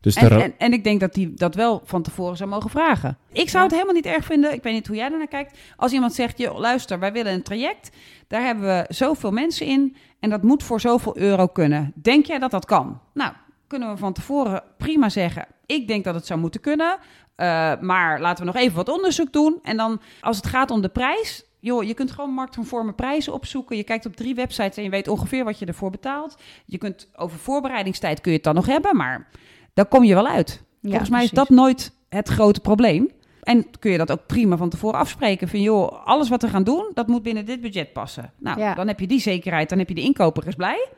Dus 0.00 0.14
de 0.14 0.20
En, 0.20 0.42
en, 0.42 0.54
en 0.58 0.72
ik 0.72 0.84
denk 0.84 1.00
dat 1.00 1.14
die 1.14 1.34
dat 1.34 1.54
wel 1.54 1.82
van 1.84 2.02
tevoren 2.02 2.36
zou 2.36 2.50
mogen 2.50 2.70
vragen. 2.70 3.18
Ik 3.32 3.48
zou 3.48 3.62
het 3.62 3.72
helemaal 3.72 3.94
niet 3.94 4.06
erg 4.06 4.24
vinden. 4.24 4.52
Ik 4.52 4.62
weet 4.62 4.72
niet 4.72 4.86
hoe 4.86 4.96
jij 4.96 5.10
ernaar 5.10 5.26
kijkt. 5.26 5.58
Als 5.76 5.92
iemand 5.92 6.14
zegt, 6.14 6.38
joh, 6.38 6.58
luister, 6.58 6.98
wij 6.98 7.12
willen 7.12 7.32
een 7.32 7.42
traject. 7.42 7.90
Daar 8.28 8.42
hebben 8.42 8.64
we 8.64 8.94
zoveel 8.94 9.30
mensen 9.30 9.66
in. 9.66 9.96
En 10.20 10.30
dat 10.30 10.42
moet 10.42 10.62
voor 10.62 10.80
zoveel 10.80 11.18
euro 11.18 11.46
kunnen. 11.46 11.92
Denk 11.94 12.26
jij 12.26 12.38
dat 12.38 12.50
dat 12.50 12.64
kan? 12.64 13.00
Nou, 13.14 13.32
kunnen 13.66 13.90
we 13.90 13.96
van 13.96 14.12
tevoren 14.12 14.62
prima 14.78 15.08
zeggen. 15.08 15.46
Ik 15.66 15.88
denk 15.88 16.04
dat 16.04 16.14
het 16.14 16.26
zou 16.26 16.40
moeten 16.40 16.60
kunnen. 16.60 16.98
Eh, 17.34 17.72
maar 17.80 18.20
laten 18.20 18.44
we 18.46 18.52
nog 18.52 18.62
even 18.62 18.76
wat 18.76 18.88
onderzoek 18.88 19.32
doen. 19.32 19.58
En 19.62 19.76
dan, 19.76 20.00
als 20.20 20.36
het 20.36 20.46
gaat 20.46 20.70
om 20.70 20.80
de 20.80 20.88
prijs... 20.88 21.44
joh, 21.64 21.82
je 21.84 21.94
kunt 21.94 22.10
gewoon 22.10 22.30
marktconforme 22.30 22.92
prijzen 22.92 23.32
opzoeken. 23.32 23.76
Je 23.76 23.84
kijkt 23.84 24.06
op 24.06 24.16
drie 24.16 24.34
websites 24.34 24.76
en 24.76 24.82
je 24.82 24.90
weet 24.90 25.08
ongeveer 25.08 25.44
wat 25.44 25.58
je 25.58 25.66
ervoor 25.66 25.90
betaalt. 25.90 26.36
Je 26.66 26.78
kunt 26.78 27.08
over 27.16 27.38
voorbereidingstijd 27.38 28.20
kun 28.20 28.30
je 28.30 28.36
het 28.36 28.46
dan 28.46 28.54
nog 28.54 28.66
hebben, 28.66 28.96
maar 28.96 29.28
dan 29.74 29.88
kom 29.88 30.04
je 30.04 30.14
wel 30.14 30.26
uit. 30.26 30.62
Ja, 30.80 30.88
Volgens 30.88 31.10
mij 31.10 31.24
is 31.24 31.30
dat 31.30 31.48
nooit 31.48 31.92
het 32.08 32.28
grote 32.28 32.60
probleem. 32.60 33.10
En 33.42 33.66
kun 33.78 33.90
je 33.90 33.98
dat 33.98 34.12
ook 34.12 34.26
prima 34.26 34.56
van 34.56 34.68
tevoren 34.68 34.98
afspreken. 34.98 35.48
Van 35.48 35.60
joh, 35.60 36.06
alles 36.06 36.28
wat 36.28 36.42
we 36.42 36.48
gaan 36.48 36.64
doen, 36.64 36.90
dat 36.94 37.06
moet 37.06 37.22
binnen 37.22 37.44
dit 37.46 37.60
budget 37.60 37.92
passen. 37.92 38.32
Nou, 38.38 38.58
Ja. 38.58 38.74
dan 38.74 38.86
heb 38.86 39.00
je 39.00 39.06
die 39.06 39.20
zekerheid, 39.20 39.68
dan 39.68 39.78
heb 39.78 39.88
je 39.88 39.94
de 39.94 40.00
inkoper 40.00 40.46
is 40.46 40.54
blij. 40.54 40.88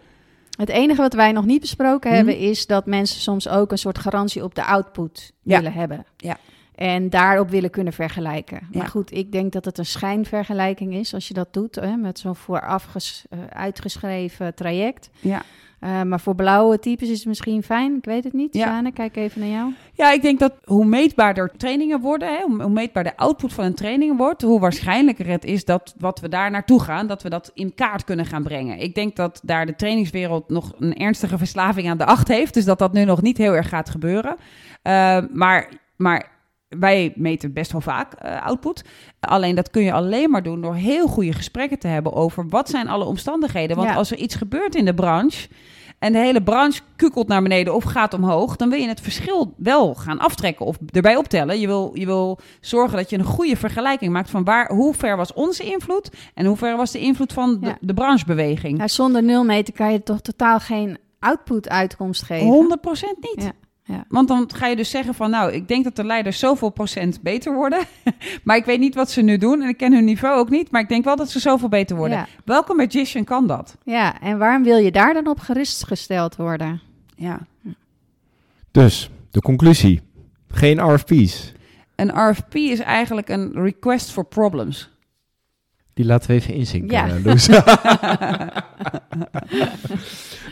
Het 0.58 0.68
enige 0.68 1.00
wat 1.00 1.14
wij 1.14 1.32
nog 1.32 1.44
niet 1.44 1.60
besproken 1.60 2.08
Mhm. 2.08 2.16
hebben 2.18 2.38
is 2.38 2.66
dat 2.66 2.86
mensen 2.86 3.20
soms 3.20 3.48
ook 3.48 3.70
een 3.72 3.78
soort 3.78 3.98
garantie 3.98 4.44
op 4.44 4.54
de 4.54 4.64
output 4.64 5.32
Ja. 5.42 5.56
willen 5.56 5.72
hebben. 5.72 6.04
Ja. 6.16 6.36
En 6.76 7.10
daarop 7.10 7.50
willen 7.50 7.70
kunnen 7.70 7.92
vergelijken. 7.92 8.60
Ja. 8.70 8.78
Maar 8.78 8.88
goed, 8.88 9.12
ik 9.12 9.32
denk 9.32 9.52
dat 9.52 9.64
het 9.64 9.78
een 9.78 9.86
schijnvergelijking 9.86 10.94
is 10.94 11.14
als 11.14 11.28
je 11.28 11.34
dat 11.34 11.52
doet 11.52 11.74
hè, 11.74 11.96
met 11.96 12.18
zo'n 12.18 12.36
vooraf 12.36 12.86
eh, 12.94 13.38
uitgeschreven 13.48 14.54
traject. 14.54 15.10
Ja. 15.20 15.42
Eh, 15.80 16.02
maar 16.02 16.20
voor 16.20 16.34
blauwe 16.34 16.78
types 16.78 17.08
is 17.08 17.18
het 17.18 17.26
misschien 17.26 17.62
fijn. 17.62 17.96
Ik 17.96 18.04
weet 18.04 18.24
het 18.24 18.32
niet. 18.32 18.54
Ja. 18.54 18.66
Sjane, 18.66 18.92
kijk 18.92 19.16
even 19.16 19.40
naar 19.40 19.50
jou. 19.50 19.72
Ja, 19.92 20.12
ik 20.12 20.22
denk 20.22 20.38
dat 20.38 20.52
hoe 20.64 20.84
meetbaarder 20.84 21.50
trainingen 21.56 22.00
worden, 22.00 22.28
hè, 22.28 22.42
hoe 22.42 22.62
hoe 22.62 22.70
meetbaar 22.70 23.04
de 23.04 23.16
output 23.16 23.52
van 23.52 23.64
een 23.64 23.74
training 23.74 24.16
wordt, 24.16 24.42
hoe 24.42 24.60
waarschijnlijker 24.60 25.26
het 25.26 25.44
is 25.44 25.64
dat 25.64 25.94
wat 25.98 26.20
we 26.20 26.28
daar 26.28 26.50
naartoe 26.50 26.82
gaan, 26.82 27.06
dat 27.06 27.22
we 27.22 27.28
dat 27.28 27.50
in 27.54 27.74
kaart 27.74 28.04
kunnen 28.04 28.26
gaan 28.26 28.42
brengen. 28.42 28.78
Ik 28.78 28.94
denk 28.94 29.16
dat 29.16 29.40
daar 29.44 29.66
de 29.66 29.76
trainingswereld 29.76 30.48
nog 30.48 30.72
een 30.78 30.94
ernstige 30.94 31.38
verslaving 31.38 31.88
aan 31.88 31.98
de 31.98 32.04
acht 32.04 32.28
heeft, 32.28 32.54
dus 32.54 32.64
dat 32.64 32.78
dat 32.78 32.92
nu 32.92 33.04
nog 33.04 33.22
niet 33.22 33.38
heel 33.38 33.54
erg 33.54 33.68
gaat 33.68 33.90
gebeuren. 33.90 34.36
Eh, 34.82 35.18
maar, 35.32 35.68
maar 35.96 36.35
wij 36.80 37.12
meten 37.16 37.52
best 37.52 37.72
wel 37.72 37.80
vaak 37.80 38.12
eh, 38.12 38.46
output. 38.46 38.84
Alleen 39.20 39.54
dat 39.54 39.70
kun 39.70 39.82
je 39.82 39.92
alleen 39.92 40.30
maar 40.30 40.42
doen 40.42 40.60
door 40.60 40.74
heel 40.74 41.06
goede 41.06 41.32
gesprekken 41.32 41.78
te 41.78 41.88
hebben 41.88 42.12
over 42.12 42.48
wat 42.48 42.68
zijn 42.68 42.88
alle 42.88 43.04
omstandigheden. 43.04 43.76
Want 43.76 43.88
Ja. 43.88 43.94
als 43.94 44.10
er 44.10 44.18
iets 44.18 44.34
gebeurt 44.34 44.74
in 44.74 44.84
de 44.84 44.94
branche 44.94 45.48
en 45.98 46.12
de 46.12 46.18
hele 46.18 46.42
branche 46.42 46.80
kukelt 46.96 47.28
naar 47.28 47.42
beneden 47.42 47.74
of 47.74 47.84
gaat 47.84 48.14
omhoog, 48.14 48.56
dan 48.56 48.70
wil 48.70 48.78
je 48.80 48.88
het 48.88 49.00
verschil 49.00 49.54
wel 49.56 49.94
gaan 49.94 50.18
aftrekken 50.18 50.66
of 50.66 50.76
erbij 50.90 51.16
optellen. 51.16 51.60
Je 51.60 51.66
wil, 51.66 51.90
je 51.94 52.06
wil 52.06 52.38
zorgen 52.60 52.96
dat 52.96 53.10
je 53.10 53.18
een 53.18 53.24
goede 53.24 53.56
vergelijking 53.56 54.12
maakt 54.12 54.30
van 54.30 54.44
waar, 54.44 54.70
hoe 54.72 54.94
ver 54.94 55.16
was 55.16 55.32
onze 55.32 55.62
invloed 55.62 56.10
en 56.34 56.46
hoe 56.46 56.56
ver 56.56 56.76
was 56.76 56.90
de 56.90 56.98
invloed 56.98 57.32
van 57.32 57.60
de, 57.60 57.66
Ja. 57.66 57.76
de 57.80 57.94
branchebeweging. 57.94 58.90
Zonder 58.90 59.22
nulmeter 59.22 59.74
kan 59.74 59.92
je 59.92 60.02
toch 60.02 60.20
totaal 60.20 60.58
geen 60.60 60.98
output-uitkomst 61.18 62.22
geven. 62.22 62.46
100% 62.46 63.16
niet. 63.20 63.42
Ja, 63.44 63.52
ja. 63.86 64.04
Want 64.08 64.28
dan 64.28 64.50
ga 64.54 64.66
je 64.66 64.76
dus 64.76 64.90
zeggen 64.90 65.14
van, 65.14 65.30
nou, 65.30 65.52
ik 65.52 65.68
denk 65.68 65.84
dat 65.84 65.96
de 65.96 66.04
leiders 66.04 66.38
zoveel 66.38 66.70
procent 66.70 67.22
beter 67.22 67.54
worden. 67.54 67.78
maar 68.44 68.56
ik 68.56 68.64
weet 68.64 68.78
niet 68.78 68.94
wat 68.94 69.10
ze 69.10 69.22
nu 69.22 69.38
doen 69.38 69.62
en 69.62 69.68
ik 69.68 69.76
ken 69.76 69.92
hun 69.92 70.04
niveau 70.04 70.38
ook 70.38 70.50
niet. 70.50 70.70
Maar 70.70 70.80
ik 70.80 70.88
denk 70.88 71.04
wel 71.04 71.16
dat 71.16 71.30
ze 71.30 71.38
zoveel 71.38 71.68
beter 71.68 71.96
worden. 71.96 72.16
Ja. 72.16 72.26
Welke 72.44 72.74
magician 72.74 73.24
kan 73.24 73.46
dat? 73.46 73.76
Ja, 73.84 74.20
en 74.20 74.38
waarom 74.38 74.62
wil 74.62 74.76
je 74.76 74.90
daar 74.90 75.14
dan 75.14 75.26
op 75.26 75.38
gerustgesteld 75.38 76.36
worden? 76.36 76.80
Ja. 77.16 77.46
Dus, 78.70 79.10
de 79.30 79.40
conclusie. 79.40 80.02
Geen 80.48 80.94
RFP's. 80.94 81.52
Een 81.94 82.30
RFP 82.30 82.54
is 82.54 82.80
eigenlijk 82.80 83.28
een 83.28 83.52
request 83.52 84.10
for 84.10 84.24
problems. 84.24 84.90
Die 85.96 86.04
laten 86.04 86.28
we 86.30 86.34
even 86.36 86.54
inzinken, 86.54 86.96
Ja. 86.96 87.08
eh, 87.08 87.24
Loes. 87.24 87.46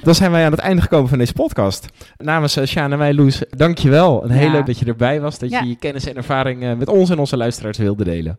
Dan 0.03 0.15
zijn 0.15 0.31
wij 0.31 0.45
aan 0.45 0.51
het 0.51 0.61
einde 0.61 0.83
gekomen 0.83 1.09
van 1.09 1.19
deze 1.19 1.33
podcast. 1.33 1.87
Namens 2.17 2.57
uh, 2.57 2.65
Sjaan 2.67 2.93
en 2.93 2.99
wij, 2.99 3.15
Loes, 3.15 3.43
dank 3.51 3.79
je 3.79 3.89
wel. 3.91 4.25
Een 4.25 4.31
heel 4.31 4.47
Ja. 4.47 4.53
leuk 4.53 4.67
dat 4.67 4.79
je 4.79 4.85
erbij 4.85 5.21
was. 5.21 5.39
Dat 5.39 5.51
Ja. 5.51 5.61
je 5.61 5.69
je 5.69 5.77
kennis 5.77 6.07
en 6.07 6.17
ervaring 6.17 6.63
eh, 6.63 6.75
met 6.77 6.89
ons 6.89 7.11
en 7.11 7.19
onze 7.19 7.37
luisteraars 7.37 7.79
wilde 7.79 8.05
delen. 8.05 8.39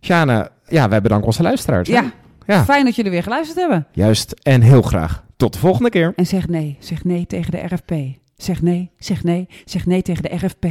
Sjane, 0.00 0.50
ja, 0.68 0.88
wij 0.88 1.00
bedanken 1.00 1.26
onze 1.26 1.42
luisteraars. 1.42 1.88
Ja. 1.88 2.12
Ja. 2.46 2.64
Fijn 2.64 2.84
dat 2.84 2.96
jullie 2.96 3.10
weer 3.10 3.22
geluisterd 3.22 3.58
hebben. 3.58 3.86
Juist, 3.92 4.34
en 4.42 4.60
heel 4.60 4.82
graag. 4.82 5.24
Tot 5.36 5.52
de 5.52 5.58
volgende 5.58 5.90
keer. 5.90 6.12
En 6.16 6.26
zeg 6.26 6.48
nee. 6.48 6.76
Zeg 6.80 7.04
nee 7.04 7.26
tegen 7.26 7.50
de 7.50 7.58
RFP. 7.74 7.92
Zeg 8.36 8.62
nee, 8.62 8.90
zeg 8.98 9.22
nee, 9.24 9.48
zeg 9.64 9.86
nee 9.86 10.02
tegen 10.02 10.22
de 10.22 10.36
RFP. 10.46 10.64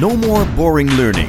No 0.00 0.16
more 0.16 0.44
boring 0.56 0.90
learning. 0.92 1.28